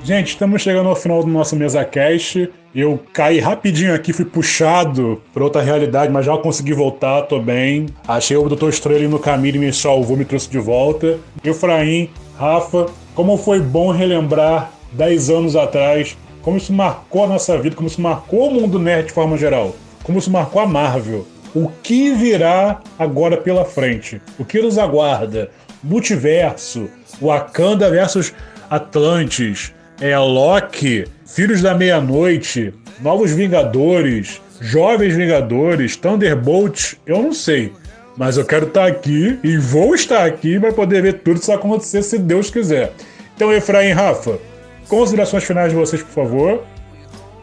Gente, 0.08 0.30
estamos 0.30 0.62
chegando 0.62 0.88
ao 0.88 0.95
final 0.95 1.22
do 1.22 1.30
nosso 1.30 1.53
mesa 1.53 1.84
cast. 1.84 2.49
Eu 2.74 2.97
caí 3.12 3.41
rapidinho 3.41 3.93
aqui, 3.93 4.14
fui 4.14 4.24
puxado 4.24 5.22
para 5.34 5.43
outra 5.43 5.62
realidade, 5.62 6.14
mas 6.14 6.26
já 6.26 6.38
consegui 6.38 6.72
voltar, 6.72 7.24
tô 7.24 7.41
bem. 7.41 7.88
Achei 8.08 8.38
o 8.38 8.47
Doutor 8.47 8.74
ali 8.86 9.05
no 9.05 9.20
caminho 9.20 9.58
e 9.58 9.60
me 9.60 9.74
salvou, 9.74 10.16
me 10.16 10.24
trouxe 10.24 10.49
de 10.49 10.60
volta. 10.60 11.20
Efraim, 11.43 12.10
Rafa, 12.39 12.86
como 13.14 13.38
foi 13.38 13.60
bom 13.60 13.91
relembrar 13.91 14.72
10 14.93 15.30
anos 15.30 15.58
atrás, 15.58 16.16
como 16.41 16.55
isso 16.55 16.72
marcou 16.72 17.26
a 17.26 17.28
nossa 17.28 17.58
vida, 17.58 17.76
como 17.76 17.89
isso 17.89 17.99
marcou 17.99 18.47
o 18.47 18.53
mundo 18.53 18.80
nerd 18.80 19.08
de 19.08 19.12
forma 19.12 19.36
geral, 19.36 19.76
como 20.03 20.20
isso 20.20 20.32
marcou 20.32 20.62
a 20.62 20.66
Marvel. 20.66 21.28
O 21.53 21.68
que 21.84 22.14
virá 22.14 22.80
agora 22.97 23.36
pela 23.36 23.66
frente? 23.66 24.22
O 24.39 24.45
que 24.45 24.62
nos 24.62 24.78
aguarda? 24.78 25.51
Multiverso, 25.84 26.88
Wakanda 27.22 27.89
versus 27.91 28.34
Atlantis, 28.70 29.74
é 30.00 30.18
Loki, 30.18 31.06
Filhos 31.26 31.62
da 31.62 31.74
Meia-Noite, 31.74 32.74
Novos 33.02 33.32
Vingadores, 33.32 34.41
Jovens 34.62 35.16
Vingadores, 35.16 35.95
Thunderbolt, 35.95 36.95
eu 37.06 37.22
não 37.22 37.34
sei. 37.34 37.74
Mas 38.16 38.38
eu 38.38 38.45
quero 38.45 38.68
estar 38.68 38.88
aqui 38.88 39.39
e 39.43 39.58
vou 39.58 39.93
estar 39.93 40.26
aqui 40.26 40.60
para 40.60 40.74
poder 40.74 41.02
ver 41.04 41.14
tudo 41.20 41.39
isso 41.39 41.52
acontecer 41.52 42.02
se 42.02 42.18
Deus 42.18 42.50
quiser. 42.50 42.93
Então, 43.36 43.54
Efraim 43.54 43.91
Rafa, 43.91 44.39
considerações 44.88 45.43
finais 45.43 45.72
de 45.72 45.78
vocês, 45.78 46.02
por 46.02 46.12
favor. 46.12 46.64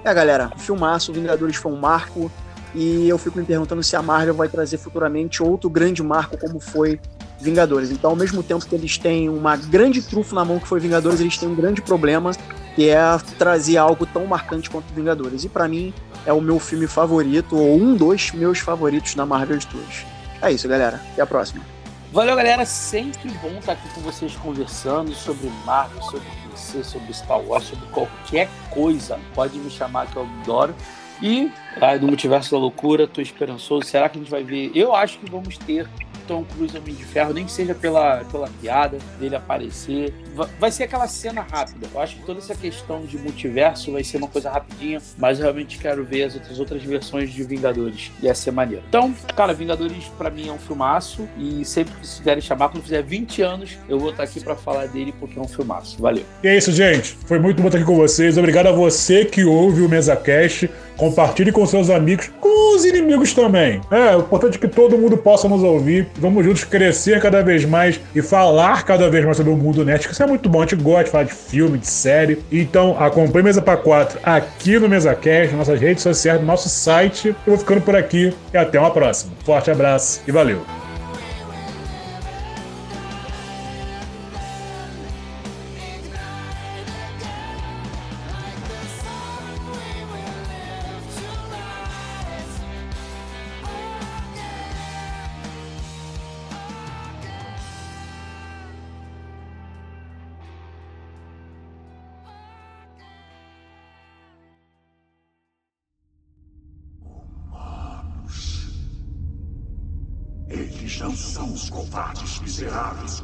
É, 0.05 0.13
galera, 0.13 0.51
filmaço, 0.59 1.13
Vingadores 1.13 1.57
foi 1.57 1.71
um 1.71 1.77
marco. 1.77 2.31
E 2.75 3.09
eu 3.09 3.17
fico 3.17 3.39
me 3.39 3.45
perguntando 3.45 3.85
se 3.85 3.95
a 3.95 4.03
Marvel 4.03 4.35
vai 4.35 4.49
trazer 4.49 4.79
futuramente 4.79 5.41
outro 5.41 5.71
grande 5.71 6.03
marco 6.03 6.37
como 6.37 6.59
foi 6.59 6.99
Vingadores. 7.45 7.90
Então, 7.90 8.11
ao 8.11 8.16
mesmo 8.16 8.42
tempo 8.42 8.64
que 8.66 8.74
eles 8.74 8.99
têm 8.99 9.28
uma 9.28 9.57
grande 9.57 10.03
trufo 10.03 10.34
na 10.34 10.45
mão 10.45 10.59
que 10.59 10.66
foi 10.66 10.80
Vingadores, 10.80 11.20
eles 11.20 11.38
têm 11.38 11.49
um 11.49 11.55
grande 11.55 11.82
problema, 11.82 12.32
que 12.74 12.88
é 12.88 12.99
trazer 13.38 13.76
algo 13.76 14.07
tão 14.07 14.26
marcante 14.26 14.70
quanto 14.70 14.92
Vingadores. 14.92 15.45
E 15.45 15.49
pra 15.49 15.68
mim, 15.68 15.92
é 16.26 16.32
o 16.32 16.40
meu 16.40 16.59
filme 16.59 16.86
favorito, 16.86 17.57
ou 17.57 17.76
um 17.76 17.95
dos 17.95 18.32
meus 18.32 18.59
favoritos 18.59 19.14
da 19.14 19.26
Marvel 19.26 19.59
de 19.59 19.66
todos. 19.66 20.05
É 20.40 20.51
isso, 20.51 20.66
galera. 20.66 21.01
Até 21.12 21.22
a 21.22 21.26
próxima. 21.26 21.62
Valeu, 22.12 22.36
galera. 22.36 22.64
Sempre 22.64 23.28
bom 23.42 23.59
estar 23.59 23.72
aqui 23.72 23.88
com 23.95 24.01
vocês 24.01 24.34
conversando 24.36 25.12
sobre 25.14 25.51
Marvel, 25.64 26.01
sobre 26.03 26.28
DC, 26.51 26.84
sobre 26.84 27.12
Star 27.12 27.40
Wars, 27.40 27.64
sobre 27.64 27.86
qualquer 27.88 28.49
coisa. 28.70 29.18
Pode 29.34 29.59
me 29.59 29.70
chamar 29.70 30.07
que 30.07 30.16
eu 30.16 30.26
adoro. 30.40 30.74
E 31.22 31.51
ah, 31.80 31.97
no 31.97 32.07
Multiverso 32.07 32.53
da 32.53 32.59
Loucura, 32.59 33.07
tô 33.07 33.20
esperançoso. 33.20 33.86
Será 33.86 34.09
que 34.09 34.18
a 34.18 34.20
gente 34.20 34.30
vai 34.30 34.45
ver? 34.45 34.70
Eu 34.74 34.95
acho 34.95 35.18
que 35.18 35.30
vamos 35.30 35.59
ter 35.59 35.88
Tom 36.27 36.45
Cruise 36.45 36.77
Homem 36.77 36.95
de 36.95 37.05
Ferro, 37.05 37.33
nem 37.33 37.45
que 37.45 37.53
seja 37.53 37.75
pela, 37.75 38.25
pela 38.31 38.49
piada 38.61 38.99
dele 39.18 39.37
aparecer. 39.37 40.12
Va- 40.35 40.49
Vai 40.59 40.70
ser 40.70 40.85
aquela 40.85 41.07
cena 41.09 41.41
rápida. 41.51 41.87
Eu 41.93 42.01
acho 42.01 42.16
que 42.16 42.22
toda 42.25 42.39
essa 42.39 42.55
questão 42.55 43.03
de 43.05 43.16
multiverso 43.18 43.93
vai 43.93 44.03
ser 44.05 44.16
uma 44.18 44.29
coisa 44.29 44.51
rapidinha, 44.51 45.01
mas 45.18 45.39
eu 45.39 45.45
realmente 45.45 45.79
quero 45.79 46.05
ver 46.05 46.25
as 46.25 46.35
outras, 46.35 46.59
outras 46.59 46.83
versões 46.83 47.33
de 47.33 47.43
Vingadores. 47.45 48.11
Ia 48.22 48.35
ser 48.35 48.51
maneiro. 48.51 48.83
Então, 48.89 49.14
cara, 49.37 49.53
Vingadores 49.53 50.05
pra 50.18 50.31
mim 50.31 50.49
é 50.49 50.53
um 50.53 50.59
filmaço. 50.59 51.29
E 51.39 51.64
sempre 51.64 51.93
que 52.01 52.07
se 52.07 52.18
quiserem 52.18 52.41
chamar, 52.41 52.68
quando 52.70 52.83
fizer 52.83 53.03
20 53.03 53.43
anos, 53.43 53.79
eu 53.89 53.99
vou 53.99 54.11
estar 54.11 54.22
aqui 54.22 54.41
pra 54.41 54.57
falar 54.57 54.87
dele 54.89 55.14
porque 55.18 55.39
é 55.39 55.43
um 55.43 55.49
filmaço. 55.49 56.01
Valeu. 56.01 56.25
E 56.43 56.49
é 56.49 56.57
isso, 56.57 56.72
gente. 56.72 57.16
Foi 57.27 57.39
muito 57.39 57.61
bom 57.61 57.68
estar 57.68 57.79
aqui 57.79 57.87
com 57.87 57.97
vocês. 57.97 58.37
Obrigado 58.39 58.66
a 58.68 58.72
você 58.72 59.25
que 59.25 59.45
ouve 59.45 59.83
o 59.83 59.89
MesaCast. 59.89 60.70
Compartilhe 60.97 61.53
com 61.53 61.66
seus 61.66 61.90
amigos, 61.90 62.30
com 62.40 62.76
os 62.76 62.84
inimigos 62.84 63.32
também. 63.32 63.80
É, 63.90 64.16
o 64.16 64.20
importante 64.20 64.57
é 64.57 64.61
que 64.61 64.68
todo 64.68 64.99
mundo 64.99 65.16
possa 65.16 65.49
nos 65.49 65.62
ouvir. 65.62 66.09
Vamos 66.18 66.45
juntos 66.45 66.64
crescer 66.64 67.20
cada 67.20 67.42
vez 67.42 67.64
mais 67.64 68.01
e 68.14 68.22
falar 68.22 68.84
cada 68.84 69.11
vez 69.11 69.24
mais 69.24 69.36
sobre 69.36 69.53
o 69.53 69.57
mundo 69.57 69.84
nerd, 69.84 70.07
que 70.07 70.12
isso 70.12 70.22
é 70.22 70.26
muito 70.26 70.49
bom. 70.49 70.61
A 70.61 70.66
gente 70.66 70.76
gosta 70.76 71.05
de 71.05 71.11
falar 71.11 71.24
de 71.24 71.34
filme, 71.34 71.78
de 71.78 71.86
série. 71.86 72.42
Então, 72.51 72.97
acompanhe 72.99 73.45
Mesa 73.45 73.61
para 73.61 73.76
4 73.76 74.20
aqui 74.22 74.78
no 74.78 74.88
MesaCast, 74.88 75.55
nas 75.55 75.68
nossas 75.68 75.80
redes 75.80 76.03
sociais, 76.03 76.40
no 76.40 76.47
nosso 76.47 76.68
site. 76.68 77.28
Eu 77.28 77.36
vou 77.47 77.59
ficando 77.59 77.80
por 77.80 77.95
aqui 77.95 78.32
e 78.53 78.57
até 78.57 78.78
uma 78.78 78.90
próxima. 78.90 79.32
Forte 79.45 79.70
abraço 79.70 80.22
e 80.26 80.32
valeu! 80.32 80.84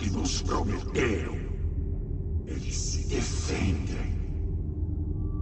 Que 0.00 0.10
nos 0.10 0.40
prometeram. 0.42 1.38
Eles 2.46 2.74
se 2.74 3.06
defendem. 3.06 4.18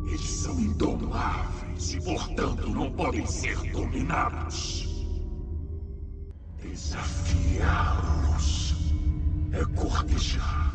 Eles 0.09 0.29
são 0.29 0.59
indomáveis 0.59 1.95
e, 1.95 2.01
portanto, 2.03 2.69
não 2.69 2.91
podem 2.91 3.25
ser 3.25 3.57
dominados. 3.71 4.89
Desafiá-los 6.61 7.55
é 9.53 9.65
cortejar 9.77 10.75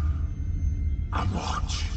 a 1.12 1.26
morte. 1.26 1.93